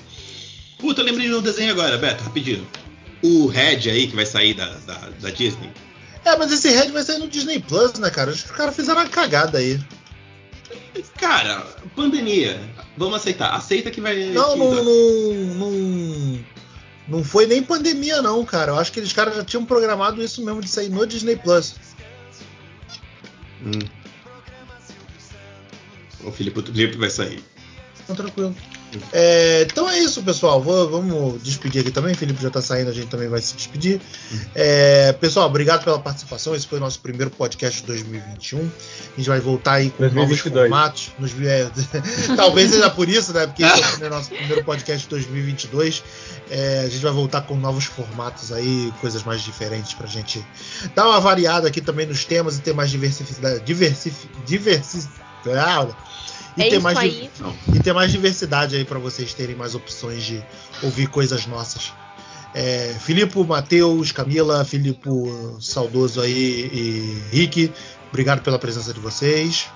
[0.79, 2.67] Puta, eu lembrei de um desenho agora, Beto, rapidinho.
[3.23, 5.71] O Red aí, que vai sair da, da, da Disney.
[6.25, 8.31] É, mas esse Red vai sair no Disney Plus, né, cara?
[8.31, 9.81] Os caras fizeram uma cagada aí.
[11.19, 12.61] Cara, pandemia.
[12.97, 13.55] Vamos aceitar.
[13.55, 14.31] Aceita que vai.
[14.31, 16.45] Não, não, não, não.
[17.07, 18.73] Não foi nem pandemia, não, cara.
[18.73, 21.75] Eu acho que eles caras já tinham programado isso mesmo de sair no Disney Plus.
[23.63, 23.87] Hum.
[26.25, 27.45] O Felipe, o Felipe vai sair.
[28.07, 28.55] Tá tranquilo.
[29.13, 30.61] É, então é isso, pessoal.
[30.61, 32.15] Vou, vamos despedir aqui também.
[32.15, 34.01] O Felipe já está saindo, a gente também vai se despedir.
[34.55, 36.55] É, pessoal, obrigado pela participação.
[36.55, 38.61] Esse foi o nosso primeiro podcast de 2021.
[38.61, 40.55] A gente vai voltar aí com 2022.
[40.55, 41.13] novos formatos.
[41.19, 41.71] Nos, é,
[42.37, 43.47] talvez seja por isso, né?
[43.47, 46.03] Porque esse é o nosso primeiro podcast de 2022.
[46.51, 50.45] É, a gente vai voltar com novos formatos aí, coisas mais diferentes pra gente
[50.95, 53.61] dar uma variada aqui também nos temas e ter mais diversificidade.
[53.65, 55.09] Diversif, diversif,
[55.47, 55.87] ah,
[56.57, 57.13] e, é ter mais
[57.75, 60.43] e ter mais diversidade aí para vocês terem mais opções de
[60.83, 61.93] ouvir coisas nossas.
[62.55, 65.09] É, Filipe, Matheus, Camila, Filipe
[65.61, 67.73] saudoso aí e Rick,
[68.09, 69.67] obrigado pela presença de vocês.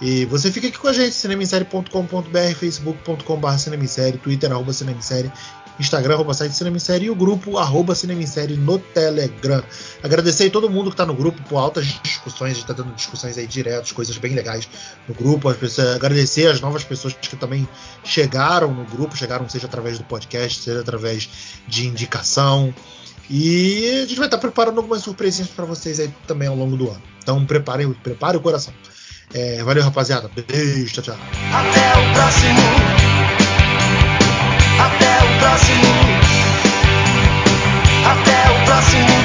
[0.00, 5.32] E você fica aqui com a gente, cinemissérie.com.br, facebook.com.br cinemissérie, twitter, arroba cinemissérie
[5.78, 9.62] Instagram, arroba site Cinema Série e o grupo arroba Cinema Série no Telegram.
[10.02, 12.94] Agradecer a todo mundo que está no grupo por altas discussões, a gente está dando
[12.94, 14.68] discussões aí diretas, coisas bem legais
[15.08, 15.48] no grupo.
[15.48, 17.68] As pessoas, agradecer as novas pessoas que também
[18.04, 21.28] chegaram no grupo, chegaram seja através do podcast, seja através
[21.66, 22.72] de indicação.
[23.28, 26.90] E a gente vai estar preparando algumas surpresinhas para vocês aí também ao longo do
[26.90, 27.02] ano.
[27.22, 28.72] Então preparem, prepare o coração.
[29.32, 30.30] É, valeu, rapaziada.
[30.34, 31.16] Beijo, tchau, tchau.
[31.52, 33.04] Até o próximo
[35.44, 35.84] próximo.
[38.06, 39.23] Até o próximo.